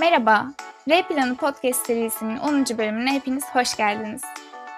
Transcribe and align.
Merhaba, 0.00 0.54
R 0.88 1.02
Planı 1.02 1.36
Podcast 1.36 1.86
serisinin 1.86 2.36
10. 2.36 2.64
bölümüne 2.78 3.12
hepiniz 3.12 3.44
hoş 3.44 3.76
geldiniz. 3.76 4.22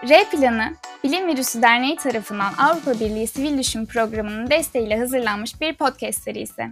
R 0.08 0.24
Planı, 0.24 0.72
Bilim 1.04 1.26
Virüsü 1.26 1.62
Derneği 1.62 1.96
tarafından 1.96 2.52
Avrupa 2.58 2.92
Birliği 2.94 3.26
Sivil 3.26 3.58
Düşün 3.58 3.86
Programı'nın 3.86 4.50
desteğiyle 4.50 4.98
hazırlanmış 4.98 5.60
bir 5.60 5.74
podcast 5.74 6.22
serisi. 6.22 6.62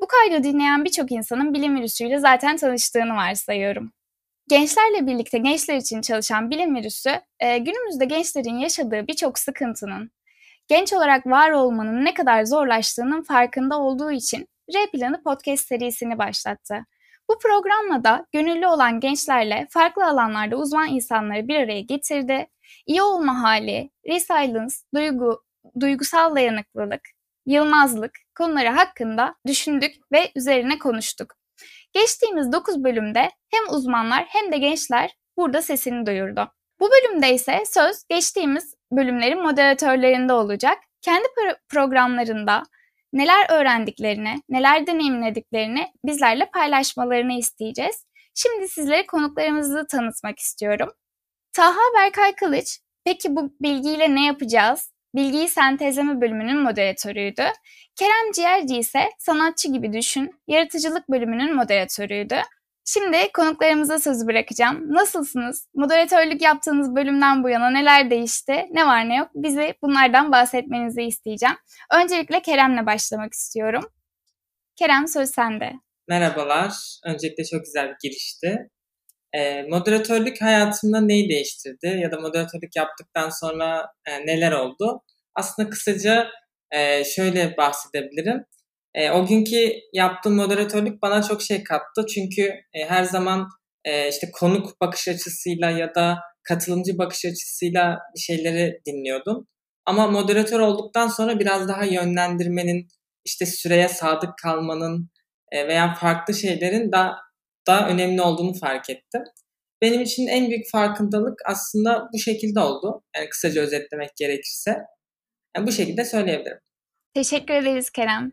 Bu 0.00 0.06
kaydı 0.06 0.44
dinleyen 0.44 0.84
birçok 0.84 1.12
insanın 1.12 1.54
bilim 1.54 1.76
virüsüyle 1.76 2.18
zaten 2.18 2.56
tanıştığını 2.56 3.14
varsayıyorum. 3.14 3.92
Gençlerle 4.48 5.06
birlikte 5.06 5.38
gençler 5.38 5.76
için 5.76 6.00
çalışan 6.00 6.50
bilim 6.50 6.76
virüsü, 6.76 7.10
e, 7.40 7.58
günümüzde 7.58 8.04
gençlerin 8.04 8.58
yaşadığı 8.58 9.06
birçok 9.06 9.38
sıkıntının, 9.38 10.10
genç 10.68 10.92
olarak 10.92 11.26
var 11.26 11.50
olmanın 11.50 12.04
ne 12.04 12.14
kadar 12.14 12.44
zorlaştığının 12.44 13.22
farkında 13.22 13.78
olduğu 13.78 14.10
için 14.10 14.48
R 14.74 14.90
Planı 14.90 15.22
podcast 15.22 15.66
serisini 15.66 16.18
başlattı. 16.18 16.86
Bu 17.30 17.38
programla 17.38 18.04
da 18.04 18.26
gönüllü 18.32 18.66
olan 18.66 19.00
gençlerle 19.00 19.66
farklı 19.70 20.06
alanlarda 20.06 20.56
uzman 20.56 20.88
insanları 20.88 21.48
bir 21.48 21.56
araya 21.56 21.80
getirdi. 21.80 22.46
İyi 22.86 23.02
olma 23.02 23.42
hali, 23.42 23.90
resilience, 24.08 24.74
duygu, 24.94 25.42
duygusal 25.80 26.36
dayanıklılık, 26.36 27.00
yılmazlık 27.46 28.12
konuları 28.34 28.68
hakkında 28.68 29.34
düşündük 29.46 29.94
ve 30.12 30.30
üzerine 30.36 30.78
konuştuk. 30.78 31.34
Geçtiğimiz 31.92 32.52
9 32.52 32.84
bölümde 32.84 33.30
hem 33.50 33.74
uzmanlar 33.74 34.24
hem 34.28 34.52
de 34.52 34.58
gençler 34.58 35.16
burada 35.36 35.62
sesini 35.62 36.06
duyurdu. 36.06 36.52
Bu 36.80 36.88
bölümde 36.90 37.34
ise 37.34 37.62
söz 37.66 38.04
geçtiğimiz 38.08 38.74
bölümlerin 38.92 39.42
moderatörlerinde 39.42 40.32
olacak. 40.32 40.78
Kendi 41.02 41.28
programlarında 41.68 42.62
neler 43.16 43.50
öğrendiklerini, 43.50 44.42
neler 44.48 44.86
deneyimlediklerini 44.86 45.92
bizlerle 46.04 46.50
paylaşmalarını 46.54 47.32
isteyeceğiz. 47.32 48.06
Şimdi 48.34 48.68
sizlere 48.68 49.06
konuklarımızı 49.06 49.86
tanıtmak 49.90 50.38
istiyorum. 50.38 50.88
Taha 51.52 51.80
Berkay 51.98 52.34
Kılıç, 52.34 52.80
peki 53.04 53.36
bu 53.36 53.52
bilgiyle 53.60 54.14
ne 54.14 54.26
yapacağız? 54.26 54.92
Bilgiyi 55.14 55.48
sentezleme 55.48 56.20
bölümünün 56.20 56.58
moderatörüydü. 56.58 57.42
Kerem 57.96 58.32
Ciğerci 58.34 58.76
ise 58.76 59.10
sanatçı 59.18 59.72
gibi 59.72 59.92
düşün, 59.92 60.30
yaratıcılık 60.48 61.10
bölümünün 61.10 61.56
moderatörüydü. 61.56 62.36
Şimdi 62.88 63.32
konuklarımıza 63.32 63.98
söz 63.98 64.26
bırakacağım. 64.26 64.94
Nasılsınız? 64.94 65.68
Moderatörlük 65.74 66.42
yaptığınız 66.42 66.96
bölümden 66.96 67.44
bu 67.44 67.48
yana 67.48 67.70
neler 67.70 68.10
değişti? 68.10 68.66
Ne 68.72 68.86
var 68.86 69.08
ne 69.08 69.16
yok? 69.16 69.28
Bize 69.34 69.74
bunlardan 69.82 70.32
bahsetmenizi 70.32 71.02
isteyeceğim. 71.02 71.56
Öncelikle 71.94 72.42
Kerem'le 72.42 72.86
başlamak 72.86 73.32
istiyorum. 73.32 73.90
Kerem 74.76 75.08
söz 75.08 75.30
sende. 75.30 75.72
Merhabalar. 76.08 76.72
Öncelikle 77.04 77.44
çok 77.44 77.64
güzel 77.64 77.88
bir 77.88 77.96
girişti. 78.08 78.70
E, 79.32 79.62
moderatörlük 79.62 80.42
hayatımda 80.42 81.00
neyi 81.00 81.28
değiştirdi 81.28 81.86
ya 82.02 82.12
da 82.12 82.20
moderatörlük 82.20 82.76
yaptıktan 82.76 83.30
sonra 83.30 83.86
e, 84.06 84.26
neler 84.26 84.52
oldu? 84.52 85.02
Aslında 85.34 85.70
kısaca 85.70 86.28
e, 86.70 87.04
şöyle 87.04 87.56
bahsedebilirim. 87.56 88.44
E, 88.96 89.10
o 89.10 89.26
günkü 89.26 89.72
yaptığım 89.92 90.34
moderatörlük 90.34 91.02
bana 91.02 91.22
çok 91.22 91.42
şey 91.42 91.64
kattı. 91.64 92.06
Çünkü 92.14 92.42
e, 92.74 92.84
her 92.88 93.04
zaman 93.04 93.48
e, 93.84 94.08
işte 94.08 94.30
konuk 94.32 94.80
bakış 94.80 95.08
açısıyla 95.08 95.70
ya 95.70 95.94
da 95.94 96.18
katılımcı 96.42 96.98
bakış 96.98 97.24
açısıyla 97.24 97.98
bir 98.14 98.20
şeyleri 98.20 98.80
dinliyordum. 98.86 99.46
Ama 99.86 100.06
moderatör 100.06 100.60
olduktan 100.60 101.08
sonra 101.08 101.38
biraz 101.38 101.68
daha 101.68 101.84
yönlendirmenin, 101.84 102.88
işte 103.24 103.46
süreye 103.46 103.88
sadık 103.88 104.30
kalmanın 104.42 105.10
e, 105.52 105.68
veya 105.68 105.94
farklı 105.94 106.34
şeylerin 106.34 106.92
daha 106.92 107.16
daha 107.66 107.88
önemli 107.88 108.22
olduğunu 108.22 108.54
fark 108.54 108.90
ettim. 108.90 109.22
Benim 109.82 110.00
için 110.00 110.26
en 110.26 110.48
büyük 110.48 110.70
farkındalık 110.72 111.38
aslında 111.46 112.08
bu 112.14 112.18
şekilde 112.18 112.60
oldu. 112.60 113.02
Yani 113.16 113.28
kısaca 113.28 113.62
özetlemek 113.62 114.10
gerekirse. 114.16 114.76
Yani 115.56 115.66
bu 115.66 115.72
şekilde 115.72 116.04
söyleyebilirim. 116.04 116.58
Teşekkür 117.14 117.54
ederiz 117.54 117.90
Kerem. 117.90 118.32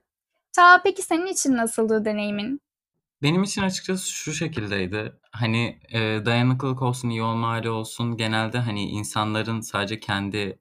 Ta 0.54 0.82
peki 0.84 1.02
senin 1.02 1.28
için 1.28 1.58
nasıldı 1.58 2.06
deneyimin? 2.06 2.62
Benim 3.22 3.44
için 3.44 3.62
açıkçası 3.62 4.10
şu 4.12 4.34
şekildeydi. 4.34 5.14
Hani 5.32 5.80
e, 5.92 6.00
dayanıklılık 6.26 6.82
olsun, 6.82 7.10
iyi 7.10 7.22
olma 7.24 7.48
hali 7.50 7.70
olsun 7.70 8.18
genelde 8.18 8.58
hani 8.60 8.90
insanların 8.90 9.62
sadece 9.62 10.00
kendi 10.00 10.60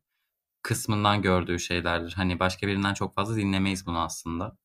kısmından 0.62 1.22
gördüğü 1.22 1.58
şeylerdir. 1.58 2.12
Hani 2.12 2.40
başka 2.40 2.66
birinden 2.66 2.94
çok 2.94 3.14
fazla 3.14 3.36
dinlemeyiz 3.36 3.86
bunu 3.86 4.00
aslında. 4.00 4.56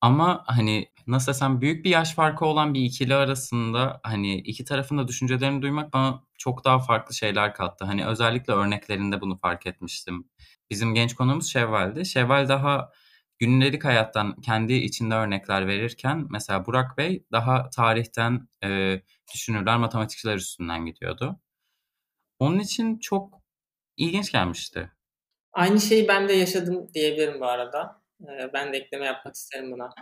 Ama 0.00 0.44
hani 0.46 0.88
nasıl 1.06 1.32
desem 1.32 1.60
büyük 1.60 1.84
bir 1.84 1.90
yaş 1.90 2.14
farkı 2.14 2.46
olan 2.46 2.74
bir 2.74 2.80
ikili 2.82 3.14
arasında 3.14 4.00
hani 4.04 4.34
iki 4.38 4.64
tarafın 4.64 4.98
da 4.98 5.08
düşüncelerini 5.08 5.62
duymak 5.62 5.92
bana 5.92 6.22
çok 6.38 6.64
daha 6.64 6.78
farklı 6.78 7.14
şeyler 7.14 7.54
kattı. 7.54 7.84
Hani 7.84 8.06
özellikle 8.06 8.52
örneklerinde 8.52 9.20
bunu 9.20 9.36
fark 9.36 9.66
etmiştim. 9.66 10.30
Bizim 10.70 10.94
genç 10.94 11.14
konuğumuz 11.14 11.52
Şevval'di. 11.52 12.06
Şevval 12.06 12.48
daha 12.48 12.92
gündelik 13.38 13.84
hayattan 13.84 14.40
kendi 14.40 14.72
içinde 14.72 15.14
örnekler 15.14 15.66
verirken 15.66 16.26
mesela 16.30 16.66
Burak 16.66 16.98
Bey 16.98 17.24
daha 17.32 17.70
tarihten 17.70 18.48
e, 18.64 19.00
düşünürler, 19.34 19.76
matematikçiler 19.76 20.36
üstünden 20.36 20.86
gidiyordu. 20.86 21.40
Onun 22.38 22.58
için 22.58 22.98
çok 22.98 23.42
ilginç 23.96 24.32
gelmişti. 24.32 24.92
Aynı 25.52 25.80
şeyi 25.80 26.08
ben 26.08 26.28
de 26.28 26.32
yaşadım 26.32 26.88
diyebilirim 26.94 27.40
bu 27.40 27.46
arada. 27.46 28.02
Ben 28.54 28.72
de 28.72 28.76
ekleme 28.76 29.06
yapmak 29.06 29.34
isterim 29.34 29.72
buna. 29.72 29.94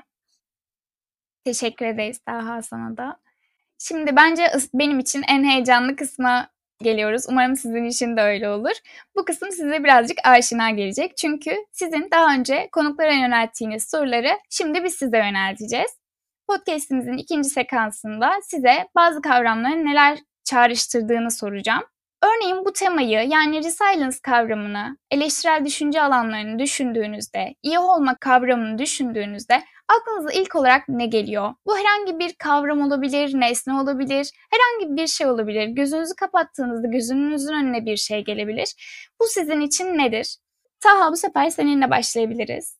Teşekkür 1.44 1.86
ederiz 1.86 2.20
daha 2.28 2.62
sana 2.62 2.96
da. 2.96 3.20
Şimdi 3.78 4.16
bence 4.16 4.52
benim 4.74 4.98
için 4.98 5.22
en 5.28 5.44
heyecanlı 5.44 5.96
kısma 5.96 6.53
geliyoruz. 6.82 7.24
Umarım 7.28 7.56
sizin 7.56 7.84
için 7.84 8.16
de 8.16 8.20
öyle 8.20 8.48
olur. 8.48 8.74
Bu 9.16 9.24
kısım 9.24 9.50
size 9.50 9.84
birazcık 9.84 10.18
aşina 10.24 10.70
gelecek. 10.70 11.16
Çünkü 11.16 11.56
sizin 11.72 12.08
daha 12.10 12.34
önce 12.34 12.68
konuklara 12.72 13.12
yönelttiğiniz 13.12 13.90
soruları 13.90 14.38
şimdi 14.50 14.84
biz 14.84 14.94
size 14.94 15.18
yönelteceğiz. 15.18 15.90
Podcast'imizin 16.48 17.16
ikinci 17.16 17.48
sekansında 17.48 18.32
size 18.42 18.88
bazı 18.94 19.22
kavramların 19.22 19.86
neler 19.86 20.18
çağrıştırdığını 20.44 21.30
soracağım. 21.30 21.82
Örneğin 22.24 22.64
bu 22.64 22.72
temayı 22.72 23.28
yani 23.28 23.58
resilience 23.58 24.16
kavramını, 24.22 24.96
eleştirel 25.10 25.64
düşünce 25.64 26.02
alanlarını 26.02 26.58
düşündüğünüzde, 26.58 27.54
iyi 27.62 27.78
olma 27.78 28.16
kavramını 28.20 28.78
düşündüğünüzde 28.78 29.62
aklınıza 29.88 30.32
ilk 30.32 30.56
olarak 30.56 30.88
ne 30.88 31.06
geliyor? 31.06 31.54
Bu 31.66 31.78
herhangi 31.78 32.18
bir 32.18 32.34
kavram 32.34 32.80
olabilir, 32.80 33.40
nesne 33.40 33.74
olabilir, 33.74 34.30
herhangi 34.50 34.96
bir 34.96 35.06
şey 35.06 35.26
olabilir. 35.26 35.68
Gözünüzü 35.68 36.14
kapattığınızda 36.16 36.88
gözünüzün 36.88 37.54
önüne 37.54 37.86
bir 37.86 37.96
şey 37.96 38.24
gelebilir. 38.24 38.74
Bu 39.20 39.24
sizin 39.28 39.60
için 39.60 39.84
nedir? 39.84 40.36
Taha 40.80 41.12
bu 41.12 41.16
sefer 41.16 41.50
seninle 41.50 41.90
başlayabiliriz. 41.90 42.78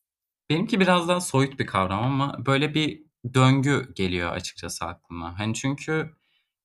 Benimki 0.51 0.81
biraz 0.81 1.09
daha 1.09 1.21
soyut 1.21 1.59
bir 1.59 1.67
kavram 1.67 2.05
ama 2.05 2.47
böyle 2.47 2.75
bir 2.75 3.03
döngü 3.35 3.93
geliyor 3.95 4.33
açıkçası 4.33 4.85
aklıma. 4.85 5.39
Hani 5.39 5.55
çünkü 5.55 6.11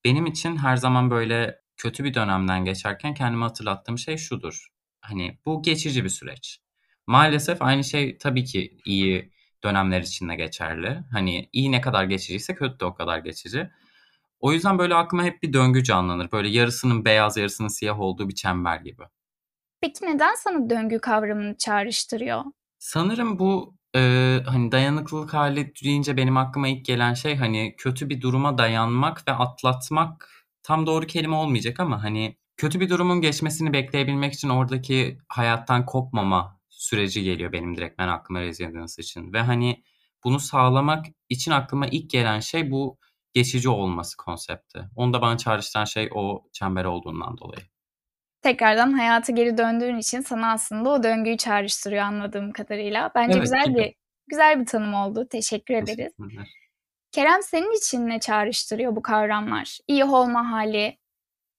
benim 0.06 0.26
için 0.26 0.58
her 0.58 0.78
zaman 0.78 1.12
böyle 1.12 1.62
kötü 1.78 2.04
bir 2.04 2.14
dönemden 2.14 2.66
geçerken 2.66 3.14
kendime 3.14 3.46
hatırlattığım 3.46 3.98
şey 3.98 4.18
şudur. 4.18 4.68
Hani 5.02 5.40
bu 5.46 5.62
geçici 5.62 6.04
bir 6.04 6.10
süreç. 6.10 6.60
Maalesef 7.08 7.62
aynı 7.62 7.84
şey 7.84 8.18
tabii 8.18 8.44
ki 8.46 8.78
iyi 8.86 9.32
dönemler 9.64 10.02
için 10.02 10.30
de 10.30 10.36
geçerli. 10.36 11.04
Hani 11.12 11.50
iyi 11.54 11.72
ne 11.72 11.82
kadar 11.82 12.04
geçiciyse 12.04 12.56
kötü 12.56 12.80
de 12.80 12.86
o 12.86 12.94
kadar 12.94 13.18
geçici. 13.18 13.70
O 14.40 14.52
yüzden 14.54 14.80
böyle 14.80 14.96
aklıma 14.96 15.24
hep 15.24 15.44
bir 15.44 15.54
döngü 15.54 15.84
canlanır. 15.84 16.32
Böyle 16.32 16.50
yarısının 16.50 17.06
beyaz 17.06 17.38
yarısının 17.38 17.68
siyah 17.68 18.00
olduğu 18.00 18.30
bir 18.30 18.36
çember 18.36 18.78
gibi. 18.78 19.04
Peki 19.82 20.06
neden 20.06 20.36
sana 20.36 20.70
döngü 20.70 21.00
kavramını 21.00 21.58
çağrıştırıyor? 21.58 22.44
Sanırım 22.80 23.40
bu 23.40 23.76
e, 23.96 24.00
hani 24.46 24.72
dayanıklılık 24.72 25.34
hali 25.34 25.74
deyince 25.84 26.18
benim 26.18 26.38
aklıma 26.38 26.68
ilk 26.68 26.86
gelen 26.86 27.14
şey 27.14 27.36
hani 27.36 27.76
kötü 27.78 28.10
bir 28.10 28.22
duruma 28.22 28.58
dayanmak 28.58 29.28
ve 29.28 29.32
atlatmak 29.32 30.30
tam 30.64 30.86
doğru 30.86 31.08
kelime 31.08 31.36
olmayacak 31.36 31.80
ama 31.80 32.04
hani 32.04 32.38
kötü 32.58 32.80
bir 32.80 32.90
durumun 32.90 33.22
geçmesini 33.22 33.74
bekleyebilmek 33.74 34.34
için 34.34 34.50
oradaki 34.50 35.18
hayattan 35.28 35.86
kopmama 35.86 36.59
süreci 36.80 37.24
geliyor 37.24 37.52
benim 37.52 37.78
direkt 37.78 38.00
ben 38.00 38.08
aklıma 38.08 38.42
resilience 38.42 38.94
için. 39.02 39.34
Ve 39.34 39.42
hani 39.42 39.84
bunu 40.24 40.40
sağlamak 40.40 41.06
için 41.30 41.52
aklıma 41.52 41.88
ilk 41.88 42.10
gelen 42.10 42.40
şey 42.40 42.72
bu 42.72 42.98
geçici 43.34 43.70
olması 43.70 44.18
konsepti. 44.18 44.90
Onu 44.96 45.14
da 45.14 45.22
bana 45.22 45.38
çağrıştıran 45.38 45.86
şey 45.86 46.10
o 46.14 46.44
çember 46.54 46.86
olduğundan 46.86 47.38
dolayı. 47.38 47.62
Tekrardan 48.42 48.92
hayata 48.92 49.34
geri 49.34 49.58
döndüğün 49.58 49.98
için 49.98 50.22
sana 50.22 50.52
aslında 50.52 50.90
o 50.90 51.04
döngüyü 51.04 51.38
çağrıştırıyor 51.38 52.04
anladığım 52.04 52.52
kadarıyla. 52.52 53.12
Bence 53.16 53.34
evet, 53.34 53.44
güzel 53.44 53.68
gibi. 53.68 53.78
bir 53.78 53.94
güzel 54.28 54.60
bir 54.60 54.66
tanım 54.66 54.94
oldu. 54.94 55.28
Teşekkür 55.30 55.74
ederiz. 55.74 56.14
Kerem 57.12 57.44
senin 57.44 57.78
için 57.78 58.08
ne 58.08 58.20
çağrıştırıyor 58.20 58.96
bu 58.96 59.02
kavramlar? 59.02 59.78
İyi 59.88 60.06
olma 60.06 60.52
hali, 60.52 60.98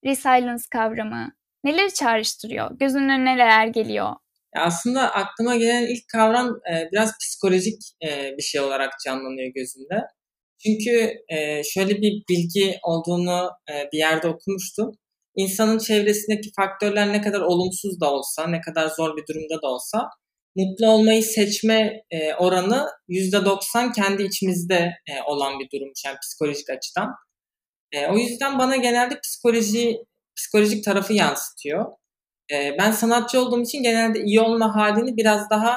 resilience 0.04 0.64
kavramı 0.70 1.32
neleri 1.64 1.94
çağrıştırıyor? 1.94 2.78
Gözünün 2.78 3.08
önüne 3.08 3.36
neler 3.36 3.66
geliyor? 3.66 4.16
Aslında 4.56 5.14
aklıma 5.14 5.56
gelen 5.56 5.86
ilk 5.86 6.08
kavram 6.12 6.48
e, 6.48 6.88
biraz 6.92 7.12
psikolojik 7.18 7.82
e, 8.04 8.36
bir 8.38 8.42
şey 8.42 8.60
olarak 8.60 8.92
canlanıyor 9.06 9.52
gözümde. 9.54 10.02
Çünkü 10.62 11.14
e, 11.28 11.62
şöyle 11.64 11.94
bir 11.94 12.22
bilgi 12.30 12.78
olduğunu 12.82 13.50
bir 13.92 13.98
yerde 13.98 14.28
okumuştum. 14.28 14.90
İnsanın 15.36 15.78
çevresindeki 15.78 16.50
faktörler 16.56 17.12
ne 17.12 17.20
kadar 17.20 17.40
olumsuz 17.40 18.00
da 18.00 18.12
olsa, 18.12 18.46
ne 18.46 18.60
kadar 18.60 18.88
zor 18.88 19.16
bir 19.16 19.34
durumda 19.34 19.62
da 19.62 19.68
olsa 19.68 20.08
mutlu 20.56 20.86
olmayı 20.86 21.22
seçme 21.22 22.02
oranı 22.38 22.86
%90 23.08 23.92
kendi 23.92 24.22
içimizde 24.22 24.92
olan 25.26 25.58
bir 25.58 25.68
durum 25.74 25.92
yani 26.06 26.16
psikolojik 26.22 26.70
açıdan. 26.70 27.08
O 28.12 28.18
yüzden 28.18 28.58
bana 28.58 28.76
genelde 28.76 29.20
psikoloji 29.20 29.96
psikolojik 30.36 30.84
tarafı 30.84 31.12
yansıtıyor. 31.12 31.86
E, 32.52 32.76
ben 32.78 32.90
sanatçı 32.90 33.40
olduğum 33.40 33.62
için 33.62 33.82
genelde 33.82 34.20
iyi 34.20 34.40
olma 34.40 34.76
halini 34.76 35.16
biraz 35.16 35.50
daha 35.50 35.76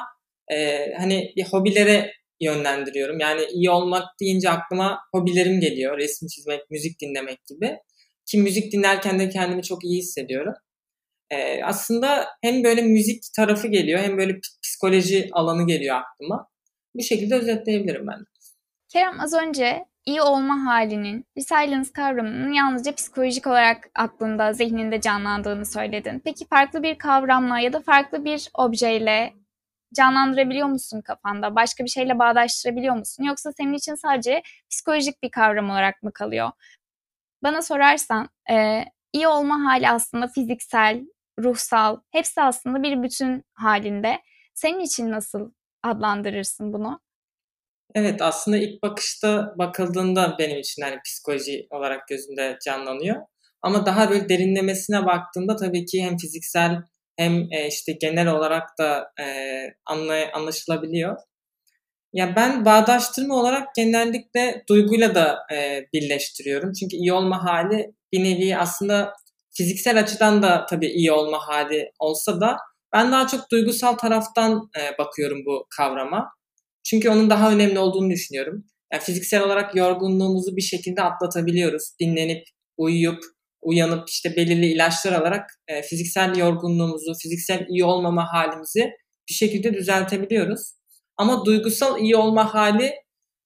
e, 0.52 0.88
hani 0.98 1.34
bir 1.36 1.44
hobilere 1.44 2.12
yönlendiriyorum. 2.42 3.20
Yani 3.20 3.42
iyi 3.54 3.70
olmak 3.70 4.04
deyince 4.20 4.50
aklıma 4.50 5.00
hobilerim 5.12 5.60
geliyor. 5.60 5.98
Resim 5.98 6.28
çizmek, 6.28 6.72
müzik 6.72 7.02
dinlemek 7.02 7.46
gibi. 7.46 7.78
Ki 8.26 8.38
müzik 8.38 8.72
dinlerken 8.72 9.20
de 9.20 9.30
kendimi 9.30 9.64
çok 9.64 9.84
iyi 9.84 9.98
hissediyorum. 9.98 10.54
Ee, 11.32 11.64
aslında 11.64 12.28
hem 12.42 12.64
böyle 12.64 12.82
müzik 12.82 13.24
tarafı 13.36 13.68
geliyor 13.68 14.00
hem 14.00 14.18
böyle 14.18 14.40
psikoloji 14.64 15.30
alanı 15.32 15.68
geliyor 15.68 15.96
aklıma. 15.96 16.48
Bu 16.96 17.04
şekilde 17.04 17.36
özetleyebilirim 17.36 18.08
ben. 18.08 18.26
Kerem 18.90 19.20
az 19.20 19.34
önce 19.34 19.86
iyi 20.06 20.22
olma 20.22 20.66
halinin, 20.66 21.26
resilience 21.38 21.92
kavramının 21.94 22.54
yalnızca 22.54 22.96
psikolojik 22.96 23.48
olarak 23.48 23.90
aklında, 23.96 24.54
zihninde 24.54 25.02
canlandığını 25.02 25.66
söyledin. 25.66 26.22
Peki 26.26 26.48
farklı 26.48 26.84
bir 26.84 26.98
kavramla 26.98 27.60
ya 27.60 27.74
da 27.74 27.80
farklı 27.80 28.26
bir 28.26 28.50
objeyle 28.54 29.34
canlandırabiliyor 29.96 30.68
musun 30.68 31.02
kafanda? 31.02 31.56
Başka 31.56 31.84
bir 31.84 31.90
şeyle 31.90 32.20
bağdaştırabiliyor 32.20 32.96
musun? 32.96 33.24
Yoksa 33.24 33.52
senin 33.52 33.74
için 33.74 33.96
sadece 33.96 34.44
psikolojik 34.70 35.24
bir 35.24 35.32
kavram 35.32 35.70
olarak 35.70 36.04
mı 36.04 36.14
kalıyor? 36.14 36.52
Bana 37.44 37.62
sorarsan 37.62 38.30
e, 38.52 38.86
iyi 39.14 39.28
olma 39.28 39.66
hali 39.66 39.90
aslında 39.90 40.28
fiziksel, 40.28 41.02
ruhsal, 41.40 41.98
hepsi 42.12 42.42
aslında 42.42 42.84
bir 42.84 43.04
bütün 43.04 43.44
halinde. 43.54 44.22
Senin 44.54 44.80
için 44.80 45.12
nasıl 45.12 45.52
adlandırırsın 45.84 46.74
bunu? 46.74 47.00
Evet 47.96 48.22
aslında 48.22 48.58
ilk 48.58 48.84
bakışta 48.84 49.54
bakıldığında 49.58 50.36
benim 50.40 50.60
için 50.60 50.82
hani 50.82 51.00
psikoloji 51.06 51.68
olarak 51.70 52.08
gözümde 52.08 52.58
canlanıyor. 52.66 53.16
Ama 53.62 53.86
daha 53.86 54.10
böyle 54.10 54.30
derinlemesine 54.30 55.06
baktığımda 55.06 55.56
tabii 55.56 55.86
ki 55.86 56.04
hem 56.04 56.18
fiziksel 56.18 56.82
hem 57.18 57.52
e, 57.52 57.68
işte 57.68 57.92
genel 57.92 58.28
olarak 58.28 58.70
da 58.80 59.12
e, 59.20 59.26
anlaşılabiliyor. 60.34 61.18
Ya 62.14 62.36
ben 62.36 62.66
bağdaştırma 62.66 63.36
olarak 63.36 63.76
genellikle 63.76 64.64
duyguyla 64.70 65.16
da 65.16 65.40
e, 65.54 65.86
birleştiriyorum. 65.94 66.72
Çünkü 66.74 66.96
iyi 66.96 67.14
olma 67.14 67.44
hali 67.44 67.94
bir 68.14 68.24
nevi 68.24 68.58
aslında 68.58 69.14
fiziksel 69.58 70.00
açıdan 70.00 70.44
da 70.44 70.66
tabii 70.66 70.88
iyi 70.88 71.12
olma 71.12 71.48
hali 71.48 71.92
olsa 72.00 72.42
da 72.42 72.58
ben 72.94 73.12
daha 73.12 73.28
çok 73.28 73.52
duygusal 73.52 73.94
taraftan 73.94 74.70
bakıyorum 75.00 75.46
bu 75.46 75.68
kavrama. 75.78 76.32
Çünkü 76.84 77.10
onun 77.10 77.30
daha 77.30 77.52
önemli 77.52 77.80
olduğunu 77.80 78.10
düşünüyorum. 78.10 78.64
Yani 78.94 79.04
fiziksel 79.04 79.44
olarak 79.44 79.76
yorgunluğumuzu 79.76 80.56
bir 80.56 80.62
şekilde 80.62 81.02
atlatabiliyoruz. 81.02 81.96
Dinlenip, 82.00 82.44
uyuyup, 82.78 83.24
uyanıp 83.62 84.10
işte 84.10 84.36
belirli 84.36 84.66
ilaçlar 84.66 85.14
alarak 85.14 85.50
e, 85.68 85.82
fiziksel 85.82 86.38
yorgunluğumuzu, 86.38 87.14
fiziksel 87.24 87.66
iyi 87.70 87.86
olmama 87.86 88.34
halimizi 88.34 88.92
bir 89.30 89.34
şekilde 89.34 89.74
düzeltebiliyoruz. 89.74 90.74
Ama 91.18 91.46
duygusal 91.46 92.00
iyi 92.00 92.16
olma 92.16 92.54
hali 92.54 92.86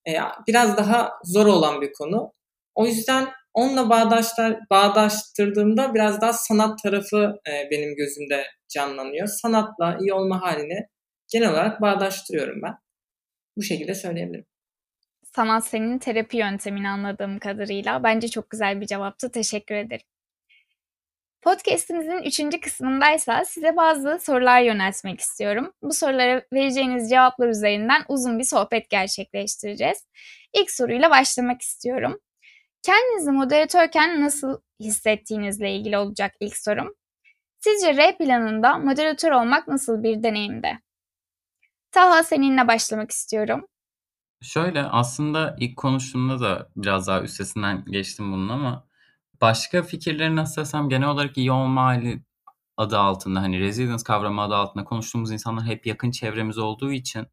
e, 0.07 0.13
biraz 0.47 0.77
daha 0.77 1.11
zor 1.23 1.45
olan 1.45 1.81
bir 1.81 1.93
konu. 1.93 2.33
O 2.75 2.85
yüzden 2.87 3.27
onunla 3.53 3.89
bağdaşlar, 3.89 4.59
bağdaştırdığımda 4.71 5.93
biraz 5.93 6.21
daha 6.21 6.33
sanat 6.33 6.79
tarafı 6.83 7.33
e, 7.47 7.71
benim 7.71 7.95
gözümde 7.95 8.43
canlanıyor. 8.73 9.27
Sanatla 9.27 9.97
iyi 10.01 10.13
olma 10.13 10.41
halini 10.41 10.87
genel 11.31 11.51
olarak 11.51 11.81
bağdaştırıyorum 11.81 12.61
ben. 12.61 12.86
Bu 13.57 13.63
şekilde 13.63 13.95
söyleyebilirim. 13.95 14.45
Sanat 15.35 15.67
senin 15.67 15.99
terapi 15.99 16.37
yöntemin 16.37 16.83
anladığım 16.83 17.39
kadarıyla. 17.39 18.03
Bence 18.03 18.27
çok 18.27 18.49
güzel 18.49 18.81
bir 18.81 18.85
cevaptı. 18.85 19.31
Teşekkür 19.31 19.75
ederim. 19.75 20.05
Podcast'imizin 21.41 22.23
üçüncü 22.23 22.59
kısmındaysa 22.59 23.45
size 23.45 23.77
bazı 23.77 24.19
sorular 24.21 24.61
yöneltmek 24.61 25.19
istiyorum. 25.19 25.73
Bu 25.81 25.93
sorulara 25.93 26.41
vereceğiniz 26.53 27.09
cevaplar 27.09 27.47
üzerinden 27.47 28.01
uzun 28.07 28.39
bir 28.39 28.43
sohbet 28.43 28.89
gerçekleştireceğiz. 28.89 30.07
İlk 30.53 30.71
soruyla 30.71 31.09
başlamak 31.09 31.61
istiyorum. 31.61 32.19
Kendinizi 32.83 33.31
moderatörken 33.31 34.21
nasıl 34.21 34.61
hissettiğinizle 34.79 35.75
ilgili 35.75 35.97
olacak 35.97 36.35
ilk 36.39 36.57
sorum. 36.57 36.95
Sizce 37.59 37.97
R 37.97 38.17
planında 38.17 38.77
moderatör 38.77 39.31
olmak 39.31 39.67
nasıl 39.67 40.03
bir 40.03 40.23
deneyimde? 40.23 40.86
Taha 41.97 42.23
seninle 42.23 42.67
başlamak 42.67 43.11
istiyorum. 43.11 43.65
Şöyle 44.41 44.83
aslında 44.83 45.55
ilk 45.59 45.77
konuştuğumda 45.77 46.39
da 46.39 46.69
biraz 46.75 47.07
daha 47.07 47.21
üstesinden 47.21 47.85
geçtim 47.85 48.31
bunun 48.31 48.49
ama 48.49 48.87
başka 49.41 49.83
fikirleri 49.83 50.35
nasıl 50.35 50.61
desem 50.61 50.89
genel 50.89 51.09
olarak 51.09 51.37
iyi 51.37 51.51
olma 51.51 51.83
hali 51.83 52.23
adı 52.77 52.97
altında 52.97 53.41
hani 53.41 53.59
resilience 53.59 54.03
kavramı 54.03 54.41
adı 54.41 54.55
altında 54.55 54.83
konuştuğumuz 54.83 55.31
insanlar 55.31 55.65
hep 55.65 55.85
yakın 55.85 56.11
çevremiz 56.11 56.57
olduğu 56.57 56.91
için 56.91 57.27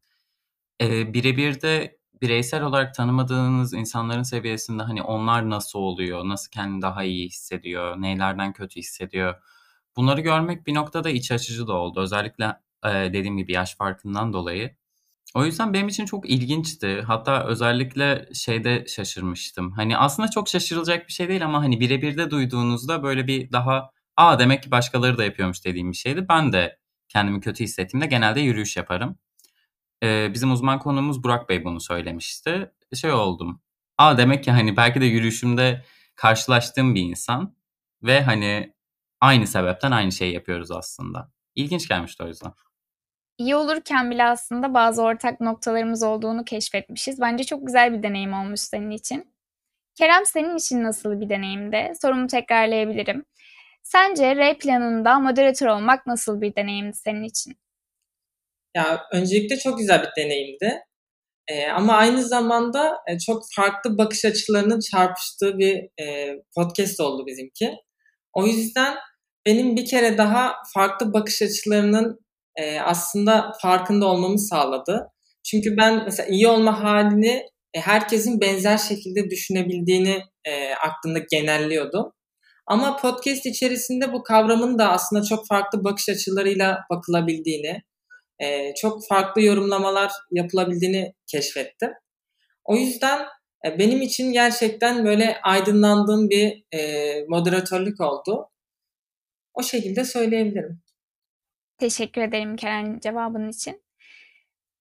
e, 0.81 1.13
birebir 1.13 1.61
de 1.61 1.99
bireysel 2.21 2.63
olarak 2.63 2.95
tanımadığınız 2.95 3.73
insanların 3.73 4.23
seviyesinde 4.23 4.83
hani 4.83 5.01
onlar 5.01 5.49
nasıl 5.49 5.79
oluyor, 5.79 6.27
nasıl 6.27 6.51
kendini 6.51 6.81
daha 6.81 7.03
iyi 7.03 7.27
hissediyor, 7.27 8.01
neylerden 8.01 8.53
kötü 8.53 8.79
hissediyor. 8.79 9.35
Bunları 9.95 10.21
görmek 10.21 10.67
bir 10.67 10.73
noktada 10.73 11.09
iç 11.09 11.31
açıcı 11.31 11.67
da 11.67 11.73
oldu. 11.73 12.01
Özellikle 12.01 12.64
dediğim 12.83 13.37
gibi 13.37 13.51
yaş 13.51 13.75
farkından 13.77 14.33
dolayı. 14.33 14.75
O 15.35 15.45
yüzden 15.45 15.73
benim 15.73 15.87
için 15.87 16.05
çok 16.05 16.29
ilginçti. 16.29 17.01
Hatta 17.01 17.45
özellikle 17.45 18.29
şeyde 18.33 18.85
şaşırmıştım. 18.87 19.71
Hani 19.71 19.97
aslında 19.97 20.29
çok 20.29 20.49
şaşırılacak 20.49 21.07
bir 21.07 21.13
şey 21.13 21.29
değil 21.29 21.45
ama 21.45 21.61
hani 21.63 21.79
birebir 21.79 22.17
de 22.17 22.31
duyduğunuzda 22.31 23.03
böyle 23.03 23.27
bir 23.27 23.51
daha 23.51 23.89
aa 24.17 24.39
demek 24.39 24.63
ki 24.63 24.71
başkaları 24.71 25.17
da 25.17 25.23
yapıyormuş 25.23 25.65
dediğim 25.65 25.91
bir 25.91 25.97
şeydi. 25.97 26.25
Ben 26.29 26.53
de 26.53 26.79
kendimi 27.09 27.41
kötü 27.41 27.63
hissettiğimde 27.63 28.05
genelde 28.07 28.41
yürüyüş 28.41 28.77
yaparım. 28.77 29.17
Ee, 30.03 30.31
bizim 30.33 30.51
uzman 30.51 30.79
konuğumuz 30.79 31.23
Burak 31.23 31.49
Bey 31.49 31.65
bunu 31.65 31.81
söylemişti. 31.81 32.71
Şey 32.95 33.11
oldum. 33.11 33.61
Aa 33.97 34.17
demek 34.17 34.43
ki 34.43 34.51
hani 34.51 34.77
belki 34.77 35.01
de 35.01 35.05
yürüyüşümde 35.05 35.85
karşılaştığım 36.15 36.95
bir 36.95 37.01
insan 37.01 37.55
ve 38.03 38.23
hani 38.23 38.73
aynı 39.21 39.47
sebepten 39.47 39.91
aynı 39.91 40.11
şeyi 40.11 40.33
yapıyoruz 40.33 40.71
aslında. 40.71 41.34
İlginç 41.55 41.87
gelmişti 41.87 42.23
o 42.23 42.27
yüzden. 42.27 42.51
İyi 43.37 43.55
olurken 43.55 44.11
bile 44.11 44.23
aslında 44.23 44.73
bazı 44.73 45.01
ortak 45.01 45.41
noktalarımız 45.41 46.03
olduğunu 46.03 46.45
keşfetmişiz. 46.45 47.21
Bence 47.21 47.43
çok 47.43 47.65
güzel 47.67 47.93
bir 47.93 48.03
deneyim 48.03 48.33
olmuş 48.33 48.59
senin 48.59 48.91
için. 48.91 49.35
Kerem 49.95 50.25
senin 50.25 50.57
için 50.57 50.83
nasıl 50.83 51.21
bir 51.21 51.29
deneyimdi? 51.29 51.91
Sorumu 52.01 52.27
tekrarlayabilirim. 52.27 53.25
Sence 53.83 54.35
R 54.35 54.57
planında 54.57 55.19
moderatör 55.19 55.67
olmak 55.67 56.07
nasıl 56.07 56.41
bir 56.41 56.55
deneyimdi 56.55 56.97
senin 56.97 57.23
için? 57.23 57.57
Ya 58.75 59.01
öncelikle 59.11 59.57
çok 59.57 59.77
güzel 59.77 60.03
bir 60.03 60.23
deneyimdi. 60.23 60.83
Ee, 61.47 61.67
ama 61.67 61.93
aynı 61.93 62.23
zamanda 62.23 62.97
e, 63.07 63.19
çok 63.19 63.43
farklı 63.55 63.97
bakış 63.97 64.25
açılarının 64.25 64.79
çarpıştığı 64.79 65.57
bir 65.57 66.03
e, 66.03 66.35
podcast 66.55 66.99
oldu 66.99 67.25
bizimki. 67.25 67.75
O 68.33 68.45
yüzden 68.45 68.95
benim 69.45 69.75
bir 69.75 69.85
kere 69.85 70.17
daha 70.17 70.55
farklı 70.73 71.13
bakış 71.13 71.41
açılarının 71.41 72.19
e, 72.55 72.79
aslında 72.79 73.51
farkında 73.61 74.05
olmamı 74.05 74.39
sağladı. 74.39 75.07
Çünkü 75.43 75.77
ben 75.77 76.03
mesela 76.03 76.29
iyi 76.29 76.47
olma 76.47 76.83
halini 76.83 77.43
e, 77.73 77.79
herkesin 77.79 78.41
benzer 78.41 78.77
şekilde 78.77 79.29
düşünebildiğini 79.29 80.21
e, 80.45 80.73
aklımda 80.73 81.19
genelliyordum. 81.31 82.11
Ama 82.67 82.97
podcast 82.97 83.45
içerisinde 83.45 84.13
bu 84.13 84.23
kavramın 84.23 84.79
da 84.79 84.91
aslında 84.91 85.23
çok 85.23 85.47
farklı 85.47 85.83
bakış 85.83 86.09
açılarıyla 86.09 86.79
bakılabildiğini, 86.89 87.81
e, 88.39 88.73
çok 88.81 89.07
farklı 89.09 89.41
yorumlamalar 89.41 90.11
yapılabildiğini 90.31 91.13
keşfettim. 91.31 91.89
O 92.65 92.75
yüzden 92.75 93.25
e, 93.65 93.79
benim 93.79 94.01
için 94.01 94.33
gerçekten 94.33 95.05
böyle 95.05 95.37
aydınlandığım 95.43 96.29
bir 96.29 96.63
e, 96.77 97.13
moderatörlük 97.27 98.01
oldu. 98.01 98.49
O 99.55 99.63
şekilde 99.63 100.05
söyleyebilirim. 100.05 100.81
Teşekkür 101.77 102.21
ederim 102.21 102.55
Kerem 102.55 102.99
cevabın 102.99 103.49
için. 103.49 103.85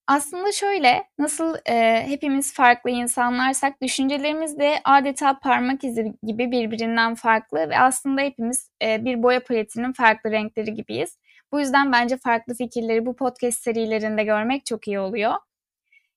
Aslında 0.06 0.52
şöyle, 0.52 1.04
nasıl 1.18 1.56
e, 1.66 2.06
hepimiz 2.06 2.54
farklı 2.54 2.90
insanlarsak 2.90 3.82
düşüncelerimiz 3.82 4.58
de 4.58 4.80
adeta 4.84 5.38
parmak 5.38 5.84
izi 5.84 6.14
gibi 6.22 6.50
birbirinden 6.50 7.14
farklı 7.14 7.70
ve 7.70 7.78
aslında 7.78 8.20
hepimiz 8.20 8.70
e, 8.82 9.04
bir 9.04 9.22
boya 9.22 9.44
paletinin 9.44 9.92
farklı 9.92 10.30
renkleri 10.30 10.74
gibiyiz. 10.74 11.18
Bu 11.52 11.60
yüzden 11.60 11.92
bence 11.92 12.16
farklı 12.16 12.54
fikirleri 12.54 13.06
bu 13.06 13.16
podcast 13.16 13.62
serilerinde 13.62 14.24
görmek 14.24 14.66
çok 14.66 14.88
iyi 14.88 14.98
oluyor. 15.00 15.34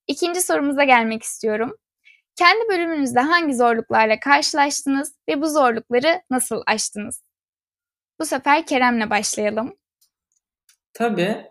İkinci 0.07 0.41
sorumuza 0.41 0.83
gelmek 0.83 1.23
istiyorum. 1.23 1.77
Kendi 2.35 2.69
bölümünüzde 2.69 3.19
hangi 3.19 3.55
zorluklarla 3.55 4.19
karşılaştınız 4.19 5.15
ve 5.29 5.41
bu 5.41 5.49
zorlukları 5.49 6.21
nasıl 6.29 6.63
aştınız? 6.65 7.26
Bu 8.19 8.25
sefer 8.25 8.65
Kerem'le 8.65 9.09
başlayalım. 9.09 9.77
Tabii. 10.93 11.45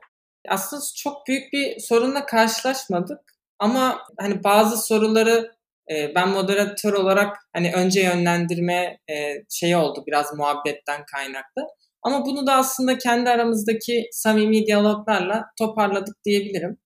Aslında 0.49 0.83
çok 0.97 1.27
büyük 1.27 1.53
bir 1.53 1.81
sorunla 1.81 2.27
karşılaşmadık. 2.27 3.19
Ama 3.59 3.99
hani 4.19 4.45
bazı 4.45 4.87
soruları 4.87 5.57
e, 5.91 6.15
ben 6.15 6.29
moderatör 6.29 6.93
olarak 6.93 7.37
hani 7.53 7.73
önce 7.73 8.01
yönlendirme 8.01 8.99
e, 9.11 9.35
şey 9.51 9.77
oldu 9.77 10.05
biraz 10.07 10.35
muhabbetten 10.35 11.05
kaynaklı. 11.13 11.63
Ama 12.03 12.27
bunu 12.27 12.47
da 12.47 12.55
aslında 12.55 12.99
kendi 12.99 13.31
aramızdaki 13.31 14.09
samimi 14.13 14.67
diyaloglarla 14.67 15.45
toparladık 15.59 16.17
diyebilirim. 16.25 16.79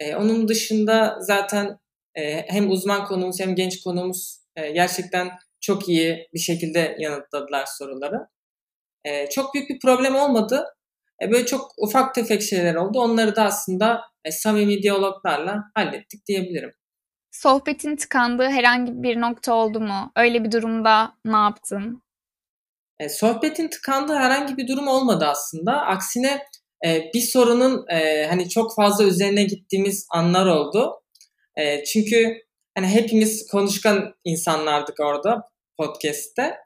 E, 0.00 0.16
onun 0.16 0.48
dışında 0.48 1.16
zaten 1.20 1.78
e, 2.14 2.50
hem 2.52 2.70
uzman 2.70 3.04
konuğumuz 3.04 3.40
hem 3.40 3.54
genç 3.54 3.82
konuğumuz 3.82 4.42
gerçekten 4.56 5.30
çok 5.60 5.88
iyi 5.88 6.28
bir 6.34 6.38
şekilde 6.38 6.96
yanıtladılar 6.98 7.66
soruları. 7.66 8.26
E, 9.04 9.30
çok 9.30 9.54
büyük 9.54 9.70
bir 9.70 9.78
problem 9.78 10.16
olmadı. 10.16 10.64
E, 11.22 11.32
böyle 11.32 11.46
çok 11.46 11.70
ufak 11.78 12.14
tefek 12.14 12.42
şeyler 12.42 12.74
oldu. 12.74 13.00
Onları 13.00 13.36
da 13.36 13.44
aslında 13.44 14.00
e, 14.24 14.30
samimi 14.30 14.82
diyaloglarla 14.82 15.64
hallettik 15.74 16.26
diyebilirim. 16.26 16.72
Sohbetin 17.30 17.96
tıkandığı 17.96 18.48
herhangi 18.48 18.92
bir 18.94 19.20
nokta 19.20 19.54
oldu 19.54 19.80
mu? 19.80 20.12
Öyle 20.16 20.44
bir 20.44 20.52
durumda 20.52 21.12
ne 21.24 21.36
yaptın? 21.36 22.02
E, 23.00 23.08
sohbetin 23.08 23.68
tıkandığı 23.68 24.14
herhangi 24.14 24.56
bir 24.56 24.68
durum 24.68 24.88
olmadı 24.88 25.24
aslında. 25.26 25.80
Aksine 25.80 26.42
e, 26.86 27.10
bir 27.14 27.20
sorunun 27.20 27.84
e, 27.90 28.26
hani 28.26 28.48
çok 28.48 28.74
fazla 28.76 29.04
üzerine 29.04 29.44
gittiğimiz 29.44 30.06
anlar 30.10 30.46
oldu. 30.46 31.02
E, 31.56 31.84
çünkü 31.84 32.36
hani 32.74 32.86
hepimiz 32.86 33.46
konuşkan 33.50 34.14
insanlardık 34.24 35.00
orada 35.00 35.42
podcast'te. 35.78 36.56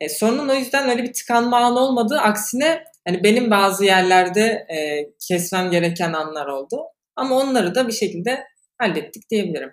E, 0.00 0.08
sorunun 0.08 0.48
o 0.48 0.54
yüzden 0.54 0.88
öyle 0.90 1.02
bir 1.02 1.12
tıkanma 1.12 1.56
anı 1.56 1.78
olmadı. 1.78 2.20
Aksine 2.20 2.84
hani 3.06 3.24
benim 3.24 3.50
bazı 3.50 3.84
yerlerde 3.84 4.66
e, 4.68 5.06
kesmem 5.28 5.70
gereken 5.70 6.12
anlar 6.12 6.46
oldu. 6.46 6.82
Ama 7.16 7.36
onları 7.36 7.74
da 7.74 7.88
bir 7.88 7.92
şekilde 7.92 8.44
hallettik 8.78 9.30
diyebilirim. 9.30 9.70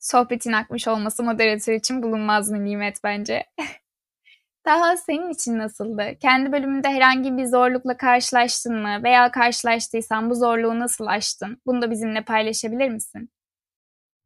Sohbetin 0.00 0.52
akmış 0.52 0.88
olması 0.88 1.22
moderatör 1.22 1.72
için 1.72 2.02
bulunmaz 2.02 2.54
bir 2.54 2.58
nimet 2.58 3.04
bence. 3.04 3.44
Daha 4.66 4.96
senin 4.96 5.30
için 5.30 5.58
nasıldı? 5.58 6.12
Kendi 6.20 6.52
bölümünde 6.52 6.88
herhangi 6.88 7.36
bir 7.36 7.44
zorlukla 7.44 7.96
karşılaştın 7.96 8.76
mı? 8.76 9.00
Veya 9.04 9.30
karşılaştıysan 9.30 10.30
bu 10.30 10.34
zorluğu 10.34 10.78
nasıl 10.80 11.06
aştın? 11.06 11.60
Bunu 11.66 11.82
da 11.82 11.90
bizimle 11.90 12.24
paylaşabilir 12.24 12.88
misin? 12.88 13.30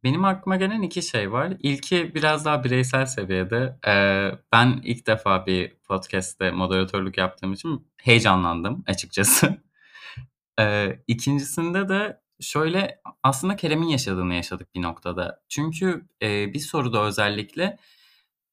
Benim 0.09 0.25
aklıma 0.25 0.57
gelen 0.57 0.83
iki 0.83 1.03
şey 1.03 1.33
var. 1.33 1.53
İlki 1.63 2.15
biraz 2.15 2.45
daha 2.45 2.65
bireysel 2.65 3.07
seviyede. 3.07 3.79
Ee, 3.87 4.31
ben 4.53 4.81
ilk 4.85 5.07
defa 5.07 5.47
bir 5.47 5.75
podcast'te 5.75 6.51
moderatörlük 6.51 7.19
yaptığım 7.19 7.53
için 7.53 7.89
heyecanlandım 7.97 8.85
açıkçası. 8.87 9.63
ee, 10.61 10.99
ikincisinde 11.07 11.89
de 11.89 12.21
şöyle 12.41 13.01
aslında 13.23 13.57
Kerem'in 13.57 13.87
yaşadığını 13.87 14.35
yaşadık 14.35 14.75
bir 14.75 14.83
noktada. 14.83 15.41
Çünkü 15.49 16.09
e, 16.23 16.55
bir 16.55 16.61
soruda 16.61 17.03
özellikle 17.05 17.79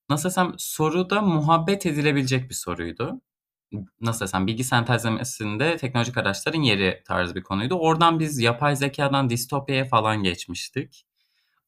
nasıl 0.09 0.29
desem 0.29 0.53
soruda 0.57 1.21
muhabbet 1.21 1.85
edilebilecek 1.85 2.49
bir 2.49 2.55
soruydu. 2.55 3.21
Nasıl 4.01 4.25
desem 4.25 4.47
bilgi 4.47 4.63
sentezlemesinde 4.63 5.77
teknolojik 5.77 6.17
araçların 6.17 6.61
yeri 6.61 7.03
tarzı 7.05 7.35
bir 7.35 7.43
konuydu. 7.43 7.75
Oradan 7.75 8.19
biz 8.19 8.39
yapay 8.39 8.75
zekadan 8.75 9.29
distopyaya 9.29 9.85
falan 9.85 10.23
geçmiştik. 10.23 11.05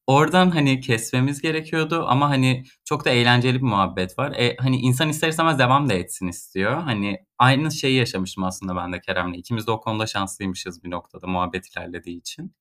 Oradan 0.08 0.50
hani 0.50 0.80
kesmemiz 0.80 1.40
gerekiyordu 1.40 2.04
ama 2.08 2.30
hani 2.30 2.64
çok 2.84 3.04
da 3.04 3.10
eğlenceli 3.10 3.56
bir 3.56 3.66
muhabbet 3.66 4.18
var. 4.18 4.32
E, 4.32 4.56
hani 4.56 4.76
insan 4.76 5.08
ister 5.08 5.28
istemez 5.28 5.58
devam 5.58 5.88
da 5.88 5.94
etsin 5.94 6.28
istiyor. 6.28 6.82
Hani 6.82 7.18
aynı 7.38 7.72
şeyi 7.72 7.96
yaşamıştım 7.96 8.44
aslında 8.44 8.76
ben 8.76 8.92
de 8.92 9.00
Kerem'le. 9.00 9.32
İkimiz 9.34 9.66
de 9.66 9.70
o 9.70 9.80
konuda 9.80 10.06
şanslıymışız 10.06 10.84
bir 10.84 10.90
noktada 10.90 11.26
muhabbet 11.26 11.66
ilerlediği 11.76 12.18
için. 12.18 12.54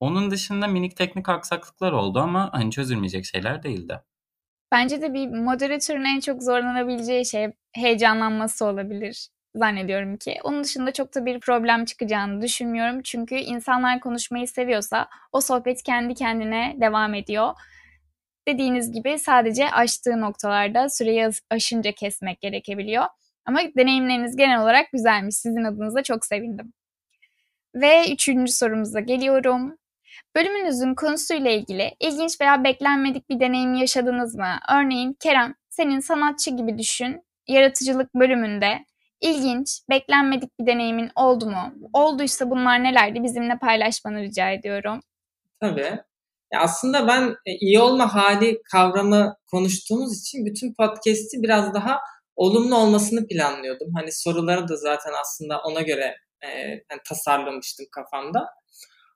Onun 0.00 0.30
dışında 0.30 0.66
minik 0.66 0.96
teknik 0.96 1.28
aksaklıklar 1.28 1.92
oldu 1.92 2.18
ama 2.18 2.50
hani 2.52 2.70
çözülmeyecek 2.70 3.24
şeyler 3.24 3.62
değildi. 3.62 4.00
Bence 4.72 5.02
de 5.02 5.14
bir 5.14 5.28
moderatörün 5.28 6.04
en 6.04 6.20
çok 6.20 6.42
zorlanabileceği 6.42 7.26
şey 7.26 7.52
heyecanlanması 7.72 8.64
olabilir 8.64 9.28
zannediyorum 9.54 10.16
ki. 10.16 10.38
Onun 10.44 10.64
dışında 10.64 10.92
çok 10.92 11.14
da 11.14 11.26
bir 11.26 11.40
problem 11.40 11.84
çıkacağını 11.84 12.42
düşünmüyorum. 12.42 13.02
Çünkü 13.02 13.34
insanlar 13.34 14.00
konuşmayı 14.00 14.48
seviyorsa 14.48 15.08
o 15.32 15.40
sohbet 15.40 15.82
kendi 15.82 16.14
kendine 16.14 16.76
devam 16.80 17.14
ediyor. 17.14 17.54
Dediğiniz 18.48 18.92
gibi 18.92 19.18
sadece 19.18 19.70
aştığı 19.70 20.20
noktalarda 20.20 20.88
süreyi 20.88 21.28
aşınca 21.50 21.92
kesmek 21.92 22.40
gerekebiliyor. 22.40 23.04
Ama 23.44 23.60
deneyimleriniz 23.76 24.36
genel 24.36 24.62
olarak 24.62 24.92
güzelmiş. 24.92 25.36
Sizin 25.36 25.64
adınıza 25.64 26.02
çok 26.02 26.26
sevindim. 26.26 26.72
Ve 27.74 28.12
üçüncü 28.12 28.52
sorumuza 28.52 29.00
geliyorum. 29.00 29.78
Bölümünüzün 30.36 30.94
konusuyla 30.94 31.50
ilgili 31.50 31.94
ilginç 32.00 32.40
veya 32.40 32.64
beklenmedik 32.64 33.30
bir 33.30 33.40
deneyim 33.40 33.74
yaşadınız 33.74 34.34
mı? 34.34 34.58
Örneğin 34.74 35.16
Kerem, 35.20 35.54
senin 35.70 36.00
sanatçı 36.00 36.50
gibi 36.50 36.78
düşün, 36.78 37.22
yaratıcılık 37.48 38.14
bölümünde 38.14 38.84
ilginç, 39.20 39.80
beklenmedik 39.90 40.60
bir 40.60 40.66
deneyimin 40.66 41.10
oldu 41.16 41.46
mu? 41.46 41.74
Olduysa 41.92 42.50
bunlar 42.50 42.84
nelerdi? 42.84 43.22
Bizimle 43.22 43.58
paylaşmanı 43.58 44.20
rica 44.20 44.50
ediyorum. 44.50 45.00
Tabii. 45.60 45.98
Ya 46.52 46.60
aslında 46.60 47.06
ben 47.06 47.36
e, 47.46 47.52
iyi 47.60 47.80
olma 47.80 48.14
hali 48.14 48.62
kavramı 48.62 49.36
konuştuğumuz 49.46 50.20
için 50.20 50.46
bütün 50.46 50.74
podcast'i 50.74 51.42
biraz 51.42 51.74
daha 51.74 52.00
olumlu 52.36 52.76
olmasını 52.76 53.26
planlıyordum. 53.26 53.88
Hani 53.96 54.12
soruları 54.12 54.68
da 54.68 54.76
zaten 54.76 55.12
aslında 55.20 55.60
ona 55.60 55.80
göre 55.80 56.16
e, 56.42 56.48
yani 56.68 57.00
tasarlamıştım 57.08 57.86
kafamda. 57.92 58.46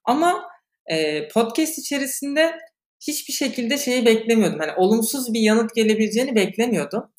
Ama 0.04 0.42
e, 0.86 1.28
podcast 1.28 1.78
içerisinde 1.78 2.58
hiçbir 3.00 3.32
şekilde 3.32 3.78
şeyi 3.78 4.06
beklemiyordum. 4.06 4.58
Hani 4.58 4.72
olumsuz 4.76 5.34
bir 5.34 5.40
yanıt 5.40 5.74
gelebileceğini 5.74 6.34
beklemiyordum. 6.34 7.12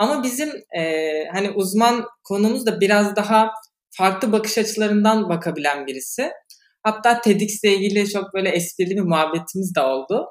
Ama 0.00 0.22
bizim 0.22 0.48
e, 0.78 1.24
hani 1.32 1.50
uzman 1.50 2.06
konumuz 2.24 2.66
da 2.66 2.80
biraz 2.80 3.16
daha 3.16 3.50
farklı 3.90 4.32
bakış 4.32 4.58
açılarından 4.58 5.28
bakabilen 5.28 5.86
birisi. 5.86 6.30
Hatta 6.82 7.20
TEDx'le 7.20 7.64
ilgili 7.64 8.10
çok 8.10 8.34
böyle 8.34 8.48
esprili 8.48 8.96
bir 8.96 9.00
muhabbetimiz 9.00 9.74
de 9.76 9.80
oldu. 9.80 10.26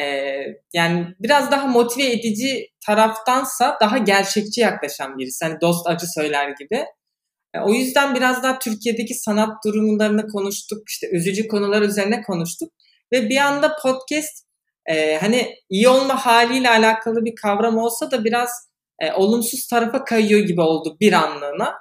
Ee, 0.00 0.44
yani 0.72 1.06
biraz 1.20 1.50
daha 1.50 1.66
motive 1.66 2.12
edici 2.12 2.66
taraftansa 2.86 3.78
daha 3.80 3.98
gerçekçi 3.98 4.60
yaklaşan 4.60 5.18
birisi. 5.18 5.44
Hani 5.44 5.60
dost 5.60 5.86
acı 5.86 6.06
söyler 6.14 6.48
gibi. 6.48 6.84
E, 7.54 7.60
o 7.60 7.74
yüzden 7.74 8.14
biraz 8.14 8.42
daha 8.42 8.58
Türkiye'deki 8.58 9.14
sanat 9.14 9.64
durumlarını 9.66 10.28
konuştuk. 10.28 10.82
İşte 10.88 11.10
üzücü 11.10 11.48
konular 11.48 11.82
üzerine 11.82 12.22
konuştuk. 12.22 12.72
Ve 13.12 13.28
bir 13.28 13.36
anda 13.36 13.76
podcast 13.82 14.46
e, 14.86 15.16
hani 15.16 15.54
iyi 15.70 15.88
olma 15.88 16.26
haliyle 16.26 16.70
alakalı 16.70 17.24
bir 17.24 17.34
kavram 17.42 17.78
olsa 17.78 18.10
da 18.10 18.24
biraz 18.24 18.71
e, 19.00 19.12
olumsuz 19.12 19.66
tarafa 19.66 20.04
kayıyor 20.04 20.40
gibi 20.40 20.60
oldu 20.60 20.96
bir 21.00 21.12
anlığına. 21.12 21.74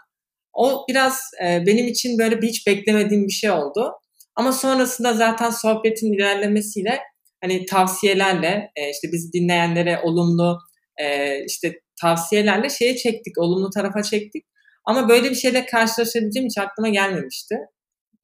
O 0.54 0.86
biraz 0.90 1.22
e, 1.46 1.66
benim 1.66 1.88
için 1.88 2.20
böyle 2.20 2.42
bir 2.42 2.48
hiç 2.48 2.68
beklemediğim 2.68 3.28
bir 3.28 3.32
şey 3.32 3.52
oldu. 3.52 3.92
Ama 4.36 4.52
sonrasında 4.52 5.14
zaten 5.14 5.50
sohbetin 5.50 6.14
ilerlemesiyle 6.14 7.00
hani 7.42 7.66
tavsiyelerle 7.66 8.72
e, 8.76 8.90
işte 8.90 9.08
bizi 9.12 9.34
dinleyenlere 9.34 10.00
olumlu 10.04 10.60
e, 10.98 11.38
işte 11.46 11.74
tavsiyelerle 12.02 12.70
şeye 12.70 12.98
çektik, 12.98 13.38
olumlu 13.38 13.70
tarafa 13.70 14.04
çektik. 14.04 14.46
Ama 14.86 15.10
böyle 15.10 15.30
bir 15.30 15.36
şeyle 15.36 15.66
karşılaşabileceğim 15.66 16.48
hiç 16.50 16.58
aklıma 16.58 16.90
gelmemişti. 16.90 17.58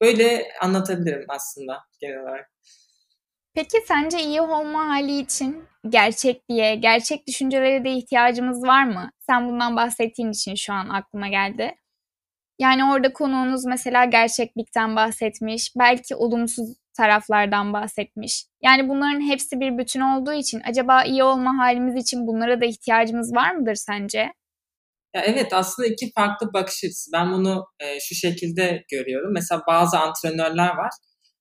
Böyle 0.00 0.48
anlatabilirim 0.60 1.24
aslında 1.28 1.78
genel 2.00 2.22
olarak. 2.22 2.50
Peki 3.54 3.78
sence 3.86 4.20
iyi 4.22 4.40
olma 4.40 4.88
hali 4.88 5.18
için 5.18 5.64
gerçekliğe, 5.88 6.74
gerçek 6.74 7.26
düşüncelere 7.26 7.84
de 7.84 7.90
ihtiyacımız 7.92 8.62
var 8.62 8.84
mı? 8.84 9.10
Sen 9.18 9.48
bundan 9.48 9.76
bahsettiğin 9.76 10.30
için 10.30 10.54
şu 10.54 10.72
an 10.72 10.88
aklıma 10.88 11.28
geldi. 11.28 11.74
Yani 12.58 12.84
orada 12.84 13.12
konuğunuz 13.12 13.64
mesela 13.64 14.04
gerçeklikten 14.04 14.96
bahsetmiş, 14.96 15.72
belki 15.78 16.16
olumsuz 16.16 16.68
taraflardan 16.96 17.72
bahsetmiş. 17.72 18.44
Yani 18.62 18.88
bunların 18.88 19.20
hepsi 19.20 19.60
bir 19.60 19.78
bütün 19.78 20.00
olduğu 20.00 20.32
için 20.32 20.62
acaba 20.70 21.04
iyi 21.04 21.22
olma 21.24 21.58
halimiz 21.58 21.96
için 21.96 22.26
bunlara 22.26 22.60
da 22.60 22.64
ihtiyacımız 22.64 23.34
var 23.34 23.54
mıdır 23.54 23.74
sence? 23.74 24.32
Ya 25.14 25.22
evet 25.24 25.52
aslında 25.52 25.88
iki 25.88 26.12
farklı 26.12 26.52
bakış 26.52 26.84
açısı. 26.84 27.10
Ben 27.12 27.32
bunu 27.32 27.64
e, 27.80 28.00
şu 28.00 28.14
şekilde 28.14 28.84
görüyorum. 28.90 29.32
Mesela 29.32 29.62
bazı 29.68 29.98
antrenörler 29.98 30.76
var. 30.76 30.90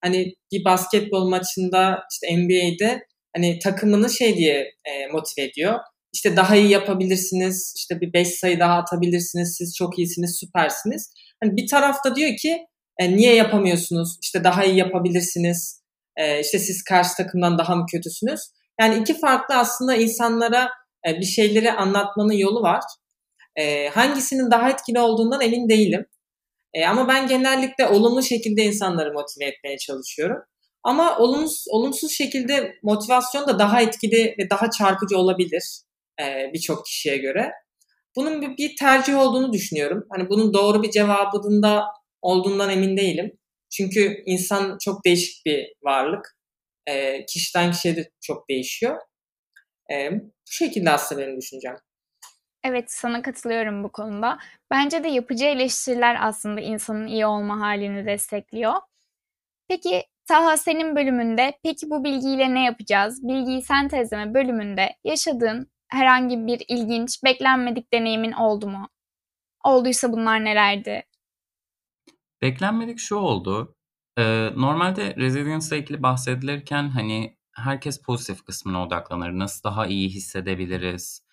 Hani 0.07 0.33
bir 0.51 0.65
basketbol 0.65 1.29
maçında 1.29 1.99
işte 2.11 2.37
NBA'de 2.37 3.05
hani 3.35 3.59
takımını 3.59 4.09
şey 4.09 4.37
diye 4.37 4.71
e, 4.85 5.07
motive 5.11 5.45
ediyor. 5.45 5.79
İşte 6.13 6.35
daha 6.35 6.55
iyi 6.55 6.69
yapabilirsiniz. 6.69 7.73
İşte 7.77 8.01
bir 8.01 8.13
5 8.13 8.27
sayı 8.27 8.59
daha 8.59 8.73
atabilirsiniz. 8.73 9.55
Siz 9.57 9.75
çok 9.75 9.99
iyisiniz, 9.99 10.39
süpersiniz. 10.39 11.11
Hani 11.43 11.57
bir 11.57 11.67
tarafta 11.67 12.15
diyor 12.15 12.37
ki 12.37 12.57
e, 12.99 13.15
niye 13.15 13.35
yapamıyorsunuz? 13.35 14.17
İşte 14.21 14.43
daha 14.43 14.65
iyi 14.65 14.77
yapabilirsiniz. 14.77 15.81
e, 16.17 16.41
işte 16.41 16.59
siz 16.59 16.83
karşı 16.83 17.15
takımdan 17.17 17.57
daha 17.57 17.75
mı 17.75 17.85
kötüsünüz? 17.91 18.41
Yani 18.81 19.01
iki 19.01 19.19
farklı 19.19 19.55
aslında 19.55 19.95
insanlara 19.95 20.69
e, 21.07 21.19
bir 21.19 21.25
şeyleri 21.25 21.71
anlatmanın 21.71 22.33
yolu 22.33 22.61
var. 22.61 22.83
E, 23.55 23.89
hangisinin 23.89 24.51
daha 24.51 24.69
etkili 24.69 24.99
olduğundan 24.99 25.41
emin 25.41 25.69
değilim. 25.69 26.05
E, 26.73 26.85
ama 26.85 27.07
ben 27.07 27.27
genellikle 27.27 27.87
olumlu 27.87 28.23
şekilde 28.23 28.63
insanları 28.63 29.13
motive 29.13 29.45
etmeye 29.45 29.77
çalışıyorum. 29.77 30.37
Ama 30.83 31.17
olumsuz, 31.17 31.65
olumsuz 31.69 32.11
şekilde 32.11 32.75
motivasyon 32.83 33.47
da 33.47 33.59
daha 33.59 33.81
etkili 33.81 34.35
ve 34.39 34.49
daha 34.49 34.71
çarpıcı 34.71 35.17
olabilir 35.17 35.81
e, 36.21 36.53
birçok 36.53 36.85
kişiye 36.85 37.17
göre. 37.17 37.51
Bunun 38.15 38.41
bir, 38.41 38.57
bir 38.57 38.75
tercih 38.75 39.17
olduğunu 39.17 39.53
düşünüyorum. 39.53 40.03
Hani 40.09 40.29
bunun 40.29 40.53
doğru 40.53 40.83
bir 40.83 40.91
cevabında 40.91 41.85
olduğundan 42.21 42.69
emin 42.69 42.97
değilim. 42.97 43.31
Çünkü 43.69 44.23
insan 44.25 44.77
çok 44.81 45.05
değişik 45.05 45.45
bir 45.45 45.73
varlık. 45.83 46.37
E, 46.87 47.25
kişiden 47.25 47.71
kişiye 47.71 47.95
de 47.95 48.11
çok 48.21 48.49
değişiyor. 48.49 48.97
E, 49.91 50.11
bu 50.11 50.51
şekilde 50.51 50.89
aslında 50.89 51.21
benim 51.21 51.37
düşüncem. 51.37 51.75
Evet, 52.67 52.91
sana 52.91 53.21
katılıyorum 53.21 53.83
bu 53.83 53.91
konuda. 53.91 54.39
Bence 54.71 55.03
de 55.03 55.07
yapıcı 55.07 55.45
eleştiriler 55.45 56.17
aslında 56.27 56.61
insanın 56.61 57.07
iyi 57.07 57.25
olma 57.25 57.59
halini 57.59 58.05
destekliyor. 58.05 58.73
Peki 59.67 60.03
Taha 60.25 60.57
senin 60.57 60.95
bölümünde 60.95 61.59
peki 61.63 61.89
bu 61.89 62.03
bilgiyle 62.03 62.53
ne 62.53 62.65
yapacağız? 62.65 63.27
Bilgiyi 63.27 63.61
sentezleme 63.61 64.33
bölümünde 64.33 64.95
yaşadığın 65.03 65.71
herhangi 65.87 66.47
bir 66.47 66.65
ilginç, 66.67 67.23
beklenmedik 67.23 67.93
deneyimin 67.93 68.31
oldu 68.31 68.67
mu? 68.67 68.89
Olduysa 69.63 70.11
bunlar 70.11 70.45
nelerdi? 70.45 71.03
Beklenmedik 72.41 72.99
şu 72.99 73.15
oldu. 73.15 73.75
Ee, 74.17 74.49
normalde 74.55 75.15
resilience 75.15 75.67
ile 75.67 75.77
ilgili 75.77 76.03
bahsedilirken 76.03 76.89
hani 76.89 77.37
herkes 77.55 78.01
pozitif 78.01 78.45
kısmına 78.45 78.83
odaklanır. 78.83 79.31
Nasıl 79.31 79.63
daha 79.63 79.87
iyi 79.87 80.09
hissedebiliriz? 80.09 81.26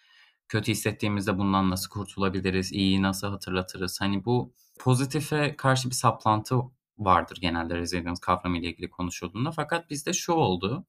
Kötü 0.48 0.72
hissettiğimizde 0.72 1.38
bundan 1.38 1.70
nasıl 1.70 1.90
kurtulabiliriz? 1.90 2.72
İyiyi 2.72 3.02
nasıl 3.02 3.28
hatırlatırız? 3.28 4.00
Hani 4.00 4.24
bu 4.24 4.54
pozitife 4.80 5.56
karşı 5.56 5.90
bir 5.90 5.94
saplantı 5.94 6.56
vardır 6.98 7.38
genelde 7.40 7.76
resilience 7.76 8.20
kavramı 8.20 8.58
ile 8.58 8.66
ilgili 8.68 8.90
konuşulduğunda. 8.90 9.50
Fakat 9.52 9.90
bizde 9.90 10.12
şu 10.12 10.32
oldu. 10.32 10.86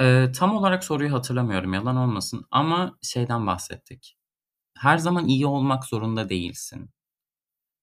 E, 0.00 0.32
tam 0.32 0.56
olarak 0.56 0.84
soruyu 0.84 1.12
hatırlamıyorum 1.12 1.74
yalan 1.74 1.96
olmasın 1.96 2.46
ama 2.50 2.98
şeyden 3.02 3.46
bahsettik. 3.46 4.18
Her 4.78 4.98
zaman 4.98 5.28
iyi 5.28 5.46
olmak 5.46 5.84
zorunda 5.84 6.28
değilsin. 6.28 6.90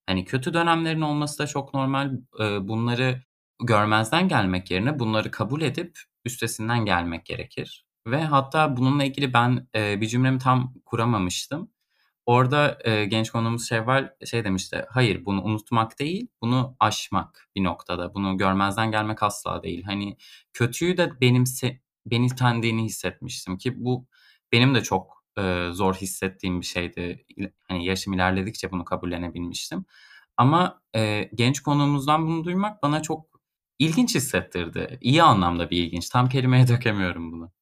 Hani 0.06 0.24
kötü 0.24 0.54
dönemlerin 0.54 1.00
olması 1.00 1.38
da 1.38 1.46
çok 1.46 1.74
normal. 1.74 2.12
E, 2.40 2.68
bunları 2.68 3.22
görmezden 3.62 4.28
gelmek 4.28 4.70
yerine 4.70 4.98
bunları 4.98 5.30
kabul 5.30 5.62
edip 5.62 5.98
üstesinden 6.24 6.84
gelmek 6.84 7.26
gerekir. 7.26 7.86
Ve 8.06 8.24
hatta 8.24 8.76
bununla 8.76 9.04
ilgili 9.04 9.32
ben 9.32 9.68
e, 9.74 10.00
bir 10.00 10.06
cümlemi 10.08 10.38
tam 10.38 10.74
kuramamıştım. 10.84 11.70
Orada 12.26 12.78
e, 12.84 13.04
genç 13.04 13.30
konuğumuz 13.30 13.68
Şevval 13.68 14.10
şey 14.26 14.44
demişti. 14.44 14.84
Hayır 14.90 15.24
bunu 15.24 15.42
unutmak 15.42 15.98
değil, 15.98 16.28
bunu 16.42 16.76
aşmak 16.80 17.48
bir 17.56 17.64
noktada. 17.64 18.14
Bunu 18.14 18.38
görmezden 18.38 18.90
gelmek 18.90 19.22
asla 19.22 19.62
değil. 19.62 19.82
Hani 19.84 20.16
kötüyü 20.52 20.96
de 20.96 21.20
benimse 21.20 21.80
benimsendiğini 22.06 22.84
hissetmiştim 22.84 23.58
ki 23.58 23.84
bu 23.84 24.06
benim 24.52 24.74
de 24.74 24.82
çok 24.82 25.24
e, 25.38 25.68
zor 25.72 25.94
hissettiğim 25.94 26.60
bir 26.60 26.66
şeydi. 26.66 27.24
Hani 27.68 27.86
yaşım 27.86 28.12
ilerledikçe 28.12 28.70
bunu 28.72 28.84
kabullenebilmiştim. 28.84 29.84
Ama 30.36 30.82
e, 30.96 31.30
genç 31.34 31.60
konuğumuzdan 31.60 32.26
bunu 32.26 32.44
duymak 32.44 32.82
bana 32.82 33.02
çok 33.02 33.26
ilginç 33.78 34.14
hissettirdi. 34.14 34.98
İyi 35.00 35.22
anlamda 35.22 35.70
bir 35.70 35.84
ilginç. 35.84 36.08
Tam 36.08 36.28
kelimeye 36.28 36.68
dökemiyorum 36.68 37.32
bunu. 37.32 37.53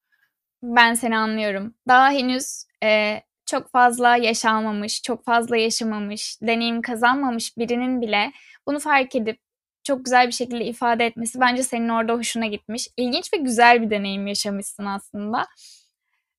Ben 0.63 0.95
seni 0.95 1.17
anlıyorum. 1.17 1.75
Daha 1.89 2.11
henüz 2.11 2.65
e, 2.85 3.21
çok 3.47 3.71
fazla 3.71 4.17
yaşanmamış, 4.17 5.03
çok 5.03 5.25
fazla 5.25 5.57
yaşamamış, 5.57 6.39
deneyim 6.43 6.83
kazanmamış 6.83 7.57
birinin 7.59 8.01
bile 8.01 8.33
bunu 8.67 8.79
fark 8.79 9.17
edip 9.17 9.39
çok 9.85 10.05
güzel 10.05 10.27
bir 10.27 10.33
şekilde 10.33 10.65
ifade 10.65 11.07
etmesi 11.07 11.41
bence 11.41 11.63
senin 11.63 11.89
orada 11.89 12.15
hoşuna 12.15 12.47
gitmiş. 12.47 12.89
İlginç 12.97 13.33
ve 13.35 13.37
güzel 13.39 13.83
bir 13.83 13.91
deneyim 13.91 14.27
yaşamışsın 14.27 14.87
aslında. 14.87 15.47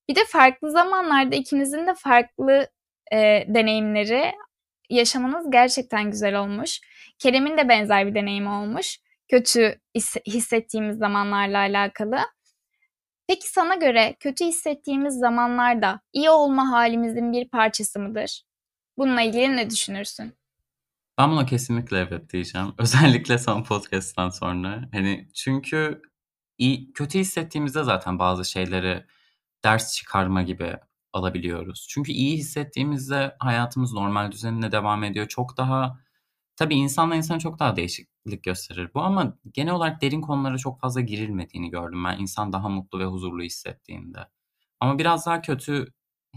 Bir 0.09 0.15
de 0.15 0.19
farklı 0.27 0.71
zamanlarda 0.71 1.35
ikinizin 1.35 1.87
de 1.87 1.93
farklı 1.97 2.67
e, 3.11 3.17
deneyimleri 3.47 4.31
yaşamanız 4.89 5.51
gerçekten 5.51 6.11
güzel 6.11 6.39
olmuş. 6.39 6.79
Kerem'in 7.19 7.57
de 7.57 7.69
benzer 7.69 8.07
bir 8.07 8.15
deneyim 8.15 8.47
olmuş. 8.47 8.97
Kötü 9.27 9.79
hissettiğimiz 10.27 10.97
zamanlarla 10.97 11.57
alakalı. 11.57 12.19
Peki 13.27 13.47
sana 13.49 13.75
göre 13.75 14.15
kötü 14.19 14.45
hissettiğimiz 14.45 15.13
zamanlarda 15.13 16.01
iyi 16.13 16.29
olma 16.29 16.71
halimizin 16.71 17.31
bir 17.31 17.49
parçası 17.49 17.99
mıdır? 17.99 18.43
Bununla 18.97 19.21
ilgili 19.21 19.57
ne 19.57 19.69
düşünürsün? 19.69 20.33
Ben 21.17 21.31
buna 21.31 21.45
kesinlikle 21.45 21.97
evet 21.97 22.33
diyeceğim. 22.33 22.73
Özellikle 22.77 23.37
son 23.37 23.63
podcast'tan 23.63 24.29
sonra. 24.29 24.89
Hani 24.91 25.27
çünkü 25.33 26.01
iyi, 26.57 26.93
kötü 26.93 27.19
hissettiğimizde 27.19 27.83
zaten 27.83 28.19
bazı 28.19 28.45
şeyleri 28.45 29.05
ders 29.63 29.95
çıkarma 29.95 30.41
gibi 30.43 30.77
alabiliyoruz. 31.13 31.87
Çünkü 31.89 32.11
iyi 32.11 32.37
hissettiğimizde 32.37 33.35
hayatımız 33.39 33.93
normal 33.93 34.31
düzenine 34.31 34.71
devam 34.71 35.03
ediyor. 35.03 35.27
Çok 35.27 35.57
daha 35.57 35.99
tabii 36.55 36.75
insanla 36.75 37.15
insan 37.15 37.39
çok 37.39 37.59
daha 37.59 37.75
değişiklik 38.25 38.43
gösterir 38.43 38.89
bu 38.93 39.01
ama 39.01 39.37
genel 39.53 39.73
olarak 39.73 40.01
derin 40.01 40.21
konulara 40.21 40.57
çok 40.57 40.79
fazla 40.79 41.01
girilmediğini 41.01 41.69
gördüm 41.69 42.03
ben. 42.05 42.17
İnsan 42.19 42.53
daha 42.53 42.69
mutlu 42.69 42.99
ve 42.99 43.05
huzurlu 43.05 43.43
hissettiğinde. 43.43 44.19
Ama 44.79 44.99
biraz 44.99 45.25
daha 45.25 45.41
kötü 45.41 45.87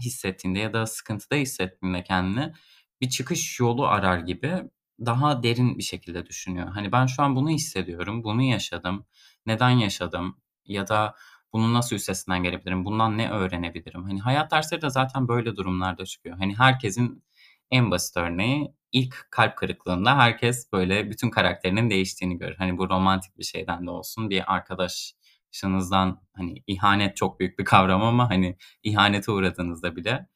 hissettiğinde 0.01 0.59
ya 0.59 0.73
da 0.73 0.85
sıkıntıda 0.87 1.35
hissettiğinde 1.35 2.03
kendini 2.03 2.53
bir 3.01 3.09
çıkış 3.09 3.59
yolu 3.59 3.87
arar 3.87 4.19
gibi 4.19 4.63
daha 5.05 5.43
derin 5.43 5.77
bir 5.77 5.83
şekilde 5.83 6.25
düşünüyor. 6.25 6.67
Hani 6.67 6.91
ben 6.91 7.05
şu 7.05 7.23
an 7.23 7.35
bunu 7.35 7.49
hissediyorum, 7.49 8.23
bunu 8.23 8.41
yaşadım, 8.41 9.05
neden 9.45 9.69
yaşadım 9.69 10.37
ya 10.65 10.87
da 10.87 11.15
bunun 11.53 11.73
nasıl 11.73 11.95
üstesinden 11.95 12.43
gelebilirim, 12.43 12.85
bundan 12.85 13.17
ne 13.17 13.29
öğrenebilirim? 13.31 14.03
Hani 14.03 14.19
hayat 14.21 14.51
dersleri 14.51 14.81
de 14.81 14.89
zaten 14.89 15.27
böyle 15.27 15.55
durumlarda 15.55 16.05
çıkıyor. 16.05 16.37
Hani 16.37 16.57
herkesin 16.57 17.23
en 17.71 17.91
basit 17.91 18.17
örneği 18.17 18.73
ilk 18.91 19.27
kalp 19.31 19.57
kırıklığında 19.57 20.17
herkes 20.17 20.71
böyle 20.73 21.09
bütün 21.09 21.29
karakterinin 21.29 21.89
değiştiğini 21.89 22.37
görür. 22.37 22.55
Hani 22.57 22.77
bu 22.77 22.89
romantik 22.89 23.37
bir 23.37 23.43
şeyden 23.43 23.87
de 23.87 23.91
olsun 23.91 24.29
bir 24.29 24.53
arkadaşınızdan 24.53 26.21
hani 26.33 26.63
ihanet 26.67 27.17
çok 27.17 27.39
büyük 27.39 27.59
bir 27.59 27.65
kavram 27.65 28.01
ama 28.03 28.29
hani 28.29 28.57
ihanete 28.83 29.31
uğradığınızda 29.31 29.95
bile 29.95 30.27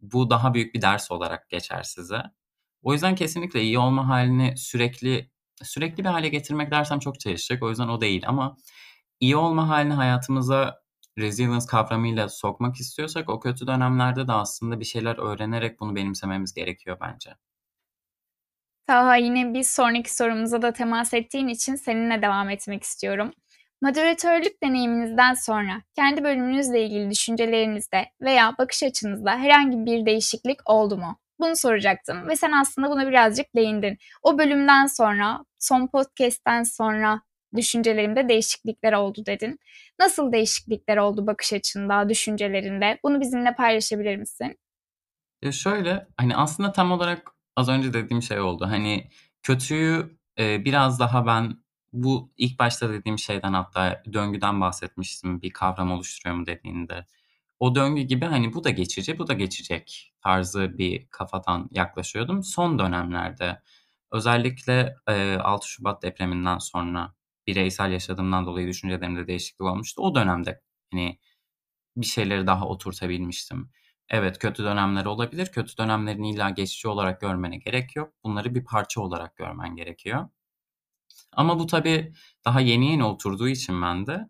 bu 0.00 0.30
daha 0.30 0.54
büyük 0.54 0.74
bir 0.74 0.82
ders 0.82 1.10
olarak 1.10 1.50
geçer 1.50 1.82
size. 1.82 2.22
O 2.82 2.92
yüzden 2.92 3.14
kesinlikle 3.14 3.62
iyi 3.62 3.78
olma 3.78 4.08
halini 4.08 4.56
sürekli 4.56 5.30
sürekli 5.62 6.04
bir 6.04 6.08
hale 6.08 6.28
getirmek 6.28 6.70
dersem 6.70 6.98
çok 6.98 7.20
çalışacak. 7.20 7.62
O 7.62 7.70
yüzden 7.70 7.88
o 7.88 8.00
değil 8.00 8.22
ama 8.28 8.56
iyi 9.20 9.36
olma 9.36 9.68
halini 9.68 9.94
hayatımıza 9.94 10.82
resilience 11.18 11.66
kavramıyla 11.66 12.28
sokmak 12.28 12.76
istiyorsak 12.76 13.28
o 13.30 13.40
kötü 13.40 13.66
dönemlerde 13.66 14.28
de 14.28 14.32
aslında 14.32 14.80
bir 14.80 14.84
şeyler 14.84 15.18
öğrenerek 15.18 15.80
bunu 15.80 15.96
benimsememiz 15.96 16.54
gerekiyor 16.54 16.98
bence. 17.00 17.30
Taha 18.86 19.16
yine 19.16 19.54
bir 19.54 19.62
sonraki 19.62 20.14
sorumuza 20.14 20.62
da 20.62 20.72
temas 20.72 21.14
ettiğin 21.14 21.48
için 21.48 21.74
seninle 21.74 22.22
devam 22.22 22.50
etmek 22.50 22.82
istiyorum. 22.82 23.32
Moderatörlük 23.82 24.62
deneyiminizden 24.62 25.34
sonra 25.34 25.82
kendi 25.96 26.24
bölümünüzle 26.24 26.82
ilgili 26.82 27.10
düşüncelerinizde 27.10 28.06
veya 28.20 28.54
bakış 28.58 28.82
açınızda 28.82 29.30
herhangi 29.38 29.86
bir 29.86 30.06
değişiklik 30.06 30.70
oldu 30.70 30.96
mu? 30.96 31.18
Bunu 31.40 31.56
soracaktım 31.56 32.28
ve 32.28 32.36
sen 32.36 32.52
aslında 32.52 32.90
buna 32.90 33.08
birazcık 33.08 33.46
değindin. 33.56 33.98
O 34.22 34.38
bölümden 34.38 34.86
sonra, 34.86 35.44
son 35.58 35.86
podcast'ten 35.86 36.62
sonra 36.62 37.20
düşüncelerimde 37.56 38.28
değişiklikler 38.28 38.92
oldu 38.92 39.26
dedin. 39.26 39.58
Nasıl 39.98 40.32
değişiklikler 40.32 40.96
oldu 40.96 41.26
bakış 41.26 41.52
açında, 41.52 42.08
düşüncelerinde? 42.08 42.98
Bunu 43.04 43.20
bizimle 43.20 43.54
paylaşabilir 43.54 44.16
misin? 44.16 44.58
Ya 45.42 45.52
şöyle, 45.52 46.06
hani 46.16 46.36
aslında 46.36 46.72
tam 46.72 46.92
olarak 46.92 47.35
az 47.56 47.68
önce 47.68 47.92
dediğim 47.92 48.22
şey 48.22 48.40
oldu. 48.40 48.66
Hani 48.66 49.10
kötüyü 49.42 50.18
e, 50.38 50.64
biraz 50.64 51.00
daha 51.00 51.26
ben 51.26 51.58
bu 51.92 52.32
ilk 52.36 52.58
başta 52.58 52.90
dediğim 52.90 53.18
şeyden 53.18 53.52
hatta 53.52 54.02
döngüden 54.12 54.60
bahsetmiştim 54.60 55.42
bir 55.42 55.50
kavram 55.50 55.92
oluşturuyor 55.92 56.36
mu 56.40 56.46
dediğinde. 56.46 57.06
O 57.60 57.74
döngü 57.74 58.02
gibi 58.02 58.24
hani 58.24 58.54
bu 58.54 58.64
da 58.64 58.70
geçici, 58.70 59.18
bu 59.18 59.26
da 59.26 59.32
geçecek 59.32 60.14
tarzı 60.22 60.78
bir 60.78 61.06
kafadan 61.10 61.68
yaklaşıyordum. 61.72 62.42
Son 62.42 62.78
dönemlerde 62.78 63.62
özellikle 64.12 64.96
e, 65.08 65.36
6 65.36 65.68
Şubat 65.68 66.02
depreminden 66.02 66.58
sonra 66.58 67.14
bireysel 67.46 67.92
yaşadığımdan 67.92 68.46
dolayı 68.46 68.68
düşüncelerimde 68.68 69.26
değişiklik 69.26 69.60
olmuştu. 69.60 70.02
O 70.02 70.14
dönemde 70.14 70.60
hani 70.92 71.18
bir 71.96 72.06
şeyleri 72.06 72.46
daha 72.46 72.66
oturtabilmiştim. 72.68 73.70
Evet 74.08 74.38
kötü 74.38 74.64
dönemler 74.64 75.04
olabilir. 75.04 75.46
Kötü 75.46 75.76
dönemlerini 75.76 76.30
illa 76.30 76.50
geçici 76.50 76.88
olarak 76.88 77.20
görmene 77.20 77.56
gerek 77.56 77.96
yok. 77.96 78.12
Bunları 78.24 78.54
bir 78.54 78.64
parça 78.64 79.00
olarak 79.00 79.36
görmen 79.36 79.76
gerekiyor. 79.76 80.28
Ama 81.32 81.58
bu 81.58 81.66
tabii 81.66 82.12
daha 82.44 82.60
yeni 82.60 82.90
yeni 82.90 83.04
oturduğu 83.04 83.48
için 83.48 83.82
ben 83.82 84.06
de 84.06 84.28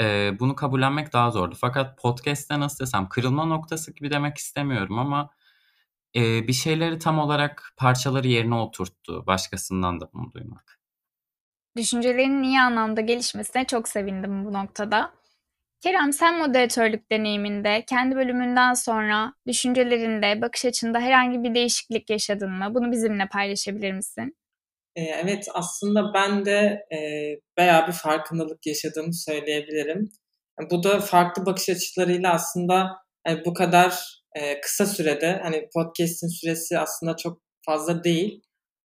e, 0.00 0.36
bunu 0.40 0.54
kabullenmek 0.54 1.12
daha 1.12 1.30
zordu. 1.30 1.54
Fakat 1.60 1.98
podcast'te 1.98 2.60
nasıl 2.60 2.84
desem 2.84 3.08
kırılma 3.08 3.44
noktası 3.44 3.94
gibi 3.94 4.10
demek 4.10 4.38
istemiyorum 4.38 4.98
ama 4.98 5.30
e, 6.16 6.48
bir 6.48 6.52
şeyleri 6.52 6.98
tam 6.98 7.18
olarak 7.18 7.72
parçaları 7.76 8.28
yerine 8.28 8.54
oturttu 8.54 9.26
başkasından 9.26 10.00
da 10.00 10.10
bunu 10.12 10.32
duymak. 10.32 10.80
Düşüncelerinin 11.76 12.42
iyi 12.42 12.60
anlamda 12.60 13.00
gelişmesine 13.00 13.66
çok 13.66 13.88
sevindim 13.88 14.44
bu 14.44 14.52
noktada. 14.52 15.12
Kerem 15.82 16.12
sen 16.12 16.38
moderatörlük 16.38 17.10
deneyiminde 17.10 17.84
kendi 17.88 18.16
bölümünden 18.16 18.74
sonra 18.74 19.32
düşüncelerinde, 19.46 20.42
bakış 20.42 20.64
açında 20.64 21.00
herhangi 21.00 21.42
bir 21.42 21.54
değişiklik 21.54 22.10
yaşadın 22.10 22.50
mı? 22.50 22.74
Bunu 22.74 22.92
bizimle 22.92 23.28
paylaşabilir 23.32 23.92
misin? 23.92 24.36
evet 25.24 25.46
aslında 25.54 26.14
ben 26.14 26.44
de 26.44 26.86
e, 26.92 26.98
bayağı 27.58 27.88
bir 27.88 27.92
farkındalık 27.92 28.66
yaşadığımı 28.66 29.14
söyleyebilirim. 29.14 30.10
Bu 30.70 30.82
da 30.82 31.00
farklı 31.00 31.46
bakış 31.46 31.68
açılarıyla 31.68 32.32
aslında 32.32 32.90
yani 33.26 33.42
bu 33.46 33.54
kadar 33.54 34.22
e, 34.34 34.60
kısa 34.60 34.86
sürede 34.86 35.40
hani 35.42 35.68
podcast'in 35.74 36.40
süresi 36.40 36.78
aslında 36.78 37.16
çok 37.16 37.42
fazla 37.66 38.04
değil. 38.04 38.42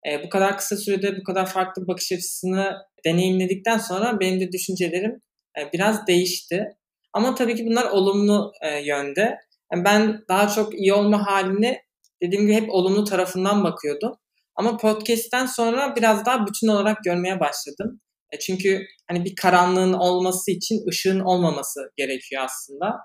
E, 0.09 0.23
bu 0.23 0.29
kadar 0.29 0.57
kısa 0.57 0.77
sürede 0.77 1.17
bu 1.17 1.23
kadar 1.23 1.45
farklı 1.45 1.87
bakış 1.87 2.11
açısını 2.11 2.75
deneyimledikten 3.05 3.77
sonra 3.77 4.19
benim 4.19 4.39
de 4.39 4.51
düşüncelerim 4.51 5.21
e, 5.59 5.73
biraz 5.73 6.07
değişti. 6.07 6.76
Ama 7.17 7.35
tabii 7.35 7.55
ki 7.55 7.65
bunlar 7.65 7.91
olumlu 7.91 8.51
e, 8.61 8.79
yönde. 8.85 9.37
Yani 9.73 9.85
ben 9.85 10.21
daha 10.29 10.47
çok 10.47 10.79
iyi 10.79 10.93
olma 10.93 11.27
halini 11.27 11.81
dediğim 12.23 12.47
gibi 12.47 12.53
hep 12.53 12.69
olumlu 12.69 13.03
tarafından 13.03 13.63
bakıyordum. 13.63 14.11
Ama 14.55 14.77
podcast'ten 14.77 15.45
sonra 15.45 15.95
biraz 15.95 16.25
daha 16.25 16.47
bütün 16.47 16.67
olarak 16.67 17.03
görmeye 17.03 17.39
başladım. 17.39 18.01
E, 18.31 18.39
çünkü 18.39 18.85
hani 19.07 19.25
bir 19.25 19.35
karanlığın 19.35 19.93
olması 19.93 20.51
için 20.51 20.87
ışığın 20.89 21.19
olmaması 21.19 21.79
gerekiyor 21.95 22.43
aslında. 22.45 22.95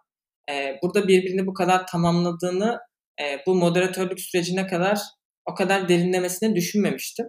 E, 0.51 0.77
burada 0.83 1.09
birbirini 1.09 1.47
bu 1.47 1.55
kadar 1.55 1.87
tamamladığını 1.87 2.79
e, 3.21 3.39
bu 3.47 3.55
moderatörlük 3.55 4.21
sürecine 4.21 4.67
kadar 4.67 4.99
o 5.51 5.55
kadar 5.55 5.89
derinlemesine 5.89 6.55
düşünmemiştim. 6.55 7.27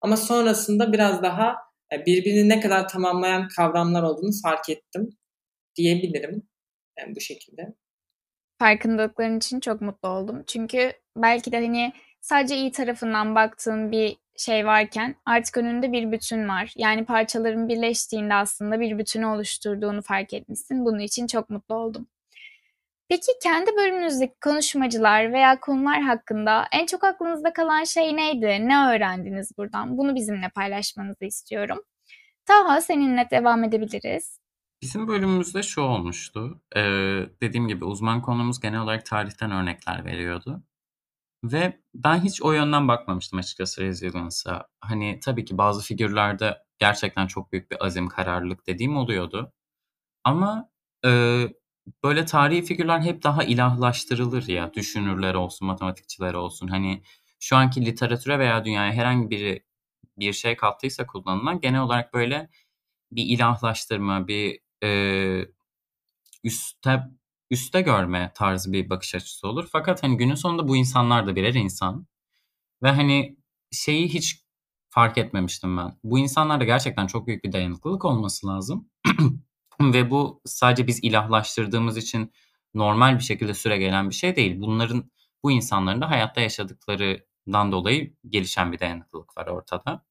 Ama 0.00 0.16
sonrasında 0.16 0.92
biraz 0.92 1.22
daha 1.22 1.54
e, 1.92 2.06
birbirini 2.06 2.48
ne 2.48 2.60
kadar 2.60 2.88
tamamlayan 2.88 3.48
kavramlar 3.56 4.02
olduğunu 4.02 4.32
fark 4.42 4.68
ettim 4.68 5.19
diyebilirim 5.76 6.42
yani 6.98 7.16
bu 7.16 7.20
şekilde. 7.20 7.74
Farkındalıkların 8.58 9.38
için 9.38 9.60
çok 9.60 9.80
mutlu 9.80 10.08
oldum. 10.08 10.44
Çünkü 10.46 10.92
belki 11.16 11.52
de 11.52 11.56
hani 11.56 11.92
sadece 12.20 12.56
iyi 12.56 12.72
tarafından 12.72 13.34
baktığın 13.34 13.92
bir 13.92 14.16
şey 14.36 14.66
varken 14.66 15.16
artık 15.26 15.56
önünde 15.56 15.92
bir 15.92 16.12
bütün 16.12 16.48
var. 16.48 16.72
Yani 16.76 17.04
parçaların 17.04 17.68
birleştiğinde 17.68 18.34
aslında 18.34 18.80
bir 18.80 18.98
bütünü 18.98 19.26
oluşturduğunu 19.26 20.02
fark 20.02 20.34
etmişsin. 20.34 20.84
Bunun 20.84 20.98
için 20.98 21.26
çok 21.26 21.50
mutlu 21.50 21.74
oldum. 21.74 22.08
Peki 23.08 23.32
kendi 23.42 23.76
bölümünüzdeki 23.76 24.34
konuşmacılar 24.40 25.32
veya 25.32 25.60
konular 25.60 26.00
hakkında 26.02 26.64
en 26.72 26.86
çok 26.86 27.04
aklınızda 27.04 27.52
kalan 27.52 27.84
şey 27.84 28.16
neydi? 28.16 28.46
Ne 28.46 28.76
öğrendiniz 28.94 29.58
buradan? 29.58 29.98
Bunu 29.98 30.14
bizimle 30.14 30.48
paylaşmanızı 30.48 31.24
istiyorum. 31.24 31.82
Taha 32.46 32.80
seninle 32.80 33.28
devam 33.30 33.64
edebiliriz. 33.64 34.39
Bizim 34.82 35.08
bölümümüzde 35.08 35.62
şu 35.62 35.80
olmuştu. 35.80 36.60
Ee, 36.76 36.80
dediğim 37.42 37.68
gibi 37.68 37.84
uzman 37.84 38.22
konumuz 38.22 38.60
genel 38.60 38.80
olarak 38.80 39.06
tarihten 39.06 39.50
örnekler 39.50 40.04
veriyordu. 40.04 40.62
Ve 41.44 41.80
ben 41.94 42.20
hiç 42.20 42.42
o 42.42 42.52
yönden 42.52 42.88
bakmamıştım 42.88 43.38
açıkçası 43.38 43.82
Resilience'a. 43.82 44.68
Hani 44.80 45.20
tabii 45.24 45.44
ki 45.44 45.58
bazı 45.58 45.82
figürlerde 45.82 46.58
gerçekten 46.78 47.26
çok 47.26 47.52
büyük 47.52 47.70
bir 47.70 47.86
azim, 47.86 48.08
kararlılık 48.08 48.66
dediğim 48.66 48.96
oluyordu. 48.96 49.52
Ama 50.24 50.70
e, 51.06 51.10
böyle 52.04 52.24
tarihi 52.24 52.62
figürler 52.62 53.00
hep 53.00 53.22
daha 53.22 53.44
ilahlaştırılır 53.44 54.48
ya. 54.48 54.74
Düşünürler 54.74 55.34
olsun, 55.34 55.66
matematikçiler 55.68 56.34
olsun. 56.34 56.68
Hani 56.68 57.02
şu 57.40 57.56
anki 57.56 57.86
literatüre 57.86 58.38
veya 58.38 58.64
dünyaya 58.64 58.92
herhangi 58.92 59.30
biri 59.30 59.64
bir 60.18 60.32
şey 60.32 60.56
kattıysa 60.56 61.06
kullanılan 61.06 61.60
genel 61.60 61.80
olarak 61.82 62.14
böyle 62.14 62.50
bir 63.12 63.24
ilahlaştırma, 63.26 64.28
bir 64.28 64.60
e, 64.84 65.46
üste 66.44 67.02
üste 67.50 67.80
görme 67.80 68.32
tarzı 68.34 68.72
bir 68.72 68.90
bakış 68.90 69.14
açısı 69.14 69.48
olur. 69.48 69.68
Fakat 69.72 70.02
hani 70.02 70.16
günün 70.16 70.34
sonunda 70.34 70.68
bu 70.68 70.76
insanlar 70.76 71.26
da 71.26 71.36
birer 71.36 71.54
insan. 71.54 72.06
Ve 72.82 72.90
hani 72.90 73.36
şeyi 73.72 74.08
hiç 74.08 74.44
fark 74.90 75.18
etmemiştim 75.18 75.76
ben. 75.76 75.98
Bu 76.04 76.18
insanlarda 76.18 76.64
gerçekten 76.64 77.06
çok 77.06 77.26
büyük 77.26 77.44
bir 77.44 77.52
dayanıklılık 77.52 78.04
olması 78.04 78.46
lazım. 78.46 78.90
Ve 79.80 80.10
bu 80.10 80.42
sadece 80.46 80.86
biz 80.86 81.04
ilahlaştırdığımız 81.04 81.96
için 81.96 82.32
normal 82.74 83.18
bir 83.18 83.24
şekilde 83.24 83.54
süre 83.54 83.78
gelen 83.78 84.10
bir 84.10 84.14
şey 84.14 84.36
değil. 84.36 84.60
Bunların 84.60 85.10
bu 85.42 85.50
insanların 85.52 86.00
da 86.00 86.10
hayatta 86.10 86.40
yaşadıklarından 86.40 87.72
dolayı 87.72 88.14
gelişen 88.28 88.72
bir 88.72 88.78
dayanıklılık 88.78 89.36
var 89.38 89.46
ortada. 89.46 90.04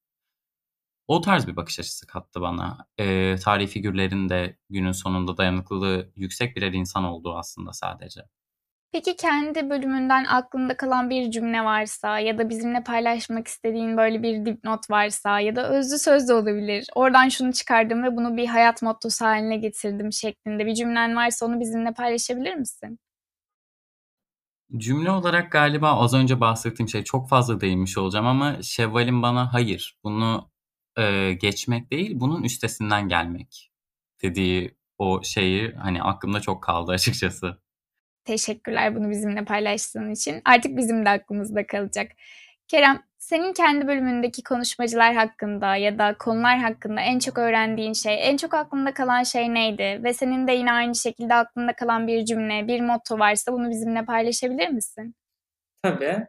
O 1.10 1.22
tarz 1.22 1.48
bir 1.48 1.56
bakış 1.56 1.80
açısı 1.80 2.08
kattı 2.08 2.42
bana. 2.42 2.78
E, 2.98 3.36
tarihi 3.36 3.68
figürlerin 3.68 4.30
de 4.30 4.58
günün 4.70 4.92
sonunda 4.92 5.38
dayanıklılığı 5.38 6.12
yüksek 6.16 6.56
birer 6.56 6.74
insan 6.74 7.04
olduğu 7.04 7.38
aslında 7.38 7.74
sadece. 7.74 8.22
Peki 8.92 9.16
kendi 9.16 9.70
bölümünden 9.70 10.26
aklında 10.26 10.78
kalan 10.78 11.10
bir 11.10 11.32
cümle 11.32 11.64
varsa 11.64 12.20
ya 12.20 12.38
da 12.38 12.50
bizimle 12.50 12.84
paylaşmak 12.84 13.48
istediğin 13.48 13.98
böyle 13.98 14.24
bir 14.24 14.46
dipnot 14.46 14.90
varsa 14.90 15.40
ya 15.40 15.56
da 15.56 15.70
özlü 15.70 15.98
söz 15.98 16.30
de 16.30 16.34
olabilir. 16.34 16.88
Oradan 16.96 17.30
şunu 17.30 17.54
çıkardım 17.54 18.04
ve 18.04 18.16
bunu 18.18 18.38
bir 18.38 18.48
hayat 18.48 18.82
mottosu 18.82 19.26
haline 19.26 19.58
getirdim 19.58 20.14
şeklinde 20.14 20.66
bir 20.66 20.76
cümlen 20.76 21.16
varsa 21.16 21.46
onu 21.46 21.60
bizimle 21.60 21.94
paylaşabilir 21.94 22.56
misin? 22.56 23.00
Cümle 24.78 25.12
olarak 25.12 25.52
galiba 25.52 25.92
az 26.00 26.14
önce 26.14 26.40
bahsettiğim 26.40 26.90
şey 26.90 27.04
çok 27.04 27.30
fazla 27.30 27.62
değinmiş 27.62 27.98
olacağım 27.98 28.26
ama 28.28 28.62
Şevval'in 28.62 29.22
bana 29.22 29.54
hayır 29.54 29.98
bunu 30.04 30.49
e, 31.00 31.34
geçmek 31.34 31.92
değil 31.92 32.12
bunun 32.14 32.44
üstesinden 32.44 33.08
gelmek 33.08 33.72
dediği 34.24 34.76
o 34.98 35.24
şeyi 35.24 35.72
hani 35.72 36.04
aklımda 36.04 36.40
çok 36.40 36.64
kaldı 36.64 36.92
açıkçası. 36.92 37.58
Teşekkürler 38.26 38.96
bunu 38.96 39.10
bizimle 39.10 39.46
paylaştığın 39.46 40.12
için. 40.12 40.42
Artık 40.46 40.78
bizim 40.78 41.06
de 41.06 41.10
aklımızda 41.10 41.68
kalacak. 41.68 42.12
Kerem, 42.68 43.04
senin 43.18 43.54
kendi 43.54 43.88
bölümündeki 43.88 44.44
konuşmacılar 44.44 45.16
hakkında 45.16 45.76
ya 45.76 46.00
da 46.00 46.18
konular 46.18 46.58
hakkında 46.58 47.02
en 47.02 47.20
çok 47.20 47.38
öğrendiğin 47.38 47.94
şey, 47.94 48.30
en 48.30 48.38
çok 48.38 48.54
aklında 48.54 48.94
kalan 48.94 49.24
şey 49.24 49.54
neydi? 49.54 50.00
Ve 50.04 50.14
senin 50.14 50.48
de 50.48 50.52
yine 50.52 50.72
aynı 50.72 50.96
şekilde 50.96 51.36
aklında 51.36 51.74
kalan 51.74 52.08
bir 52.08 52.26
cümle, 52.26 52.68
bir 52.68 52.82
motto 52.82 53.20
varsa 53.20 53.54
bunu 53.54 53.70
bizimle 53.70 54.06
paylaşabilir 54.06 54.70
misin? 54.70 55.16
Tabii. 55.84 56.28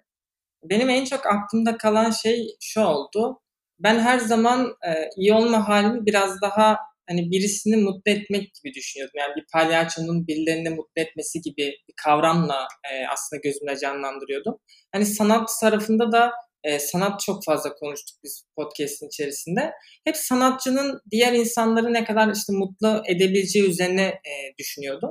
Benim 0.65 0.91
en 0.91 1.05
çok 1.05 1.27
aklımda 1.27 1.77
kalan 1.77 2.11
şey 2.11 2.57
şu 2.61 2.81
oldu. 2.81 3.41
Ben 3.83 3.99
her 3.99 4.19
zaman 4.19 4.75
e, 4.87 5.11
iyi 5.17 5.33
olma 5.33 5.69
halimi 5.69 6.07
biraz 6.07 6.41
daha 6.41 6.77
hani 7.09 7.31
birisini 7.31 7.77
mutlu 7.77 8.13
etmek 8.13 8.55
gibi 8.55 8.75
düşünüyordum. 8.75 9.15
Yani 9.19 9.37
bir 9.37 9.45
palyaçonun 9.53 10.27
birilerini 10.27 10.71
mutlu 10.71 11.03
etmesi 11.03 11.41
gibi 11.41 11.73
bir 11.89 11.95
kavramla 12.05 12.69
e, 12.93 13.07
aslında 13.13 13.41
gözümde 13.41 13.77
canlandırıyordum. 13.77 14.59
Hani 14.93 15.07
sanat 15.07 15.49
tarafında 15.61 16.13
da 16.13 16.33
e, 16.65 16.79
sanat 16.79 17.21
çok 17.21 17.45
fazla 17.45 17.75
konuştuk 17.75 18.19
biz 18.25 18.45
podcast'in 18.57 19.07
içerisinde. 19.07 19.73
Hep 20.05 20.17
sanatçının 20.17 21.01
diğer 21.11 21.33
insanları 21.33 21.93
ne 21.93 22.05
kadar 22.05 22.33
işte 22.35 22.53
mutlu 22.53 23.03
edebileceği 23.07 23.71
üzerine 23.71 24.03
e, 24.03 24.33
düşünüyordum. 24.59 25.11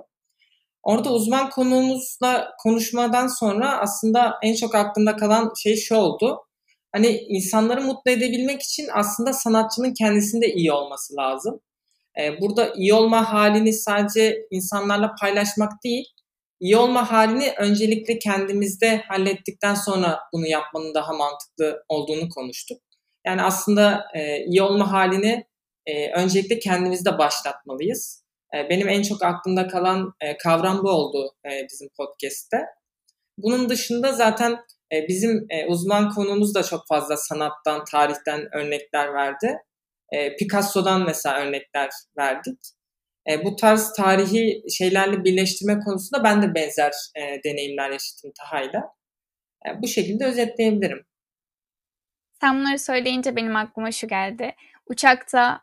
Orada 0.84 1.14
uzman 1.14 1.50
konuğumuzla 1.50 2.52
konuşmadan 2.64 3.28
sonra 3.28 3.80
aslında 3.80 4.34
en 4.44 4.56
çok 4.56 4.76
aklımda 4.76 5.16
kalan 5.16 5.54
şey 5.64 5.76
şu 5.76 5.96
oldu. 5.96 6.40
Hani 6.92 7.08
insanları 7.08 7.82
mutlu 7.82 8.12
edebilmek 8.12 8.62
için 8.62 8.88
aslında 8.94 9.34
sanatçının 9.34 9.94
kendisinde 9.94 10.54
iyi 10.54 10.72
olması 10.72 11.16
lazım. 11.16 11.62
Ee, 12.20 12.42
burada 12.42 12.74
iyi 12.76 12.94
olma 12.94 13.34
halini 13.34 13.74
sadece 13.74 14.48
insanlarla 14.52 15.16
paylaşmak 15.22 15.72
değil, 15.84 16.06
iyi 16.60 16.78
olma 16.78 17.12
halini 17.12 17.54
öncelikle 17.58 18.20
kendimizde 18.20 18.98
hallettikten 19.08 19.76
sonra 19.76 20.20
bunu 20.34 20.48
yapmanın 20.48 20.94
daha 20.94 21.14
mantıklı 21.14 21.84
olduğunu 21.90 22.30
konuştuk. 22.30 22.82
Yani 23.26 23.42
aslında 23.42 24.06
e, 24.16 24.46
iyi 24.46 24.62
olma 24.62 24.92
halini 24.92 25.46
e, 25.86 26.12
öncelikle 26.12 26.60
kendimizde 26.60 27.18
başlatmalıyız. 27.18 28.24
E, 28.56 28.70
benim 28.70 28.90
en 28.90 29.02
çok 29.02 29.24
aklımda 29.24 29.68
kalan 29.68 30.14
e, 30.22 30.38
kavram 30.38 30.84
bu 30.84 30.90
oldu 30.90 31.32
e, 31.46 31.50
bizim 31.72 31.90
podcast'te. 31.98 32.58
Bunun 33.38 33.70
dışında 33.70 34.12
zaten 34.12 34.60
e, 34.94 35.08
bizim 35.08 35.46
e, 35.50 35.66
uzman 35.66 36.10
konumuz 36.10 36.56
da 36.56 36.64
çok 36.64 36.88
fazla 36.88 37.18
sanattan, 37.18 37.84
tarihten 37.92 38.56
örnekler 38.56 39.14
verdi. 39.14 39.58
E, 40.12 40.36
Picasso'dan 40.36 41.06
mesela 41.06 41.40
örnekler 41.40 41.90
verdik. 42.18 42.60
Bu 43.44 43.56
tarz 43.56 43.94
tarihi 43.94 44.64
şeylerle 44.78 45.24
birleştirme 45.24 45.80
konusunda 45.80 46.24
ben 46.24 46.42
de 46.42 46.56
benzer 46.56 46.92
deneyimler 47.46 47.90
yaşadım 47.90 48.32
Taha'yla. 48.40 48.84
Bu 49.82 49.88
şekilde 49.88 50.26
özetleyebilirim. 50.26 51.06
Sen 52.42 52.60
bunları 52.60 52.80
söyleyince 52.80 53.36
benim 53.36 53.56
aklıma 53.56 53.92
şu 53.92 54.08
geldi. 54.08 54.56
Uçakta 54.86 55.62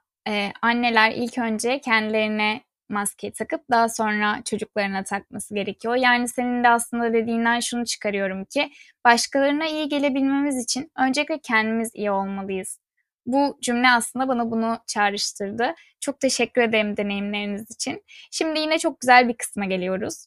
anneler 0.62 1.12
ilk 1.12 1.38
önce 1.38 1.80
kendilerine 1.80 2.60
maske 2.88 3.32
takıp 3.32 3.70
daha 3.70 3.88
sonra 3.88 4.42
çocuklarına 4.44 5.04
takması 5.04 5.54
gerekiyor. 5.54 5.94
Yani 5.94 6.28
senin 6.28 6.64
de 6.64 6.68
aslında 6.68 7.12
dediğinden 7.12 7.60
şunu 7.60 7.84
çıkarıyorum 7.84 8.44
ki 8.44 8.70
başkalarına 9.04 9.66
iyi 9.66 9.88
gelebilmemiz 9.88 10.64
için 10.64 10.90
öncelikle 10.98 11.38
kendimiz 11.38 11.90
iyi 11.94 12.10
olmalıyız. 12.10 12.80
Bu 13.26 13.58
cümle 13.62 13.88
aslında 13.88 14.28
bana 14.28 14.50
bunu 14.50 14.78
çağrıştırdı. 14.86 15.74
Çok 16.00 16.20
teşekkür 16.20 16.62
ederim 16.62 16.96
deneyimleriniz 16.96 17.70
için. 17.70 18.04
Şimdi 18.30 18.60
yine 18.60 18.78
çok 18.78 19.00
güzel 19.00 19.28
bir 19.28 19.36
kısma 19.36 19.64
geliyoruz. 19.64 20.26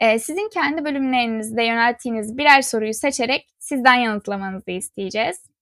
Ee, 0.00 0.18
sizin 0.18 0.48
kendi 0.48 0.84
bölümlerinizde 0.84 1.62
yönelttiğiniz 1.62 2.38
birer 2.38 2.62
soruyu 2.62 2.94
seçerek 2.94 3.48
sizden 3.58 3.94
yanıtlamanızı 3.94 4.70
isteyeceğiz. 4.70 5.54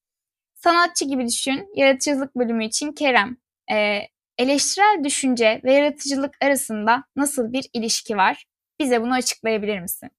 Sanatçı 0.54 1.04
gibi 1.04 1.26
düşün, 1.28 1.68
yaratıcılık 1.74 2.36
bölümü 2.36 2.64
için 2.64 2.92
Kerem. 2.92 3.36
Ee, 3.72 3.98
eleştirel 4.42 5.04
düşünce 5.04 5.60
ve 5.64 5.72
yaratıcılık 5.72 6.34
arasında 6.42 7.04
nasıl 7.16 7.52
bir 7.52 7.68
ilişki 7.72 8.16
var? 8.16 8.44
Bize 8.80 9.02
bunu 9.02 9.14
açıklayabilir 9.14 9.80
misin? 9.80 10.10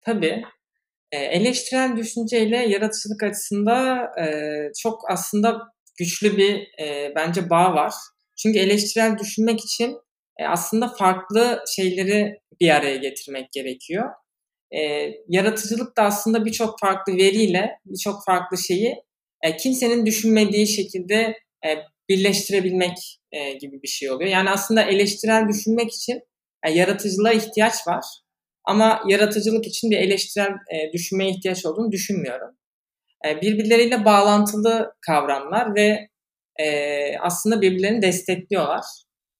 Tabii. 0.00 0.44
E, 1.12 1.18
eleştirel 1.18 1.96
düşünceyle 1.96 2.56
yaratıcılık 2.56 3.22
açısında 3.22 4.06
e, 4.20 4.24
çok 4.82 5.10
aslında 5.10 5.58
güçlü 5.98 6.36
bir 6.36 6.82
e, 6.84 7.12
bence 7.16 7.50
bağ 7.50 7.74
var. 7.74 7.92
Çünkü 8.42 8.58
eleştirel 8.58 9.18
düşünmek 9.18 9.60
için 9.60 9.96
e, 10.38 10.44
aslında 10.46 10.88
farklı 10.88 11.62
şeyleri 11.76 12.40
bir 12.60 12.70
araya 12.70 12.96
getirmek 12.96 13.52
gerekiyor. 13.52 14.10
Yaratıcılık 15.28 15.96
da 15.96 16.02
aslında 16.02 16.44
birçok 16.44 16.80
farklı 16.80 17.12
veriyle 17.12 17.70
birçok 17.84 18.24
farklı 18.26 18.58
şeyi 18.58 18.94
kimsenin 19.58 20.06
düşünmediği 20.06 20.66
şekilde 20.66 21.34
birleştirebilmek 22.10 23.20
e, 23.32 23.52
gibi 23.52 23.82
bir 23.82 23.88
şey 23.88 24.10
oluyor. 24.10 24.30
Yani 24.30 24.50
aslında 24.50 24.82
eleştirel 24.82 25.48
düşünmek 25.48 25.92
için 25.92 26.20
e, 26.66 26.70
yaratıcılığa 26.70 27.32
ihtiyaç 27.32 27.74
var. 27.86 28.04
Ama 28.64 29.02
yaratıcılık 29.08 29.66
için 29.66 29.90
bir 29.90 29.96
eleştirel 29.96 30.50
e, 30.50 30.92
düşünmeye 30.92 31.30
ihtiyaç 31.30 31.66
olduğunu 31.66 31.92
düşünmüyorum. 31.92 32.56
E, 33.26 33.40
birbirleriyle 33.40 34.04
bağlantılı 34.04 34.92
kavramlar 35.06 35.74
ve 35.74 36.08
e, 36.60 37.18
aslında 37.18 37.62
birbirlerini 37.62 38.02
destekliyorlar 38.02 38.84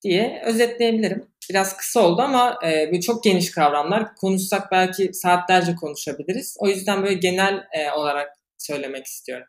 diye 0.03 0.43
özetleyebilirim. 0.45 1.27
Biraz 1.51 1.77
kısa 1.77 2.01
oldu 2.01 2.23
ama 2.23 2.59
e, 2.65 3.01
çok 3.01 3.25
geniş 3.25 3.51
kavramlar. 3.51 4.15
Konuşsak 4.15 4.73
belki 4.73 5.15
saatlerce 5.15 5.75
konuşabiliriz. 5.75 6.57
O 6.61 6.69
yüzden 6.69 7.03
böyle 7.03 7.15
genel 7.15 7.65
e, 7.73 7.91
olarak 7.91 8.29
söylemek 8.59 9.07
istiyorum. 9.07 9.47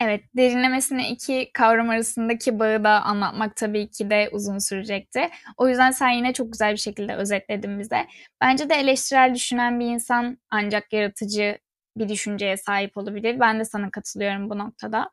Evet, 0.00 0.24
derinlemesine 0.36 1.10
iki 1.10 1.50
kavram 1.54 1.88
arasındaki 1.90 2.58
bağı 2.58 2.84
da 2.84 3.02
anlatmak 3.02 3.56
tabii 3.56 3.90
ki 3.90 4.10
de 4.10 4.28
uzun 4.32 4.58
sürecekti. 4.58 5.30
O 5.56 5.68
yüzden 5.68 5.90
sen 5.90 6.10
yine 6.10 6.32
çok 6.32 6.52
güzel 6.52 6.72
bir 6.72 6.76
şekilde 6.78 7.14
özetledin 7.16 7.78
bize. 7.80 8.06
Bence 8.40 8.70
de 8.70 8.74
eleştirel 8.74 9.34
düşünen 9.34 9.80
bir 9.80 9.86
insan 9.86 10.38
ancak 10.50 10.92
yaratıcı 10.92 11.58
bir 11.96 12.08
düşünceye 12.08 12.56
sahip 12.56 12.96
olabilir. 12.96 13.40
Ben 13.40 13.60
de 13.60 13.64
sana 13.64 13.90
katılıyorum 13.90 14.50
bu 14.50 14.58
noktada. 14.58 15.10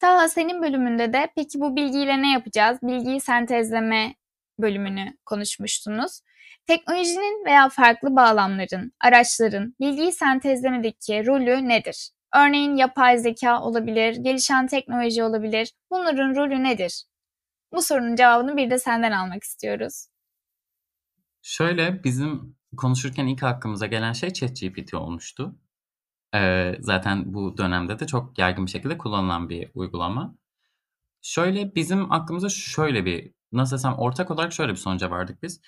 Taha 0.00 0.28
senin 0.28 0.62
bölümünde 0.62 1.12
de 1.12 1.28
peki 1.36 1.60
bu 1.60 1.76
bilgiyle 1.76 2.22
ne 2.22 2.32
yapacağız? 2.32 2.78
Bilgiyi 2.82 3.20
sentezleme 3.20 4.14
bölümünü 4.58 5.16
konuşmuştunuz. 5.26 6.20
Teknolojinin 6.66 7.44
veya 7.46 7.68
farklı 7.68 8.16
bağlamların, 8.16 8.92
araçların 9.00 9.74
bilgiyi 9.80 10.12
sentezlemedeki 10.12 11.26
rolü 11.26 11.68
nedir? 11.68 12.10
Örneğin 12.34 12.76
yapay 12.76 13.18
zeka 13.18 13.62
olabilir, 13.62 14.16
gelişen 14.16 14.66
teknoloji 14.66 15.22
olabilir. 15.22 15.72
Bunların 15.90 16.36
rolü 16.36 16.62
nedir? 16.62 17.04
Bu 17.72 17.82
sorunun 17.82 18.16
cevabını 18.16 18.56
bir 18.56 18.70
de 18.70 18.78
senden 18.78 19.12
almak 19.12 19.42
istiyoruz. 19.42 20.06
Şöyle 21.42 22.04
bizim 22.04 22.56
konuşurken 22.76 23.26
ilk 23.26 23.42
aklımıza 23.42 23.86
gelen 23.86 24.12
şey 24.12 24.32
ChatGPT 24.32 24.94
olmuştu. 24.94 25.54
Ee, 26.34 26.76
zaten 26.80 27.34
bu 27.34 27.58
dönemde 27.58 27.98
de 27.98 28.06
çok 28.06 28.38
yaygın 28.38 28.66
bir 28.66 28.70
şekilde 28.70 28.98
kullanılan 28.98 29.48
bir 29.48 29.70
uygulama. 29.74 30.34
Şöyle 31.22 31.74
bizim 31.74 32.12
aklımıza 32.12 32.48
şöyle 32.48 33.04
bir 33.04 33.32
nasıl 33.52 33.76
desem 33.76 33.94
ortak 33.94 34.30
olarak 34.30 34.52
şöyle 34.52 34.72
bir 34.72 34.76
sonuca 34.76 35.10
vardık 35.10 35.42
biz. 35.42 35.60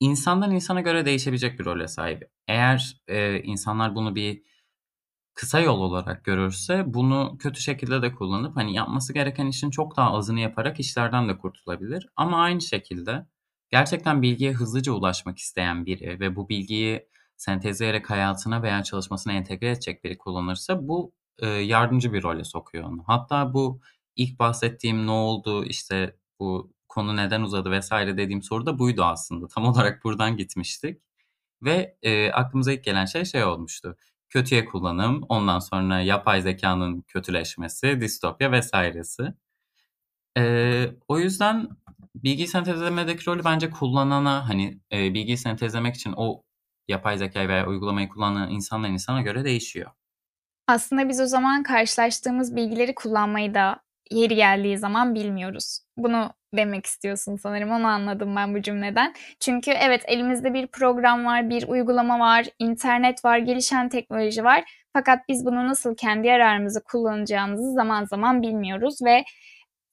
İnsandan 0.00 0.50
insana 0.50 0.80
göre 0.80 1.06
değişebilecek 1.06 1.58
bir 1.58 1.64
role 1.64 1.88
sahip. 1.88 2.30
Eğer 2.48 3.00
e, 3.08 3.42
insanlar 3.42 3.94
bunu 3.94 4.14
bir 4.14 4.42
kısa 5.34 5.60
yol 5.60 5.80
olarak 5.80 6.24
görürse 6.24 6.84
bunu 6.86 7.36
kötü 7.38 7.60
şekilde 7.60 8.02
de 8.02 8.12
kullanıp 8.12 8.56
hani 8.56 8.74
yapması 8.74 9.12
gereken 9.12 9.46
işin 9.46 9.70
çok 9.70 9.96
daha 9.96 10.12
azını 10.12 10.40
yaparak 10.40 10.80
işlerden 10.80 11.28
de 11.28 11.38
kurtulabilir. 11.38 12.08
Ama 12.16 12.42
aynı 12.42 12.60
şekilde 12.60 13.26
gerçekten 13.70 14.22
bilgiye 14.22 14.52
hızlıca 14.52 14.92
ulaşmak 14.92 15.38
isteyen 15.38 15.86
biri 15.86 16.20
ve 16.20 16.36
bu 16.36 16.48
bilgiyi 16.48 17.08
sentezleyerek 17.36 18.10
hayatına 18.10 18.62
veya 18.62 18.82
çalışmasına 18.82 19.32
entegre 19.32 19.70
edecek 19.70 20.04
biri 20.04 20.18
kullanırsa 20.18 20.88
bu 20.88 21.12
e, 21.38 21.46
yardımcı 21.48 22.12
bir 22.12 22.22
role 22.22 22.44
sokuyor 22.44 22.84
onu. 22.84 23.04
Hatta 23.06 23.54
bu 23.54 23.80
ilk 24.16 24.38
bahsettiğim 24.38 25.06
ne 25.06 25.10
oldu 25.10 25.64
işte 25.64 26.16
bu 26.40 26.72
konu 26.88 27.16
neden 27.16 27.42
uzadı 27.42 27.70
vesaire 27.70 28.16
dediğim 28.16 28.42
soru 28.42 28.66
da 28.66 28.78
buydu 28.78 29.04
aslında. 29.04 29.48
Tam 29.48 29.64
olarak 29.68 30.04
buradan 30.04 30.36
gitmiştik. 30.36 31.02
Ve 31.62 31.96
e, 32.02 32.30
aklımıza 32.32 32.72
ilk 32.72 32.84
gelen 32.84 33.04
şey 33.04 33.24
şey 33.24 33.44
olmuştu 33.44 33.96
kötüye 34.34 34.64
kullanım, 34.64 35.22
ondan 35.28 35.58
sonra 35.58 36.00
yapay 36.00 36.42
zekanın 36.42 37.00
kötüleşmesi, 37.00 38.00
distopya 38.00 38.52
vesairesi. 38.52 39.34
Ee, 40.38 40.90
o 41.08 41.18
yüzden 41.18 41.68
bilgi 42.14 42.46
sentezlemedeki 42.46 43.26
rolü 43.26 43.44
bence 43.44 43.70
kullanana 43.70 44.48
hani 44.48 44.80
e, 44.92 45.14
bilgi 45.14 45.36
sentezlemek 45.36 45.94
için 45.94 46.14
o 46.16 46.42
yapay 46.88 47.18
zekayı 47.18 47.48
veya 47.48 47.66
uygulamayı 47.66 48.08
kullanan 48.08 48.50
insandan 48.50 48.92
insana 48.92 49.22
göre 49.22 49.44
değişiyor. 49.44 49.90
Aslında 50.66 51.08
biz 51.08 51.20
o 51.20 51.26
zaman 51.26 51.62
karşılaştığımız 51.62 52.56
bilgileri 52.56 52.94
kullanmayı 52.94 53.54
da 53.54 53.80
yeri 54.10 54.34
geldiği 54.34 54.78
zaman 54.78 55.14
bilmiyoruz. 55.14 55.80
Bunu 55.96 56.32
demek 56.56 56.86
istiyorsun 56.86 57.36
sanırım. 57.36 57.70
Onu 57.70 57.86
anladım 57.86 58.36
ben 58.36 58.54
bu 58.54 58.62
cümleden. 58.62 59.14
Çünkü 59.40 59.70
evet 59.70 60.02
elimizde 60.06 60.54
bir 60.54 60.66
program 60.66 61.24
var, 61.24 61.50
bir 61.50 61.68
uygulama 61.68 62.18
var, 62.18 62.46
internet 62.58 63.24
var, 63.24 63.38
gelişen 63.38 63.88
teknoloji 63.88 64.44
var. 64.44 64.64
Fakat 64.92 65.28
biz 65.28 65.44
bunu 65.46 65.68
nasıl 65.68 65.96
kendi 65.96 66.26
yararımızı 66.26 66.82
kullanacağımızı 66.84 67.72
zaman 67.72 68.04
zaman 68.04 68.42
bilmiyoruz 68.42 68.98
ve 69.04 69.24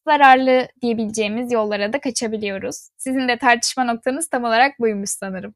zararlı 0.07 0.67
diyebileceğimiz 0.81 1.51
yollara 1.51 1.93
da 1.93 1.99
kaçabiliyoruz. 2.01 2.89
Sizin 2.97 3.27
de 3.27 3.37
tartışma 3.37 3.83
noktanız 3.83 4.27
tam 4.29 4.43
olarak 4.43 4.79
buymuş 4.79 5.09
sanırım. 5.09 5.53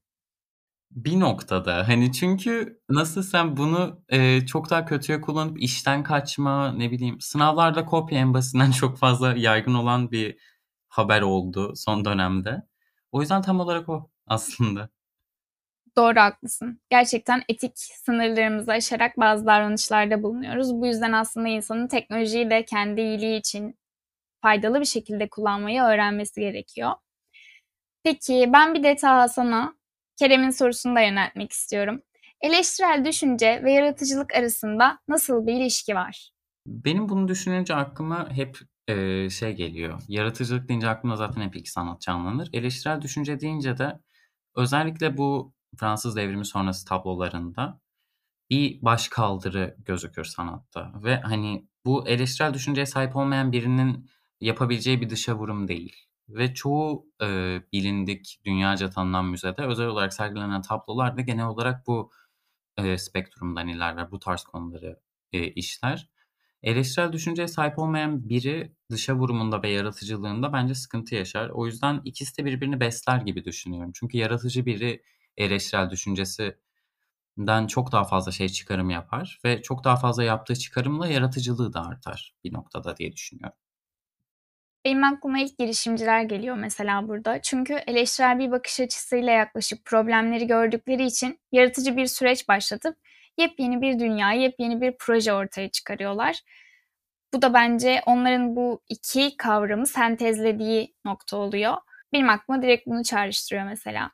Bir 0.92 1.20
noktada 1.20 1.88
hani 1.88 2.12
çünkü 2.12 2.80
nasıl 2.90 3.24
sen 3.24 3.58
bunu 3.58 4.02
e, 4.10 4.46
çok 4.46 4.70
daha 4.70 4.86
kötüye 4.86 5.22
kullanıp 5.22 5.62
işten 5.62 6.04
kaçma 6.04 6.72
ne 6.72 6.92
bileyim 6.92 7.22
sınavlarda 7.22 7.86
kopya 7.86 8.20
en 8.20 8.34
basitinden 8.34 8.72
çok 8.82 8.98
fazla 8.98 9.34
yaygın 9.38 9.74
olan 9.74 10.12
bir 10.12 10.38
haber 10.98 11.22
oldu 11.22 11.74
son 11.76 12.06
dönemde. 12.06 12.64
O 13.12 13.22
yüzden 13.22 13.42
tam 13.42 13.60
olarak 13.60 13.90
o 13.90 14.10
aslında. 14.28 14.90
Doğru 15.98 16.20
haklısın. 16.20 16.82
Gerçekten 16.90 17.44
etik 17.50 17.78
sınırlarımızı 17.78 18.72
aşarak 18.72 19.18
bazı 19.18 19.46
davranışlarda 19.46 20.24
bulunuyoruz. 20.24 20.74
Bu 20.74 20.88
yüzden 20.88 21.12
aslında 21.12 21.48
insanın 21.48 21.88
teknolojiyi 21.88 22.50
de 22.50 22.66
kendi 22.66 23.02
iyiliği 23.02 23.40
için 23.40 23.80
faydalı 24.42 24.80
bir 24.80 24.86
şekilde 24.86 25.30
kullanmayı 25.30 25.82
öğrenmesi 25.82 26.42
gerekiyor. 26.42 26.92
Peki 28.04 28.50
ben 28.54 28.74
bir 28.74 28.84
de 28.84 28.98
sana 29.28 29.76
Kerem'in 30.16 30.50
sorusunu 30.50 30.96
da 30.96 31.02
yöneltmek 31.02 31.52
istiyorum. 31.52 32.02
Eleştirel 32.42 33.06
düşünce 33.06 33.62
ve 33.64 33.72
yaratıcılık 33.72 34.36
arasında 34.36 35.00
nasıl 35.08 35.48
bir 35.48 35.54
ilişki 35.54 35.96
var? 35.96 36.32
Benim 36.68 37.10
bunu 37.10 37.28
düşününce 37.28 37.76
aklıma 37.76 38.32
hep 38.32 38.60
e, 38.88 39.30
şey 39.30 39.56
geliyor. 39.56 40.02
Yaratıcılık 40.08 40.70
deyince 40.70 40.90
aklıma 40.90 41.16
zaten 41.16 41.42
hep 41.42 41.56
iki 41.56 41.72
sanat 41.72 42.02
canlanır. 42.02 42.50
Eleştirel 42.54 43.02
düşünce 43.02 43.40
deyince 43.40 43.78
de 43.78 44.00
özellikle 44.56 45.18
bu 45.18 45.54
Fransız 45.80 46.16
devrimi 46.16 46.46
sonrası 46.46 46.86
tablolarında 46.86 47.82
bir 48.50 48.82
baş 48.82 49.08
kaldırı 49.08 49.76
gözükür 49.86 50.24
sanatta. 50.26 50.94
Ve 51.04 51.18
hani 51.22 51.68
bu 51.86 52.08
eleştirel 52.08 52.54
düşünceye 52.54 52.86
sahip 52.86 53.16
olmayan 53.16 53.52
birinin 53.52 54.10
yapabileceği 54.42 55.02
bir 55.02 55.10
dışa 55.10 55.36
vurum 55.38 55.68
değil. 55.68 55.96
Ve 56.30 56.54
çoğu 56.54 57.08
e, 57.22 57.62
bilindik, 57.74 58.42
dünyaca 58.46 58.90
tanınan 58.90 59.26
müzede 59.26 59.62
özel 59.66 59.88
olarak 59.88 60.14
sergilenen 60.14 60.62
tablolar 60.62 61.18
da 61.18 61.22
genel 61.22 61.46
olarak 61.46 61.88
bu 61.88 62.12
e, 62.78 62.98
spektrumdan 62.98 63.68
ilerler, 63.68 64.12
bu 64.12 64.20
tarz 64.20 64.44
konuları 64.44 65.00
e, 65.34 65.48
işler. 65.48 66.10
Eleştirel 66.66 67.12
düşünceye 67.14 67.48
sahip 67.48 67.80
olmayan 67.80 68.30
biri 68.30 68.72
dışa 68.92 69.16
vurumunda 69.16 69.64
ve 69.64 69.70
yaratıcılığında 69.70 70.54
bence 70.54 70.76
sıkıntı 70.76 71.16
yaşar. 71.16 71.50
O 71.50 71.66
yüzden 71.66 72.02
ikisi 72.06 72.38
de 72.38 72.46
birbirini 72.46 72.80
besler 72.80 73.18
gibi 73.18 73.46
düşünüyorum. 73.46 73.92
Çünkü 73.96 74.18
yaratıcı 74.18 74.66
biri 74.66 75.04
eleştirel 75.38 75.90
düşüncesi 75.90 76.58
den 77.38 77.68
çok 77.68 77.92
daha 77.92 78.04
fazla 78.04 78.32
şey 78.32 78.50
çıkarım 78.50 78.90
yapar 78.90 79.40
ve 79.46 79.62
çok 79.62 79.84
daha 79.84 79.96
fazla 79.96 80.24
yaptığı 80.24 80.56
çıkarımla 80.56 81.08
yaratıcılığı 81.08 81.74
da 81.74 81.86
artar 81.86 82.36
bir 82.44 82.54
noktada 82.54 82.98
diye 82.98 83.12
düşünüyorum. 83.12 83.58
Benim 84.86 85.04
aklıma 85.04 85.40
ilk 85.40 85.58
girişimciler 85.58 86.24
geliyor 86.24 86.56
mesela 86.56 87.08
burada. 87.08 87.42
Çünkü 87.42 87.74
eleştirel 87.74 88.40
bir 88.40 88.52
bakış 88.52 88.80
açısıyla 88.80 89.32
yaklaşıp 89.32 89.86
problemleri 89.86 90.48
gördükleri 90.48 91.06
için 91.06 91.40
yaratıcı 91.52 91.98
bir 91.98 92.06
süreç 92.06 92.48
başlatıp 92.48 92.98
yepyeni 93.38 93.82
bir 93.82 94.00
dünya, 94.00 94.32
yepyeni 94.32 94.82
bir 94.82 94.96
proje 95.00 95.34
ortaya 95.34 95.70
çıkarıyorlar. 95.72 96.42
Bu 97.34 97.42
da 97.42 97.54
bence 97.54 98.02
onların 98.06 98.56
bu 98.56 98.84
iki 98.90 99.38
kavramı 99.38 99.88
sentezlediği 99.88 100.96
nokta 101.06 101.38
oluyor. 101.38 101.74
Benim 102.14 102.30
aklıma 102.30 102.62
direkt 102.62 102.88
bunu 102.88 103.04
çağrıştırıyor 103.04 103.66
mesela. 103.66 104.12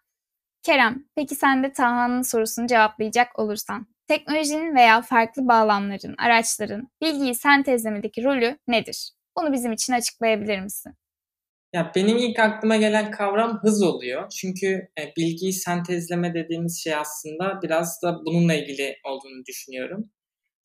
Kerem, 0.63 1.05
peki 1.15 1.35
sen 1.35 1.63
de 1.63 1.73
Taha'nın 1.73 2.21
sorusunu 2.21 2.67
cevaplayacak 2.67 3.39
olursan. 3.39 3.87
Teknolojinin 4.07 4.75
veya 4.75 5.01
farklı 5.01 5.47
bağlamların, 5.47 6.15
araçların 6.17 6.89
bilgiyi 7.01 7.35
sentezlemedeki 7.35 8.23
rolü 8.23 8.57
nedir? 8.67 9.11
Bunu 9.37 9.53
bizim 9.53 9.71
için 9.71 9.93
açıklayabilir 9.93 10.59
misin? 10.59 10.93
Ya 11.73 11.91
benim 11.95 12.17
ilk 12.17 12.39
aklıma 12.39 12.75
gelen 12.77 13.11
kavram 13.11 13.59
hız 13.61 13.83
oluyor. 13.83 14.29
Çünkü 14.29 14.67
e, 14.99 15.01
bilgiyi 15.17 15.53
sentezleme 15.53 16.33
dediğimiz 16.33 16.83
şey 16.83 16.95
aslında 16.95 17.59
biraz 17.63 18.01
da 18.03 18.19
bununla 18.25 18.53
ilgili 18.53 18.95
olduğunu 19.05 19.45
düşünüyorum. 19.45 20.11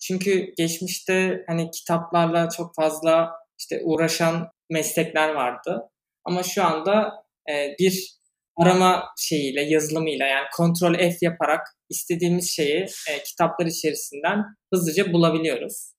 Çünkü 0.00 0.54
geçmişte 0.56 1.44
hani 1.46 1.70
kitaplarla 1.70 2.48
çok 2.56 2.74
fazla 2.74 3.30
işte 3.58 3.80
uğraşan 3.84 4.48
meslekler 4.70 5.34
vardı. 5.34 5.82
Ama 6.24 6.42
şu 6.42 6.64
anda 6.64 7.12
e, 7.50 7.74
bir 7.78 8.16
arama 8.56 9.04
şeyiyle, 9.18 9.62
yazılımıyla 9.62 10.26
yani 10.26 10.46
kontrol 10.56 10.94
F 10.94 11.16
yaparak 11.22 11.66
istediğimiz 11.90 12.50
şeyi 12.50 12.86
e, 13.10 13.22
kitaplar 13.24 13.66
içerisinden 13.66 14.44
hızlıca 14.74 15.12
bulabiliyoruz. 15.12 15.92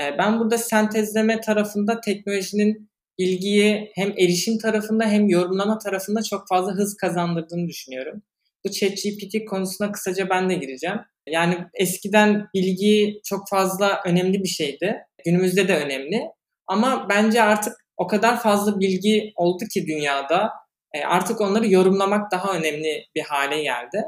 E, 0.00 0.18
ben 0.18 0.40
burada 0.40 0.58
sentezleme 0.58 1.40
tarafında 1.40 2.00
teknolojinin 2.00 2.89
bilgiyi 3.20 3.92
hem 3.94 4.10
erişim 4.10 4.58
tarafında 4.58 5.04
hem 5.04 5.28
yorumlama 5.28 5.78
tarafında 5.78 6.22
çok 6.22 6.48
fazla 6.48 6.72
hız 6.72 6.96
kazandırdığını 6.96 7.68
düşünüyorum. 7.68 8.22
Bu 8.64 8.70
ChatGPT 8.70 9.44
konusuna 9.48 9.92
kısaca 9.92 10.30
ben 10.30 10.50
de 10.50 10.54
gireceğim. 10.54 10.98
Yani 11.28 11.58
eskiden 11.74 12.46
bilgi 12.54 13.20
çok 13.24 13.48
fazla 13.48 14.00
önemli 14.06 14.42
bir 14.42 14.48
şeydi. 14.48 14.96
Günümüzde 15.24 15.68
de 15.68 15.76
önemli. 15.76 16.22
Ama 16.66 17.06
bence 17.08 17.42
artık 17.42 17.72
o 17.96 18.06
kadar 18.06 18.42
fazla 18.42 18.80
bilgi 18.80 19.32
oldu 19.36 19.64
ki 19.74 19.86
dünyada 19.86 20.50
e, 20.94 21.04
artık 21.04 21.40
onları 21.40 21.68
yorumlamak 21.68 22.32
daha 22.32 22.56
önemli 22.56 23.06
bir 23.14 23.22
hale 23.22 23.62
geldi. 23.62 24.04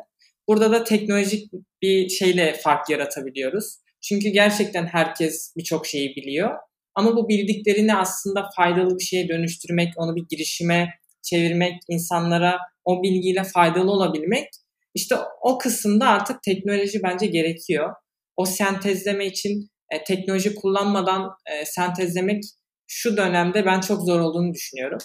Burada 0.49 0.73
da 0.73 0.85
teknolojik 0.85 1.53
bir 1.83 2.09
şeyle 2.09 2.55
fark 2.55 2.91
yaratabiliyoruz. 2.91 3.79
Çünkü 4.01 4.29
gerçekten 4.29 4.87
herkes 4.87 5.55
birçok 5.57 5.87
şeyi 5.87 6.17
biliyor. 6.17 6.59
Ama 6.95 7.17
bu 7.17 7.29
bildiklerini 7.29 7.97
aslında 7.97 8.49
faydalı 8.57 8.99
bir 8.99 9.05
şeye 9.05 9.29
dönüştürmek, 9.29 9.93
onu 9.97 10.17
bir 10.17 10.25
girişime 10.31 10.89
çevirmek, 11.23 11.75
insanlara 11.89 12.59
o 12.85 13.03
bilgiyle 13.03 13.45
faydalı 13.45 13.91
olabilmek 13.91 14.49
işte 14.95 15.15
o 15.43 15.59
kısımda 15.59 16.09
artık 16.09 16.43
teknoloji 16.43 17.03
bence 17.03 17.27
gerekiyor. 17.27 17.95
O 18.37 18.45
sentezleme 18.45 19.27
için 19.27 19.71
e, 19.91 20.05
teknoloji 20.05 20.55
kullanmadan 20.55 21.31
e, 21.51 21.65
sentezlemek 21.65 22.45
şu 22.87 23.17
dönemde 23.17 23.67
ben 23.67 23.81
çok 23.81 24.03
zor 24.03 24.21
olduğunu 24.21 24.55
düşünüyorum. 24.55 24.99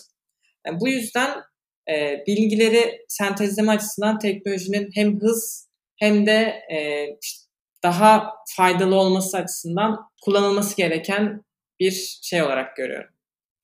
E, 0.68 0.80
bu 0.80 0.88
yüzden 0.88 1.38
e, 1.90 2.24
bilgileri 2.28 3.06
sentezleme 3.08 3.72
açısından 3.72 4.20
teknolojinin 4.20 4.90
hem 4.94 5.20
hız 5.22 5.68
hem 6.00 6.26
de 6.26 6.54
e, 6.74 7.08
daha 7.84 8.30
faydalı 8.58 8.96
olması 8.96 9.38
açısından 9.38 9.98
kullanılması 10.24 10.78
gereken 10.78 11.42
bir 11.80 12.20
şey 12.22 12.44
olarak 12.44 12.76
görüyorum. 12.76 13.10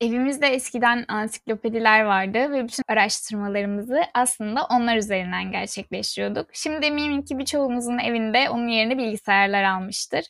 Evimizde 0.02 0.48
eskiden 0.48 1.06
ansiklopediler 1.08 2.04
vardı 2.04 2.52
ve 2.52 2.64
bütün 2.64 2.84
araştırmalarımızı 2.88 4.02
aslında 4.14 4.66
onlar 4.66 4.98
üzerinden 4.98 5.52
gerçekleştiriyorduk. 5.52 6.50
Şimdi 6.54 6.86
eminim 6.86 7.26
ki 7.26 7.38
birçoğumuzun 7.38 7.98
evinde 7.98 8.50
onun 8.50 8.68
yerine 8.68 8.98
bilgisayarlar 8.98 9.64
almıştır. 9.64 10.26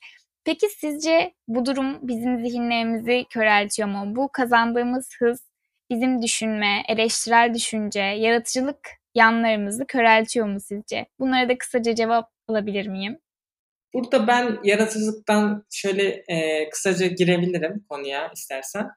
Peki 0.45 0.67
sizce 0.69 1.33
bu 1.47 1.65
durum 1.65 2.07
bizim 2.07 2.39
zihinlerimizi 2.45 3.25
köreltiyor 3.29 3.89
mu? 3.89 4.15
Bu 4.15 4.29
kazandığımız 4.31 5.09
hız 5.19 5.41
bizim 5.89 6.21
düşünme, 6.21 6.83
eleştirel 6.87 7.53
düşünce, 7.53 7.99
yaratıcılık 7.99 8.89
yanlarımızı 9.15 9.87
köreltiyor 9.87 10.47
mu 10.47 10.59
sizce? 10.59 11.05
Bunlara 11.19 11.49
da 11.49 11.57
kısaca 11.57 11.95
cevap 11.95 12.31
alabilir 12.47 12.87
miyim? 12.87 13.19
Burada 13.93 14.27
ben 14.27 14.59
yaratıcılıktan 14.63 15.65
şöyle 15.71 16.23
e, 16.27 16.69
kısaca 16.69 17.07
girebilirim 17.07 17.85
konuya 17.89 18.31
istersen. 18.35 18.87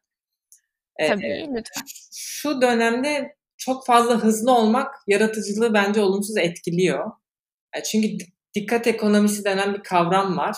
E, 0.99 1.09
Tabii 1.09 1.49
lütfen. 1.55 1.83
Şu 2.13 2.61
dönemde 2.61 3.37
çok 3.57 3.87
fazla 3.87 4.25
hızlı 4.25 4.53
olmak 4.53 4.95
yaratıcılığı 5.07 5.75
bence 5.75 6.01
olumsuz 6.01 6.37
etkiliyor. 6.37 7.11
E, 7.77 7.83
çünkü 7.83 8.09
dikkat 8.55 8.87
ekonomisi 8.87 9.45
denen 9.45 9.75
bir 9.75 9.83
kavram 9.83 10.37
var. 10.37 10.57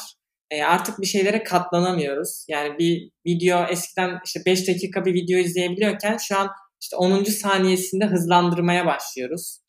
E, 0.50 0.62
artık 0.62 1.00
bir 1.00 1.06
şeylere 1.06 1.42
katlanamıyoruz. 1.42 2.44
Yani 2.48 2.78
bir 2.78 3.10
video 3.26 3.66
eskiden 3.66 4.20
işte 4.24 4.40
5 4.46 4.68
dakika 4.68 5.04
bir 5.04 5.14
video 5.14 5.38
izleyebiliyorken 5.38 6.16
şu 6.16 6.38
an 6.38 6.50
işte 6.82 6.96
10. 6.96 7.24
saniyesinde 7.24 8.06
hızlandırmaya 8.06 8.86
başlıyoruz. 8.86 9.60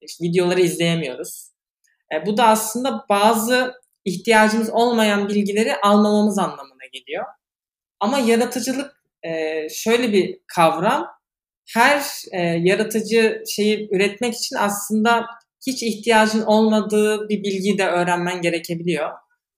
İşte 0.00 0.24
videoları 0.24 0.60
izleyemiyoruz. 0.60 1.50
E, 2.14 2.26
bu 2.26 2.36
da 2.36 2.46
aslında 2.46 3.04
bazı 3.08 3.72
ihtiyacımız 4.08 4.70
olmayan 4.70 5.28
bilgileri 5.28 5.76
almamamız 5.76 6.38
anlamına 6.38 6.86
geliyor. 6.92 7.24
Ama 8.00 8.18
yaratıcılık 8.18 9.04
e, 9.22 9.68
şöyle 9.68 10.12
bir 10.12 10.38
kavram. 10.46 11.06
Her 11.74 12.02
e, 12.32 12.40
yaratıcı 12.42 13.42
şeyi 13.56 13.88
üretmek 13.92 14.34
için 14.34 14.56
aslında 14.56 15.26
hiç 15.66 15.82
ihtiyacın 15.82 16.42
olmadığı 16.42 17.28
bir 17.28 17.42
bilgiyi 17.42 17.78
de 17.78 17.86
öğrenmen 17.86 18.42
gerekebiliyor. 18.42 19.10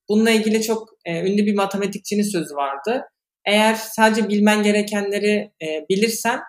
Bununla 0.08 0.30
ilgili 0.30 0.62
çok 0.62 0.88
e, 1.04 1.20
ünlü 1.20 1.46
bir 1.46 1.54
matematikçinin 1.54 2.22
sözü 2.22 2.54
vardı. 2.54 3.02
Eğer 3.44 3.74
sadece 3.74 4.28
bilmen 4.28 4.62
gerekenleri 4.62 5.52
e, 5.62 5.86
bilirsen 5.90 6.40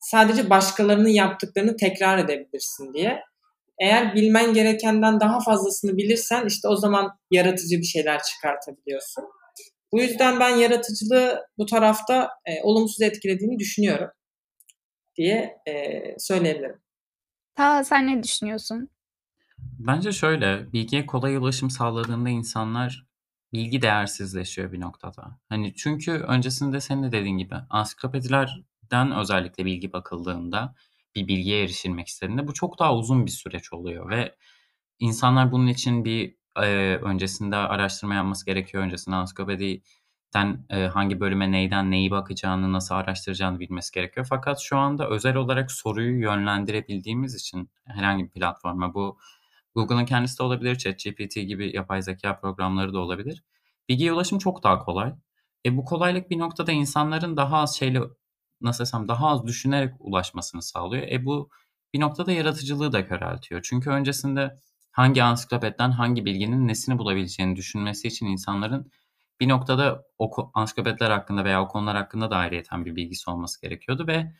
sadece 0.00 0.50
başkalarının 0.50 1.08
yaptıklarını 1.08 1.76
tekrar 1.76 2.18
edebilirsin 2.18 2.94
diye. 2.94 3.20
Eğer 3.80 4.14
bilmen 4.14 4.54
gerekenden 4.54 5.20
daha 5.20 5.40
fazlasını 5.40 5.96
bilirsen 5.96 6.46
işte 6.46 6.68
o 6.68 6.76
zaman 6.76 7.10
yaratıcı 7.30 7.78
bir 7.78 7.84
şeyler 7.84 8.22
çıkartabiliyorsun. 8.22 9.24
Bu 9.92 10.00
yüzden 10.00 10.40
ben 10.40 10.56
yaratıcılığı 10.56 11.46
bu 11.58 11.66
tarafta 11.66 12.30
e, 12.46 12.62
olumsuz 12.62 13.02
etkilediğini 13.02 13.58
düşünüyorum 13.58 14.08
diye 15.16 15.56
e, 15.68 16.02
söyleyebilirim. 16.18 16.80
Ta 17.54 17.84
sen 17.84 18.06
ne 18.06 18.22
düşünüyorsun? 18.22 18.88
Bence 19.58 20.12
şöyle, 20.12 20.72
bilgiye 20.72 21.06
kolay 21.06 21.36
ulaşım 21.36 21.70
sağladığında 21.70 22.28
insanlar 22.28 23.06
bilgi 23.52 23.82
değersizleşiyor 23.82 24.72
bir 24.72 24.80
noktada. 24.80 25.38
Hani 25.48 25.74
çünkü 25.74 26.12
öncesinde 26.12 26.80
senin 26.80 27.02
de 27.02 27.12
dediğin 27.12 27.38
gibi 27.38 27.54
ansiklopedilerden 27.70 29.18
özellikle 29.20 29.64
bilgi 29.64 29.92
bakıldığında 29.92 30.74
bir 31.14 31.28
bilgiye 31.28 31.62
erişilmek 31.64 32.08
istediğinde 32.08 32.48
bu 32.48 32.54
çok 32.54 32.78
daha 32.78 32.96
uzun 32.96 33.26
bir 33.26 33.30
süreç 33.30 33.72
oluyor 33.72 34.10
ve 34.10 34.34
insanlar 34.98 35.52
bunun 35.52 35.66
için 35.66 36.04
bir 36.04 36.36
e, 36.56 36.96
öncesinde 36.96 37.56
araştırma 37.56 38.14
yapması 38.14 38.46
gerekiyor. 38.46 38.82
Öncesinde 38.82 39.16
ansiklopediden 39.16 40.66
e, 40.70 40.86
hangi 40.86 41.20
bölüme 41.20 41.52
neyden 41.52 41.90
neyi 41.90 42.10
bakacağını, 42.10 42.72
nasıl 42.72 42.94
araştıracağını 42.94 43.60
bilmesi 43.60 43.92
gerekiyor. 43.92 44.26
Fakat 44.30 44.60
şu 44.60 44.78
anda 44.78 45.08
özel 45.08 45.36
olarak 45.36 45.72
soruyu 45.72 46.20
yönlendirebildiğimiz 46.22 47.34
için 47.34 47.70
herhangi 47.86 48.24
bir 48.24 48.30
platforma 48.30 48.94
bu 48.94 49.18
Google'ın 49.74 50.04
kendisi 50.04 50.38
de 50.38 50.42
olabilir, 50.42 50.78
ChatGPT 50.78 51.34
gibi 51.34 51.76
yapay 51.76 52.02
zeka 52.02 52.40
programları 52.40 52.92
da 52.94 52.98
olabilir. 52.98 53.44
Bilgiye 53.88 54.12
ulaşım 54.12 54.38
çok 54.38 54.62
daha 54.62 54.78
kolay. 54.78 55.14
E 55.66 55.76
bu 55.76 55.84
kolaylık 55.84 56.30
bir 56.30 56.38
noktada 56.38 56.72
insanların 56.72 57.36
daha 57.36 57.58
az 57.58 57.76
şeyle 57.76 58.00
nasıl 58.60 58.84
desem 58.84 59.08
daha 59.08 59.28
az 59.28 59.46
düşünerek 59.46 59.94
ulaşmasını 59.98 60.62
sağlıyor. 60.62 61.02
E 61.10 61.24
bu 61.24 61.50
bir 61.94 62.00
noktada 62.00 62.32
yaratıcılığı 62.32 62.92
da 62.92 63.06
köreltiyor. 63.06 63.60
Çünkü 63.64 63.90
öncesinde 63.90 64.58
hangi 64.92 65.22
ansiklopediden 65.22 65.90
hangi 65.90 66.24
bilginin 66.24 66.68
nesini 66.68 66.98
bulabileceğini 66.98 67.56
düşünmesi 67.56 68.08
için 68.08 68.26
insanların 68.26 68.92
bir 69.40 69.48
noktada 69.48 70.04
o 70.18 70.50
ansiklopediler 70.54 71.10
hakkında 71.10 71.44
veya 71.44 71.62
o 71.62 71.68
konular 71.68 71.96
hakkında 71.96 72.30
da 72.30 72.36
ayrıyeten 72.36 72.84
bir 72.84 72.96
bilgisi 72.96 73.30
olması 73.30 73.60
gerekiyordu 73.60 74.06
ve 74.06 74.32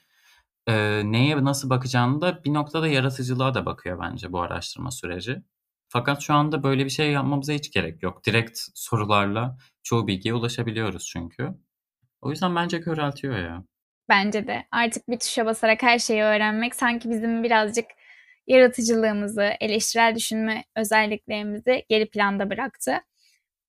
e, 0.69 1.03
neye 1.05 1.45
nasıl 1.45 1.71
bakacağını 1.71 2.21
da 2.21 2.45
bir 2.45 2.55
noktada 2.55 2.89
yaratıcılığa 2.89 3.55
da 3.55 3.67
bakıyor 3.67 4.01
bence 4.01 4.33
bu 4.33 4.41
araştırma 4.41 4.91
süreci. 4.91 5.43
Fakat 5.89 6.23
şu 6.23 6.35
anda 6.35 6.63
böyle 6.63 6.85
bir 6.85 6.91
şey 6.91 7.13
yapmamıza 7.13 7.53
hiç 7.53 7.73
gerek 7.73 8.03
yok. 8.03 8.27
Direkt 8.27 8.59
sorularla 8.75 9.59
çoğu 9.83 10.07
bilgiye 10.07 10.35
ulaşabiliyoruz 10.35 11.07
çünkü. 11.07 11.55
O 12.23 12.31
yüzden 12.31 12.57
bence 12.57 12.81
köreltiyor 12.81 13.39
ya. 13.39 13.65
Bence 14.11 14.47
de. 14.47 14.65
Artık 14.71 15.09
bir 15.09 15.19
tuşa 15.19 15.47
basarak 15.47 15.83
her 15.83 15.99
şeyi 15.99 16.23
öğrenmek 16.23 16.75
sanki 16.75 17.11
bizim 17.11 17.43
birazcık 17.43 17.87
yaratıcılığımızı, 18.47 19.51
eleştirel 19.61 20.15
düşünme 20.15 20.65
özelliklerimizi 20.77 21.85
geri 21.89 22.11
planda 22.11 22.51
bıraktı. 22.51 22.93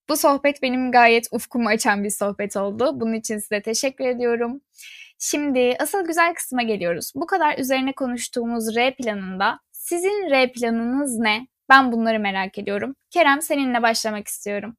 Bu 0.09 0.17
sohbet 0.17 0.61
benim 0.61 0.91
gayet 0.91 1.27
ufkumu 1.31 1.69
açan 1.69 2.03
bir 2.03 2.09
sohbet 2.09 2.57
oldu. 2.57 2.99
Bunun 2.99 3.13
için 3.13 3.37
size 3.37 3.61
teşekkür 3.61 4.05
ediyorum. 4.05 4.61
Şimdi 5.19 5.75
asıl 5.79 6.05
güzel 6.07 6.33
kısma 6.33 6.63
geliyoruz. 6.63 7.11
Bu 7.15 7.25
kadar 7.25 7.57
üzerine 7.57 7.93
konuştuğumuz 7.93 8.75
R 8.75 8.95
planında 8.95 9.59
sizin 9.71 10.29
R 10.31 10.51
planınız 10.51 11.19
ne? 11.19 11.47
Ben 11.69 11.91
bunları 11.91 12.19
merak 12.19 12.57
ediyorum. 12.57 12.95
Kerem 13.09 13.41
seninle 13.41 13.81
başlamak 13.81 14.27
istiyorum. 14.27 14.77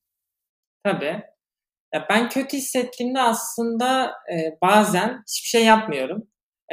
Tabii. 0.84 1.31
Ya 1.94 2.06
ben 2.10 2.28
kötü 2.28 2.56
hissettiğimde 2.56 3.20
aslında 3.20 4.12
e, 4.32 4.58
bazen 4.62 5.22
hiçbir 5.28 5.48
şey 5.48 5.64
yapmıyorum. 5.64 6.22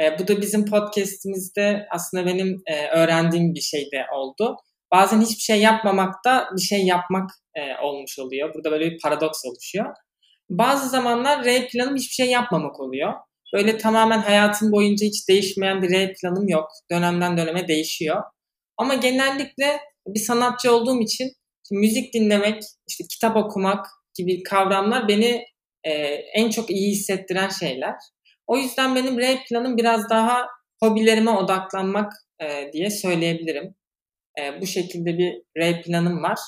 E, 0.02 0.18
bu 0.18 0.28
da 0.28 0.40
bizim 0.40 0.64
podcast'imizde 0.66 1.86
aslında 1.90 2.26
benim 2.26 2.62
e, 2.66 2.86
öğrendiğim 2.88 3.54
bir 3.54 3.60
şey 3.60 3.80
de 3.80 4.06
oldu. 4.14 4.56
Bazen 4.92 5.20
hiçbir 5.20 5.42
şey 5.42 5.60
yapmamak 5.60 6.14
da 6.24 6.48
bir 6.56 6.62
şey 6.62 6.86
yapmak 6.86 7.30
e, 7.54 7.82
olmuş 7.82 8.18
oluyor. 8.18 8.54
Burada 8.54 8.70
böyle 8.70 8.90
bir 8.90 9.00
paradoks 9.00 9.44
oluşuyor. 9.44 9.94
Bazı 10.50 10.88
zamanlar 10.88 11.44
R 11.44 11.68
planım 11.68 11.96
hiçbir 11.96 12.14
şey 12.14 12.30
yapmamak 12.30 12.80
oluyor. 12.80 13.12
Böyle 13.54 13.78
tamamen 13.78 14.18
hayatım 14.18 14.72
boyunca 14.72 15.06
hiç 15.06 15.28
değişmeyen 15.28 15.82
bir 15.82 15.90
R 15.90 16.14
planım 16.14 16.48
yok. 16.48 16.68
Dönemden 16.90 17.36
döneme 17.36 17.68
değişiyor. 17.68 18.22
Ama 18.76 18.94
genellikle 18.94 19.80
bir 20.06 20.20
sanatçı 20.20 20.72
olduğum 20.74 21.00
için 21.00 21.32
müzik 21.70 22.14
dinlemek, 22.14 22.62
işte 22.88 23.04
kitap 23.10 23.36
okumak 23.36 23.86
gibi 24.14 24.42
kavramlar 24.42 25.08
beni 25.08 25.44
e, 25.84 25.92
en 26.34 26.50
çok 26.50 26.70
iyi 26.70 26.90
hissettiren 26.90 27.48
şeyler. 27.48 27.94
O 28.46 28.56
yüzden 28.56 28.94
benim 28.94 29.18
R 29.18 29.38
planım 29.48 29.76
biraz 29.76 30.10
daha 30.10 30.46
hobilerime 30.82 31.30
odaklanmak 31.30 32.12
e, 32.42 32.70
diye 32.72 32.90
söyleyebilirim. 32.90 33.74
E, 34.40 34.60
bu 34.60 34.66
şekilde 34.66 35.18
bir 35.18 35.42
R 35.56 35.82
planım 35.82 36.22
var. 36.22 36.38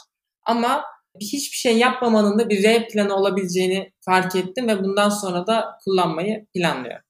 Ama 0.46 0.84
hiçbir 1.20 1.56
şey 1.56 1.78
yapmamanın 1.78 2.38
da 2.38 2.48
bir 2.48 2.62
R 2.64 2.88
planı 2.88 3.14
olabileceğini 3.14 3.92
fark 4.04 4.36
ettim 4.36 4.68
ve 4.68 4.84
bundan 4.84 5.08
sonra 5.08 5.46
da 5.46 5.78
kullanmayı 5.84 6.46
planlıyorum. 6.54 7.04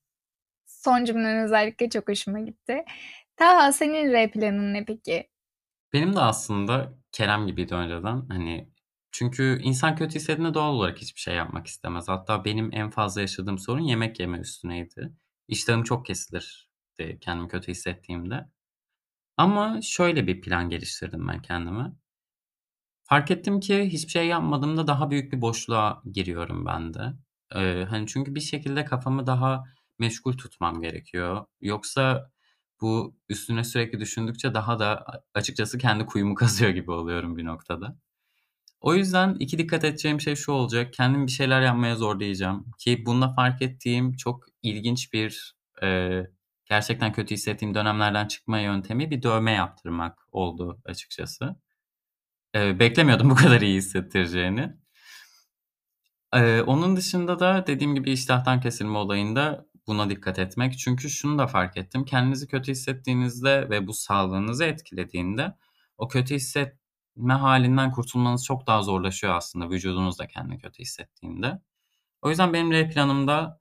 Son 0.66 1.04
cümlen 1.04 1.44
özellikle 1.44 1.88
çok 1.90 2.08
hoşuma 2.08 2.40
gitti. 2.40 2.84
Taha 3.36 3.72
senin 3.72 4.12
R 4.12 4.30
planın 4.30 4.74
ne 4.74 4.84
peki? 4.84 5.28
Benim 5.92 6.16
de 6.16 6.20
aslında 6.20 6.94
Kerem 7.12 7.46
gibiydi 7.46 7.74
önceden. 7.74 8.22
Hani 8.28 8.71
çünkü 9.12 9.60
insan 9.62 9.96
kötü 9.96 10.14
hissettiğinde 10.14 10.54
doğal 10.54 10.74
olarak 10.74 10.98
hiçbir 10.98 11.20
şey 11.20 11.34
yapmak 11.34 11.66
istemez. 11.66 12.08
Hatta 12.08 12.44
benim 12.44 12.70
en 12.72 12.90
fazla 12.90 13.20
yaşadığım 13.20 13.58
sorun 13.58 13.80
yemek 13.82 14.20
yeme 14.20 14.38
üstüneydi. 14.38 15.12
İştahım 15.48 15.82
çok 15.82 16.06
kesilir 16.06 16.70
kendimi 17.20 17.48
kötü 17.48 17.70
hissettiğimde. 17.70 18.48
Ama 19.36 19.80
şöyle 19.82 20.26
bir 20.26 20.40
plan 20.40 20.68
geliştirdim 20.68 21.28
ben 21.28 21.42
kendime. 21.42 21.92
Fark 23.04 23.30
ettim 23.30 23.60
ki 23.60 23.84
hiçbir 23.84 24.10
şey 24.10 24.26
yapmadığımda 24.26 24.86
daha 24.86 25.10
büyük 25.10 25.32
bir 25.32 25.40
boşluğa 25.40 26.02
giriyorum 26.12 26.66
ben 26.66 26.94
de. 26.94 27.12
Ee, 27.54 27.84
hani 27.90 28.06
çünkü 28.06 28.34
bir 28.34 28.40
şekilde 28.40 28.84
kafamı 28.84 29.26
daha 29.26 29.64
meşgul 29.98 30.32
tutmam 30.32 30.80
gerekiyor. 30.82 31.46
Yoksa 31.60 32.30
bu 32.80 33.16
üstüne 33.28 33.64
sürekli 33.64 34.00
düşündükçe 34.00 34.54
daha 34.54 34.78
da 34.78 35.06
açıkçası 35.34 35.78
kendi 35.78 36.06
kuyumu 36.06 36.34
kazıyor 36.42 36.70
gibi 36.70 36.90
oluyorum 36.90 37.36
bir 37.36 37.44
noktada. 37.44 37.96
O 38.82 38.94
yüzden 38.94 39.36
iki 39.40 39.58
dikkat 39.58 39.84
edeceğim 39.84 40.20
şey 40.20 40.36
şu 40.36 40.52
olacak. 40.52 40.92
Kendim 40.92 41.26
bir 41.26 41.32
şeyler 41.32 41.62
yapmaya 41.62 41.96
zorlayacağım. 41.96 42.70
Ki 42.78 43.06
bunda 43.06 43.32
fark 43.34 43.62
ettiğim 43.62 44.16
çok 44.16 44.46
ilginç 44.62 45.12
bir 45.12 45.56
e, 45.82 46.20
gerçekten 46.66 47.12
kötü 47.12 47.34
hissettiğim 47.34 47.74
dönemlerden 47.74 48.28
çıkma 48.28 48.60
yöntemi 48.60 49.10
bir 49.10 49.22
dövme 49.22 49.52
yaptırmak 49.52 50.18
oldu 50.32 50.80
açıkçası. 50.84 51.56
E, 52.54 52.78
beklemiyordum 52.78 53.30
bu 53.30 53.34
kadar 53.34 53.60
iyi 53.60 53.76
hissettireceğini. 53.76 54.72
E, 56.34 56.60
onun 56.60 56.96
dışında 56.96 57.40
da 57.40 57.64
dediğim 57.66 57.94
gibi 57.94 58.12
iştahtan 58.12 58.60
kesilme 58.60 58.98
olayında 58.98 59.66
buna 59.86 60.10
dikkat 60.10 60.38
etmek. 60.38 60.78
Çünkü 60.78 61.10
şunu 61.10 61.38
da 61.38 61.46
fark 61.46 61.76
ettim. 61.76 62.04
Kendinizi 62.04 62.48
kötü 62.48 62.72
hissettiğinizde 62.72 63.70
ve 63.70 63.86
bu 63.86 63.92
sağlığınızı 63.92 64.64
etkilediğinde 64.64 65.54
o 65.98 66.08
kötü 66.08 66.34
hissetme 66.34 66.81
halinden 67.42 67.90
kurtulmanız 67.92 68.44
çok 68.44 68.66
daha 68.66 68.82
zorlaşıyor 68.82 69.34
aslında 69.34 69.70
vücudunuz 69.70 70.18
da 70.18 70.26
kendini 70.26 70.58
kötü 70.58 70.78
hissettiğinde. 70.78 71.60
O 72.22 72.30
yüzden 72.30 72.52
benim 72.52 72.72
R 72.72 72.90
planımda 72.90 73.60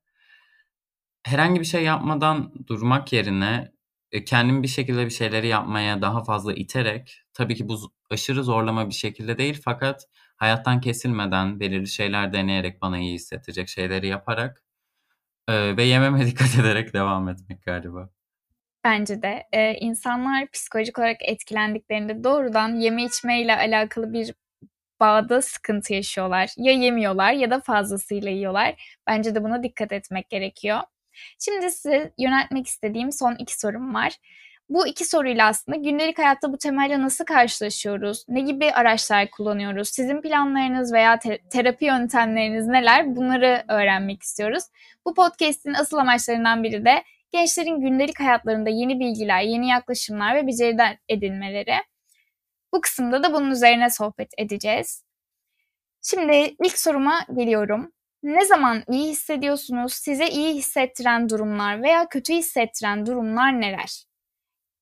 herhangi 1.24 1.60
bir 1.60 1.66
şey 1.66 1.84
yapmadan 1.84 2.54
durmak 2.68 3.14
yerine 3.14 3.72
e, 4.12 4.26
kendimi 4.26 4.64
bir 4.64 4.68
şekilde 4.68 5.06
bir 5.06 5.12
şeyleri 5.12 5.48
yapmaya 5.48 6.02
daha 6.02 6.24
fazla 6.24 6.54
iterek 6.54 7.22
tabii 7.34 7.56
ki 7.56 7.70
bu 7.70 7.92
aşırı 8.10 8.44
zorlama 8.44 8.90
bir 8.90 8.94
şekilde 8.94 9.38
değil 9.38 9.62
fakat 9.66 10.08
hayattan 10.38 10.82
kesilmeden 10.82 11.60
belirli 11.60 11.88
şeyler 11.88 12.34
deneyerek 12.34 12.82
bana 12.82 13.00
iyi 13.00 13.14
hissettirecek 13.14 13.70
şeyleri 13.70 14.08
yaparak 14.08 14.64
ve 15.50 15.84
yememe 15.84 16.26
dikkat 16.28 16.56
ederek 16.60 16.94
devam 16.94 17.30
etmek 17.30 17.64
galiba. 17.64 18.10
Bence 18.84 19.22
de 19.22 19.48
e, 19.52 19.74
insanlar 19.74 20.48
psikolojik 20.52 21.00
olarak 21.00 21.18
etkilendiklerinde 21.22 22.24
doğrudan 22.24 22.76
yeme 22.76 23.04
içme 23.04 23.42
ile 23.42 23.56
alakalı 23.56 24.14
bir 24.14 24.34
bağda 25.00 25.42
sıkıntı 25.42 25.94
yaşıyorlar. 25.94 26.50
Ya 26.58 26.74
yemiyorlar 26.74 27.34
ya 27.34 27.52
da 27.52 27.60
fazlasıyla 27.60 28.30
yiyorlar. 28.32 29.00
Bence 29.08 29.36
de 29.36 29.44
buna 29.44 29.64
dikkat 29.64 29.92
etmek 29.92 30.30
gerekiyor. 30.30 30.80
Şimdi 31.40 31.72
size 31.72 32.14
yöneltmek 32.18 32.68
istediğim 32.68 33.12
son 33.12 33.36
iki 33.36 33.60
sorum 33.60 33.94
var. 33.94 34.14
Bu 34.70 34.88
iki 34.88 35.06
soruyla 35.06 35.48
aslında 35.48 35.78
gündelik 35.78 36.18
hayatta 36.18 36.54
bu 36.54 36.58
temelle 36.58 37.02
nasıl 37.02 37.26
karşılaşıyoruz? 37.26 38.26
Ne 38.28 38.42
gibi 38.42 38.72
araçlar 38.72 39.32
kullanıyoruz? 39.32 39.90
Sizin 39.90 40.22
planlarınız 40.22 40.94
veya 40.94 41.20
te- 41.20 41.40
terapi 41.50 41.86
yöntemleriniz 41.86 42.68
neler? 42.68 43.16
Bunları 43.16 43.64
öğrenmek 43.68 44.24
istiyoruz. 44.24 44.64
Bu 45.06 45.14
podcast'in 45.14 45.74
asıl 45.74 45.98
amaçlarından 45.98 46.64
biri 46.64 46.86
de 46.86 47.04
gençlerin 47.32 47.82
gündelik 47.82 48.20
hayatlarında 48.20 48.70
yeni 48.70 49.00
bilgiler, 49.00 49.42
yeni 49.42 49.70
yaklaşımlar 49.70 50.36
ve 50.36 50.48
beceriler 50.48 50.98
edinmeleri. 51.10 51.76
Bu 52.74 52.82
kısımda 52.82 53.24
da 53.24 53.34
bunun 53.34 53.52
üzerine 53.52 53.90
sohbet 53.90 54.32
edeceğiz. 54.38 55.04
Şimdi 56.02 56.56
ilk 56.64 56.80
soruma 56.80 57.26
geliyorum. 57.36 57.92
Ne 58.24 58.46
zaman 58.46 58.84
iyi 58.90 59.10
hissediyorsunuz? 59.10 59.94
Size 59.94 60.28
iyi 60.28 60.56
hissettiren 60.56 61.30
durumlar 61.30 61.84
veya 61.84 62.10
kötü 62.10 62.34
hissettiren 62.34 63.06
durumlar 63.06 63.62
neler? 63.62 64.06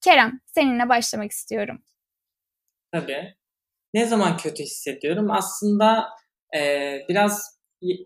Kerem, 0.02 0.40
seninle 0.46 0.90
başlamak 0.90 1.32
istiyorum. 1.32 1.84
Tabii. 2.92 3.36
Ne 3.94 4.06
zaman 4.06 4.38
kötü 4.38 4.64
hissediyorum? 4.64 5.32
Aslında 5.32 6.10
e, 6.58 6.94
biraz 7.10 7.59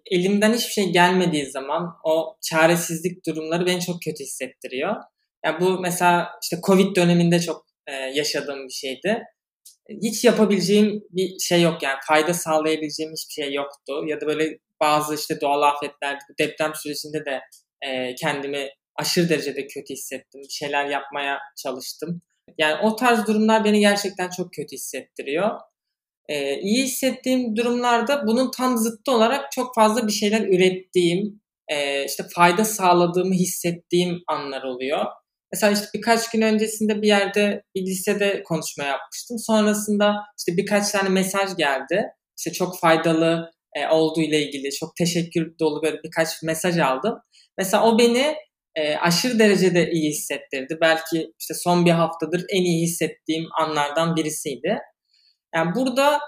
elimden 0.05 0.53
hiçbir 0.53 0.71
şey 0.71 0.89
gelmediği 0.89 1.45
zaman 1.51 1.89
o 2.03 2.37
çaresizlik 2.41 3.25
durumları 3.27 3.65
beni 3.65 3.81
çok 3.81 4.01
kötü 4.01 4.23
hissettiriyor. 4.23 4.95
Yani 5.45 5.61
bu 5.61 5.79
mesela 5.79 6.29
işte 6.43 6.57
Covid 6.67 6.95
döneminde 6.95 7.39
çok 7.39 7.65
e, 7.87 7.93
yaşadığım 7.93 8.67
bir 8.67 8.73
şeydi. 8.73 9.23
Hiç 10.03 10.23
yapabileceğim 10.23 11.03
bir 11.11 11.39
şey 11.39 11.61
yok 11.61 11.83
yani 11.83 11.97
fayda 12.07 12.33
sağlayabileceğim 12.33 13.11
hiçbir 13.11 13.43
şey 13.43 13.53
yoktu. 13.53 14.03
Ya 14.07 14.21
da 14.21 14.27
böyle 14.27 14.57
bazı 14.79 15.15
işte 15.15 15.41
doğal 15.41 15.61
afetler, 15.61 16.19
deprem 16.39 16.71
sürecinde 16.75 17.25
de 17.25 17.39
e, 17.81 18.15
kendimi 18.15 18.69
aşırı 18.95 19.29
derecede 19.29 19.67
kötü 19.67 19.93
hissettim. 19.93 20.41
Bir 20.41 20.53
şeyler 20.53 20.85
yapmaya 20.85 21.39
çalıştım. 21.63 22.21
Yani 22.57 22.81
o 22.81 22.95
tarz 22.95 23.27
durumlar 23.27 23.65
beni 23.65 23.79
gerçekten 23.79 24.29
çok 24.29 24.53
kötü 24.53 24.75
hissettiriyor. 24.75 25.59
Ee, 26.29 26.59
iyi 26.59 26.83
hissettiğim 26.83 27.55
durumlarda 27.55 28.27
bunun 28.27 28.51
tam 28.51 28.77
zıttı 28.77 29.11
olarak 29.11 29.51
çok 29.51 29.75
fazla 29.75 30.07
bir 30.07 30.11
şeyler 30.11 30.41
ürettiğim, 30.41 31.41
e, 31.67 32.05
işte 32.05 32.23
fayda 32.35 32.65
sağladığımı 32.65 33.33
hissettiğim 33.33 34.23
anlar 34.27 34.63
oluyor. 34.63 35.05
Mesela 35.53 35.73
işte 35.73 35.85
birkaç 35.93 36.31
gün 36.31 36.41
öncesinde 36.41 37.01
bir 37.01 37.07
yerde 37.07 37.63
bir 37.75 37.81
lisede 37.81 38.43
konuşma 38.43 38.83
yapmıştım. 38.83 39.39
Sonrasında 39.39 40.15
işte 40.39 40.57
birkaç 40.57 40.91
tane 40.91 41.09
mesaj 41.09 41.55
geldi. 41.57 42.05
İşte 42.37 42.51
çok 42.51 42.79
faydalı 42.79 43.51
e, 43.75 43.87
olduğu 43.87 44.21
ile 44.21 44.41
ilgili 44.47 44.71
çok 44.71 44.95
teşekkür 44.95 45.59
dolu 45.59 45.83
böyle 45.83 45.97
birkaç 46.03 46.43
mesaj 46.43 46.77
aldım. 46.77 47.15
Mesela 47.57 47.85
o 47.85 47.99
beni 47.99 48.35
e, 48.75 48.95
aşırı 48.95 49.39
derecede 49.39 49.91
iyi 49.91 50.09
hissettirdi. 50.09 50.77
Belki 50.81 51.33
işte 51.39 51.53
son 51.53 51.85
bir 51.85 51.91
haftadır 51.91 52.45
en 52.49 52.63
iyi 52.63 52.83
hissettiğim 52.83 53.45
anlardan 53.59 54.15
birisiydi. 54.15 54.79
Yani 55.55 55.75
burada 55.75 56.19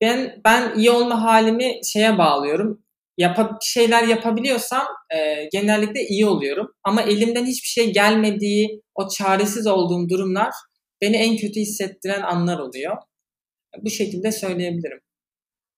ben 0.00 0.40
ben 0.44 0.78
iyi 0.78 0.90
olma 0.90 1.22
halimi 1.22 1.80
şeye 1.84 2.18
bağlıyorum. 2.18 2.84
Yap 3.18 3.38
şeyler 3.62 4.02
yapabiliyorsam 4.08 4.86
e, 5.14 5.48
genellikle 5.52 6.00
iyi 6.08 6.26
oluyorum. 6.26 6.66
Ama 6.84 7.02
elimden 7.02 7.44
hiçbir 7.44 7.68
şey 7.68 7.92
gelmediği, 7.92 8.82
o 8.94 9.08
çaresiz 9.08 9.66
olduğum 9.66 10.08
durumlar 10.08 10.50
beni 11.00 11.16
en 11.16 11.36
kötü 11.36 11.60
hissettiren 11.60 12.22
anlar 12.22 12.58
oluyor. 12.58 12.96
Bu 13.82 13.90
şekilde 13.90 14.32
söyleyebilirim 14.32 15.00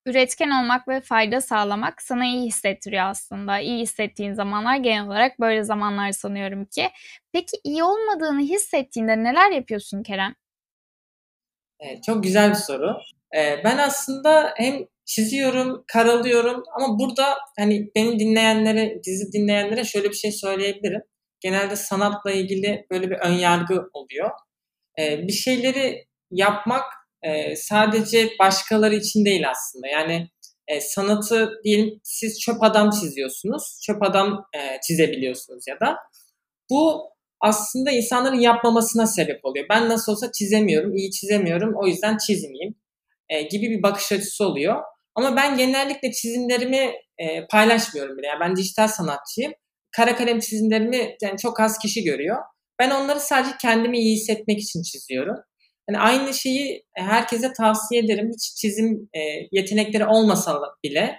üretken 0.06 0.50
olmak 0.50 0.88
ve 0.88 1.00
fayda 1.00 1.40
sağlamak 1.40 2.02
sana 2.02 2.24
iyi 2.26 2.46
hissettiriyor 2.46 3.04
aslında. 3.04 3.58
İyi 3.58 3.80
hissettiğin 3.80 4.32
zamanlar 4.32 4.76
genel 4.76 5.06
olarak 5.06 5.40
böyle 5.40 5.62
zamanlar 5.62 6.12
sanıyorum 6.12 6.64
ki. 6.64 6.88
Peki 7.32 7.56
iyi 7.64 7.84
olmadığını 7.84 8.40
hissettiğinde 8.40 9.24
neler 9.24 9.50
yapıyorsun 9.50 10.02
Kerem? 10.02 10.34
Çok 12.06 12.22
güzel 12.22 12.50
bir 12.50 12.54
soru. 12.54 12.96
Ben 13.34 13.78
aslında 13.78 14.54
hem 14.56 14.86
çiziyorum, 15.04 15.84
karalıyorum 15.86 16.62
ama 16.76 16.98
burada 16.98 17.38
hani 17.58 17.90
beni 17.96 18.18
dinleyenlere, 18.18 19.00
dizi 19.04 19.32
dinleyenlere 19.32 19.84
şöyle 19.84 20.08
bir 20.08 20.14
şey 20.14 20.32
söyleyebilirim. 20.32 21.02
Genelde 21.40 21.76
sanatla 21.76 22.30
ilgili 22.30 22.86
böyle 22.90 23.10
bir 23.10 23.16
ön 23.16 23.32
yargı 23.32 23.84
oluyor. 23.92 24.30
Bir 24.98 25.32
şeyleri 25.32 26.06
yapmak 26.30 26.84
sadece 27.56 28.30
başkaları 28.38 28.94
için 28.94 29.24
değil 29.24 29.50
aslında. 29.50 29.86
Yani 29.86 30.28
sanatı 30.80 31.50
diyelim 31.64 32.00
siz 32.02 32.40
çöp 32.40 32.62
adam 32.62 32.90
çiziyorsunuz, 32.90 33.80
çöp 33.86 34.02
adam 34.02 34.46
çizebiliyorsunuz 34.86 35.64
ya 35.68 35.80
da 35.80 35.96
bu 36.70 37.10
aslında 37.40 37.90
insanların 37.90 38.40
yapmamasına 38.40 39.06
sebep 39.06 39.44
oluyor. 39.44 39.66
Ben 39.70 39.88
nasıl 39.88 40.12
olsa 40.12 40.32
çizemiyorum, 40.32 40.96
iyi 40.96 41.10
çizemiyorum, 41.10 41.74
o 41.76 41.86
yüzden 41.86 42.16
çizmeyeyim 42.26 42.74
e, 43.28 43.42
gibi 43.42 43.70
bir 43.70 43.82
bakış 43.82 44.12
açısı 44.12 44.46
oluyor. 44.46 44.82
Ama 45.14 45.36
ben 45.36 45.56
genellikle 45.56 46.12
çizimlerimi 46.12 46.92
e, 47.18 47.46
paylaşmıyorum 47.46 48.18
bile. 48.18 48.26
Yani 48.26 48.40
ben 48.40 48.56
dijital 48.56 48.88
sanatçıyım. 48.88 49.52
Kara 49.96 50.16
kalem 50.16 50.40
çizimlerimi 50.40 51.16
yani 51.22 51.38
çok 51.38 51.60
az 51.60 51.78
kişi 51.78 52.04
görüyor. 52.04 52.36
Ben 52.78 52.90
onları 52.90 53.20
sadece 53.20 53.50
kendimi 53.62 53.98
iyi 53.98 54.16
hissetmek 54.16 54.58
için 54.58 54.82
çiziyorum. 54.82 55.36
Yani 55.88 55.98
aynı 55.98 56.34
şeyi 56.34 56.84
herkese 56.94 57.52
tavsiye 57.52 58.00
ederim. 58.00 58.30
Hiç 58.34 58.56
çizim 58.56 59.08
e, 59.14 59.20
yetenekleri 59.52 60.06
olmasa 60.06 60.60
bile 60.84 61.16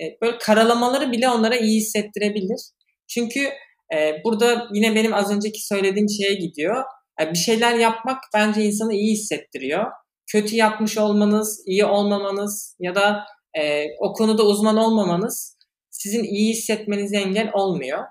e, 0.00 0.04
böyle 0.22 0.38
karalamaları 0.38 1.12
bile 1.12 1.28
onlara 1.28 1.56
iyi 1.56 1.76
hissettirebilir. 1.76 2.60
Çünkü 3.08 3.50
e, 3.94 4.24
burada 4.24 4.68
yine 4.72 4.94
benim 4.94 5.14
az 5.14 5.36
önceki 5.36 5.66
söylediğim 5.66 6.08
şeye 6.08 6.34
gidiyor. 6.34 6.84
Yani 7.20 7.30
bir 7.30 7.38
şeyler 7.38 7.74
yapmak 7.74 8.18
bence 8.34 8.62
insanı 8.62 8.94
iyi 8.94 9.12
hissettiriyor. 9.12 9.84
Kötü 10.26 10.56
yapmış 10.56 10.98
olmanız, 10.98 11.62
iyi 11.66 11.84
olmamanız 11.84 12.76
ya 12.80 12.94
da 12.94 13.24
e, 13.58 13.84
o 13.98 14.12
konuda 14.12 14.42
uzman 14.42 14.76
olmamanız 14.76 15.56
sizin 15.90 16.24
iyi 16.24 16.50
hissetmenize 16.50 17.16
engel 17.16 17.50
olmuyor. 17.52 18.04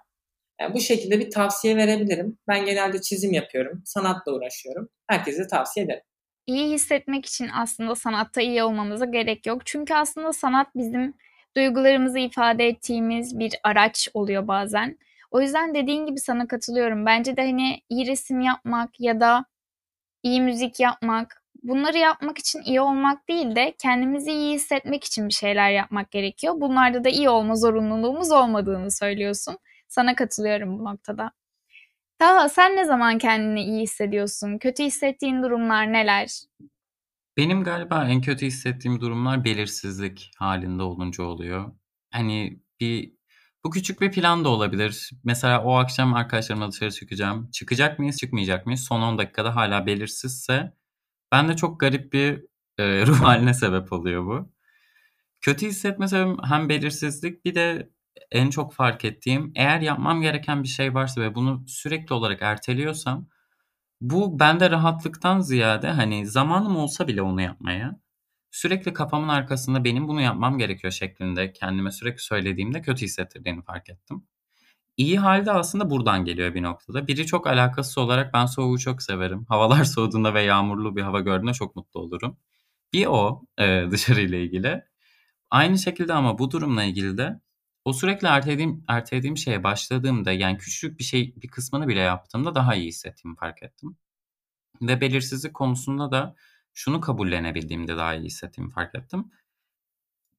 Yani 0.61 0.73
bu 0.73 0.79
şekilde 0.79 1.19
bir 1.19 1.31
tavsiye 1.31 1.77
verebilirim. 1.77 2.37
Ben 2.47 2.65
genelde 2.65 3.01
çizim 3.01 3.33
yapıyorum, 3.33 3.81
sanatla 3.85 4.31
uğraşıyorum. 4.31 4.89
Herkese 5.07 5.47
tavsiye 5.47 5.85
ederim. 5.85 6.01
İyi 6.47 6.71
hissetmek 6.71 7.25
için 7.25 7.49
aslında 7.61 7.95
sanatta 7.95 8.41
iyi 8.41 8.63
olmamıza 8.63 9.05
gerek 9.05 9.45
yok. 9.45 9.65
Çünkü 9.65 9.93
aslında 9.93 10.33
sanat 10.33 10.67
bizim 10.75 11.13
duygularımızı 11.57 12.19
ifade 12.19 12.67
ettiğimiz 12.67 13.39
bir 13.39 13.53
araç 13.63 14.09
oluyor 14.13 14.47
bazen. 14.47 14.97
O 15.35 15.41
yüzden 15.41 15.75
dediğin 15.75 16.05
gibi 16.05 16.19
sana 16.19 16.47
katılıyorum. 16.47 17.05
Bence 17.05 17.37
de 17.37 17.41
hani 17.41 17.81
iyi 17.89 18.07
resim 18.07 18.41
yapmak 18.41 18.99
ya 18.99 19.19
da 19.19 19.45
iyi 20.23 20.41
müzik 20.41 20.79
yapmak, 20.79 21.43
bunları 21.63 21.97
yapmak 21.97 22.37
için 22.37 22.61
iyi 22.61 22.81
olmak 22.81 23.29
değil 23.29 23.55
de 23.55 23.75
kendimizi 23.79 24.31
iyi 24.31 24.53
hissetmek 24.55 25.03
için 25.03 25.27
bir 25.27 25.33
şeyler 25.33 25.71
yapmak 25.71 26.11
gerekiyor. 26.11 26.53
Bunlarda 26.57 27.03
da 27.03 27.09
iyi 27.09 27.29
olma 27.29 27.55
zorunluluğumuz 27.55 28.31
olmadığını 28.31 28.91
söylüyorsun. 28.91 29.57
Sana 29.87 30.15
katılıyorum 30.15 30.79
bu 30.79 30.83
noktada. 30.85 31.31
Taha 32.19 32.49
sen 32.49 32.75
ne 32.75 32.85
zaman 32.85 33.17
kendini 33.17 33.63
iyi 33.63 33.81
hissediyorsun? 33.81 34.57
Kötü 34.57 34.83
hissettiğin 34.83 35.43
durumlar 35.43 35.93
neler? 35.93 36.41
Benim 37.37 37.63
galiba 37.63 38.07
en 38.07 38.21
kötü 38.21 38.45
hissettiğim 38.45 39.01
durumlar 39.01 39.45
belirsizlik 39.45 40.31
halinde 40.37 40.83
olunca 40.83 41.23
oluyor. 41.23 41.71
Hani 42.11 42.59
bir 42.79 43.14
bu 43.65 43.69
küçük 43.69 44.01
bir 44.01 44.11
plan 44.11 44.45
da 44.45 44.49
olabilir. 44.49 45.11
Mesela 45.23 45.63
o 45.63 45.75
akşam 45.75 46.13
arkadaşlarımla 46.13 46.71
dışarı 46.71 46.91
çıkacağım. 46.91 47.51
Çıkacak 47.51 47.99
mıyız, 47.99 48.17
çıkmayacak 48.17 48.65
mıyız? 48.65 48.83
Son 48.83 49.01
10 49.01 49.17
dakikada 49.17 49.55
hala 49.55 49.85
belirsizse 49.85 50.73
ben 51.31 51.49
de 51.49 51.55
çok 51.55 51.79
garip 51.79 52.13
bir 52.13 52.45
e, 52.77 53.05
ruh 53.07 53.21
haline 53.21 53.53
sebep 53.53 53.93
oluyor 53.93 54.25
bu. 54.25 54.51
Kötü 55.41 55.67
hissetme 55.67 56.07
sebebim 56.07 56.37
hem 56.43 56.69
belirsizlik 56.69 57.45
bir 57.45 57.55
de 57.55 57.89
en 58.31 58.49
çok 58.49 58.73
fark 58.73 59.05
ettiğim 59.05 59.51
eğer 59.55 59.81
yapmam 59.81 60.21
gereken 60.21 60.63
bir 60.63 60.67
şey 60.67 60.93
varsa 60.93 61.21
ve 61.21 61.35
bunu 61.35 61.63
sürekli 61.67 62.13
olarak 62.13 62.41
erteliyorsam 62.41 63.27
bu 64.01 64.39
bende 64.39 64.71
rahatlıktan 64.71 65.39
ziyade 65.39 65.89
hani 65.91 66.27
zamanım 66.27 66.77
olsa 66.77 67.07
bile 67.07 67.21
onu 67.21 67.41
yapmaya 67.41 67.99
sürekli 68.55 68.93
kafamın 68.93 69.27
arkasında 69.29 69.83
benim 69.83 70.07
bunu 70.07 70.21
yapmam 70.21 70.57
gerekiyor 70.57 70.93
şeklinde 70.93 71.53
kendime 71.53 71.91
sürekli 71.91 72.21
söylediğimde 72.21 72.81
kötü 72.81 73.05
hissettirdiğini 73.05 73.61
fark 73.61 73.89
ettim. 73.89 74.27
İyi 74.97 75.19
halde 75.19 75.51
aslında 75.51 75.89
buradan 75.89 76.25
geliyor 76.25 76.55
bir 76.55 76.63
noktada. 76.63 77.07
Biri 77.07 77.25
çok 77.25 77.47
alakasız 77.47 77.97
olarak 77.97 78.33
ben 78.33 78.45
soğuğu 78.45 78.79
çok 78.79 79.03
severim. 79.03 79.45
Havalar 79.49 79.83
soğuduğunda 79.83 80.33
ve 80.33 80.43
yağmurlu 80.43 80.95
bir 80.95 81.01
hava 81.01 81.19
gördüğümde 81.19 81.53
çok 81.53 81.75
mutlu 81.75 81.99
olurum. 81.99 82.37
Bir 82.93 83.05
o 83.05 83.43
e, 83.57 83.85
dışarıyla 83.91 84.37
ilgili. 84.37 84.83
Aynı 85.51 85.77
şekilde 85.79 86.13
ama 86.13 86.39
bu 86.39 86.51
durumla 86.51 86.83
ilgili 86.83 87.17
de 87.17 87.41
o 87.85 87.93
sürekli 87.93 88.27
ertelediğim, 88.27 88.83
ertelediğim 88.87 89.37
şeye 89.37 89.63
başladığımda 89.63 90.31
yani 90.31 90.57
küçük 90.57 90.99
bir 90.99 91.03
şey 91.03 91.35
bir 91.35 91.47
kısmını 91.47 91.87
bile 91.87 91.99
yaptığımda 91.99 92.55
daha 92.55 92.75
iyi 92.75 92.87
hissettiğimi 92.87 93.37
fark 93.37 93.63
ettim. 93.63 93.97
Ve 94.81 95.01
belirsizlik 95.01 95.53
konusunda 95.53 96.11
da 96.11 96.35
şunu 96.75 97.01
kabullenebildiğimde 97.01 97.97
daha 97.97 98.15
iyi 98.15 98.25
hissettiğimi 98.25 98.71
fark 98.71 98.95
ettim. 98.95 99.31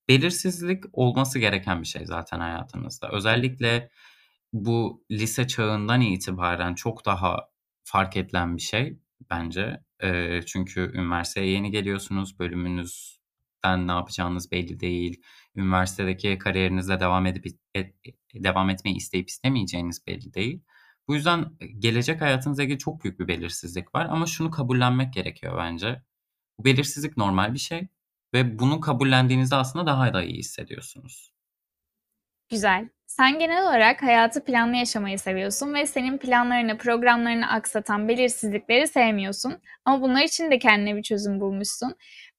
Belirsizlik 0.09 0.85
olması 0.93 1.39
gereken 1.39 1.83
bir 1.83 1.87
şey 1.87 2.07
zaten 2.07 2.41
hayatınızda. 2.41 3.09
Özellikle 3.13 3.91
bu 4.53 5.05
lise 5.11 5.47
çağından 5.47 6.01
itibaren 6.01 6.75
çok 6.75 7.07
daha 7.07 7.49
fark 7.85 8.17
edilen 8.17 8.57
bir 8.57 8.63
şey 8.63 8.99
bence. 9.31 9.81
E, 10.03 10.41
çünkü 10.47 10.81
üniversiteye 10.95 11.51
yeni 11.51 11.71
geliyorsunuz, 11.71 12.39
bölümünüzden 12.39 13.89
ne 13.89 13.93
yapacağınız 13.93 14.53
belli 14.53 14.81
değil. 14.81 15.23
Üniversitedeki 15.57 16.39
kariyerinizde 16.39 17.01
devam 17.01 17.27
edip 17.27 17.47
et, 17.75 17.95
devam 18.35 18.71
etmeyi 18.71 18.97
isteyip 18.97 19.29
istemeyeceğiniz 19.29 20.07
belli 20.07 20.35
değil. 20.35 20.63
Bu 21.09 21.15
yüzden 21.15 21.59
gelecek 21.79 22.21
hayatınızla 22.21 22.63
ilgili 22.63 22.79
çok 22.79 23.05
büyük 23.05 23.21
bir 23.21 23.29
belirsizlik 23.29 23.95
var 23.95 24.07
ama 24.11 24.27
şunu 24.27 24.51
kabullenmek 24.51 25.13
gerekiyor 25.13 25.59
bence. 25.59 26.03
Bu 26.59 26.65
belirsizlik 26.65 27.17
normal 27.17 27.55
bir 27.55 27.59
şey 27.59 27.89
ve 28.35 28.59
bunu 28.59 28.81
kabullendiğinizde 28.81 29.57
aslında 29.57 29.87
daha 29.87 30.15
da 30.15 30.23
iyi 30.23 30.39
hissediyorsunuz. 30.39 31.33
Güzel. 32.51 32.89
Sen 33.07 33.39
genel 33.39 33.63
olarak 33.63 34.03
hayatı 34.03 34.45
planlı 34.45 34.77
yaşamayı 34.77 35.19
seviyorsun 35.19 35.75
ve 35.75 35.87
senin 35.87 36.19
planlarını, 36.19 36.79
programlarını 36.79 37.51
aksatan 37.51 38.09
belirsizlikleri 38.09 38.89
sevmiyorsun. 38.89 39.59
Ama 39.85 40.03
bunlar 40.03 40.23
için 40.23 40.51
de 40.51 40.59
kendine 40.59 40.97
bir 40.97 41.03
çözüm 41.03 41.41
bulmuşsun. 41.41 41.97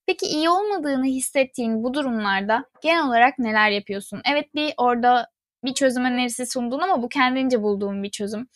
Peki 0.08 0.26
iyi 0.26 0.50
olmadığını 0.50 1.06
hissettiğin 1.06 1.84
bu 1.84 1.94
durumlarda 1.94 2.66
genel 2.84 3.08
olarak 3.08 3.40
neler 3.40 3.70
yapıyorsun? 3.70 4.22
Evet 4.32 4.56
bir 4.56 4.74
orada 4.78 5.28
bir 5.66 5.74
çözüm 5.74 6.06
önerisi 6.06 6.46
sundun 6.46 6.80
ama 6.80 7.02
bu 7.02 7.10
kendince 7.10 7.62
bulduğun 7.62 8.04
bir 8.04 8.12
çözüm. 8.12 8.48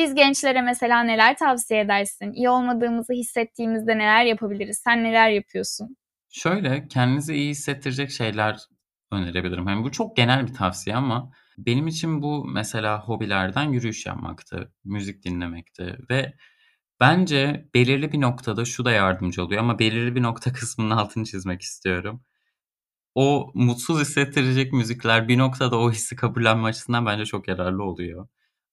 Biz 0.00 0.14
gençlere 0.14 0.62
mesela 0.62 1.02
neler 1.02 1.36
tavsiye 1.36 1.80
edersin? 1.80 2.32
İyi 2.32 2.48
olmadığımızı 2.48 3.12
hissettiğimizde 3.12 3.98
neler 3.98 4.24
yapabiliriz? 4.24 4.78
Sen 4.84 5.04
neler 5.04 5.30
yapıyorsun? 5.30 5.96
Şöyle 6.28 6.88
kendinizi 6.88 7.34
iyi 7.34 7.50
hissettirecek 7.50 8.10
şeyler 8.10 8.58
önerebilirim. 9.12 9.68
Yani 9.68 9.84
bu 9.84 9.92
çok 9.92 10.16
genel 10.16 10.46
bir 10.46 10.54
tavsiye 10.54 10.96
ama 10.96 11.32
benim 11.58 11.86
için 11.86 12.22
bu 12.22 12.44
mesela 12.44 13.02
hobilerden 13.08 13.64
yürüyüş 13.64 14.06
yapmaktı, 14.06 14.72
müzik 14.84 15.24
dinlemekti 15.24 15.96
ve 16.10 16.32
bence 17.00 17.68
belirli 17.74 18.12
bir 18.12 18.20
noktada 18.20 18.64
şu 18.64 18.84
da 18.84 18.92
yardımcı 18.92 19.44
oluyor 19.44 19.60
ama 19.62 19.78
belirli 19.78 20.14
bir 20.14 20.22
nokta 20.22 20.52
kısmının 20.60 20.90
altını 20.90 21.24
çizmek 21.24 21.62
istiyorum. 21.62 22.22
O 23.14 23.50
mutsuz 23.54 24.00
hissettirecek 24.00 24.72
müzikler 24.72 25.28
bir 25.28 25.38
noktada 25.38 25.78
o 25.78 25.92
hissi 25.92 26.16
kabullenme 26.16 26.68
açısından 26.68 27.06
bence 27.06 27.24
çok 27.24 27.48
yararlı 27.48 27.84
oluyor. 27.84 28.28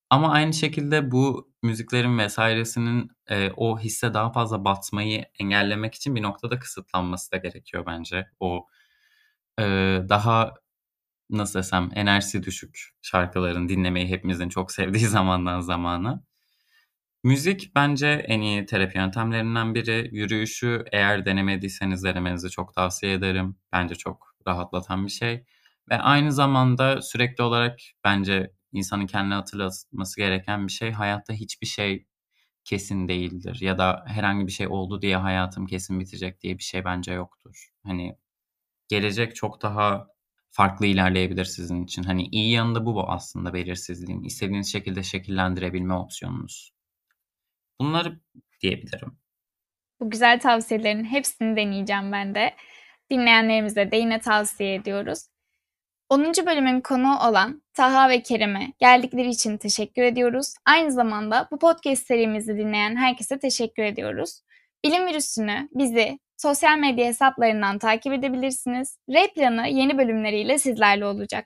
Ama 0.10 0.32
aynı 0.32 0.54
şekilde 0.54 1.12
bu 1.12 1.52
müziklerin 1.64 2.18
vesairesinin 2.18 3.12
e, 3.30 3.52
o 3.58 3.80
hisse 3.80 4.14
daha 4.14 4.32
fazla 4.32 4.66
batmayı 4.66 5.26
engellemek 5.40 5.96
için 5.96 6.16
bir 6.16 6.22
noktada 6.22 6.60
kısıtlanması 6.60 7.32
da 7.32 7.38
gerekiyor 7.38 7.86
bence. 7.86 8.28
O 8.40 8.68
e, 9.60 9.64
daha 10.10 10.54
nasıl 11.30 11.60
desem 11.60 11.90
enerjisi 11.96 12.44
düşük 12.44 12.90
şarkıların 13.02 13.70
dinlemeyi 13.70 14.08
hepimizin 14.10 14.50
çok 14.50 14.72
sevdiği 14.72 15.06
zamandan 15.08 15.62
zamana. 15.62 16.24
Müzik 17.24 17.72
bence 17.76 18.08
en 18.08 18.42
iyi 18.42 18.66
terapi 18.66 18.98
yöntemlerinden 18.98 19.76
biri. 19.76 20.10
Yürüyüşü 20.12 20.86
eğer 20.92 21.26
denemediyseniz 21.26 22.04
denemenizi 22.04 22.50
çok 22.50 22.74
tavsiye 22.76 23.14
ederim. 23.14 23.56
Bence 23.74 23.96
çok 23.96 24.36
rahatlatan 24.48 25.06
bir 25.06 25.12
şey. 25.12 25.46
Ve 25.90 25.98
aynı 26.00 26.32
zamanda 26.32 27.02
sürekli 27.02 27.44
olarak 27.44 27.80
bence 28.04 28.52
insanın 28.78 29.08
kendine 29.08 29.34
hatırlatması 29.34 30.22
gereken 30.22 30.68
bir 30.68 30.72
şey. 30.72 30.92
Hayatta 30.92 31.34
hiçbir 31.34 31.68
şey 31.68 32.06
kesin 32.66 33.08
değildir. 33.08 33.58
Ya 33.62 33.78
da 33.78 34.04
herhangi 34.08 34.48
bir 34.48 34.52
şey 34.52 34.68
oldu 34.68 35.02
diye 35.02 35.18
hayatım 35.18 35.66
kesin 35.66 36.00
bitecek 36.00 36.42
diye 36.42 36.58
bir 36.58 36.64
şey 36.64 36.86
bence 36.86 37.12
yoktur. 37.14 37.70
Hani 37.84 38.16
gelecek 38.88 39.36
çok 39.36 39.62
daha 39.62 40.08
farklı 40.50 40.86
ilerleyebilir 40.86 41.46
sizin 41.46 41.84
için. 41.84 42.04
Hani 42.04 42.28
iyi 42.28 42.52
yanında 42.52 42.86
bu, 42.86 42.96
bu 42.96 43.10
aslında 43.12 43.54
belirsizliğin. 43.54 44.24
İstediğiniz 44.24 44.72
şekilde 44.72 45.04
şekillendirebilme 45.04 45.94
opsiyonunuz. 45.94 46.72
Bunları 47.80 48.20
diyebilirim. 48.62 49.18
Bu 50.00 50.10
güzel 50.10 50.40
tavsiyelerin 50.40 51.04
hepsini 51.04 51.56
deneyeceğim 51.56 52.12
ben 52.12 52.36
de. 52.36 52.56
Dinleyenlerimize 53.12 53.92
de 53.92 53.98
yine 53.98 54.20
tavsiye 54.20 54.76
ediyoruz. 54.76 55.28
10. 56.10 56.34
bölümün 56.46 56.82
konuğu 56.82 57.18
olan 57.30 57.62
Taha 57.74 58.10
ve 58.10 58.22
Kerem'e 58.22 58.74
geldikleri 58.80 59.30
için 59.30 59.58
teşekkür 59.58 60.02
ediyoruz. 60.02 60.54
Aynı 60.66 60.92
zamanda 60.92 61.48
bu 61.52 61.60
podcast 61.60 62.08
serimizi 62.08 62.58
dinleyen 62.58 62.96
herkese 62.96 63.40
teşekkür 63.40 63.84
ediyoruz. 63.84 64.42
Bilim 64.86 65.08
Virüsü'nü 65.08 65.70
bizi 65.74 66.20
sosyal 66.38 66.78
medya 66.78 67.06
hesaplarından 67.06 67.80
takip 67.80 68.14
edebilirsiniz. 68.14 68.98
R 69.10 69.70
yeni 69.70 69.98
bölümleriyle 69.98 70.60
sizlerle 70.60 71.06
olacak. 71.06 71.46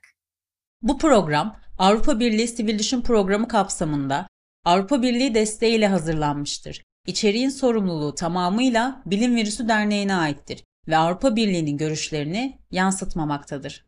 Bu 0.82 0.98
program 0.98 1.56
Avrupa 1.78 2.20
Birliği 2.20 2.48
Sivil 2.48 2.80
Düşün 2.80 3.02
Programı 3.02 3.48
kapsamında 3.48 4.28
Avrupa 4.66 5.02
Birliği 5.02 5.36
desteğiyle 5.36 5.88
hazırlanmıştır. 5.88 6.84
İçeriğin 7.08 7.50
sorumluluğu 7.50 8.16
tamamıyla 8.16 9.02
Bilim 9.06 9.36
Virüsü 9.36 9.68
Derneği'ne 9.68 10.16
aittir 10.16 10.64
ve 10.88 10.98
Avrupa 10.98 11.36
Birliği'nin 11.36 11.78
görüşlerini 11.78 12.60
yansıtmamaktadır. 12.72 13.86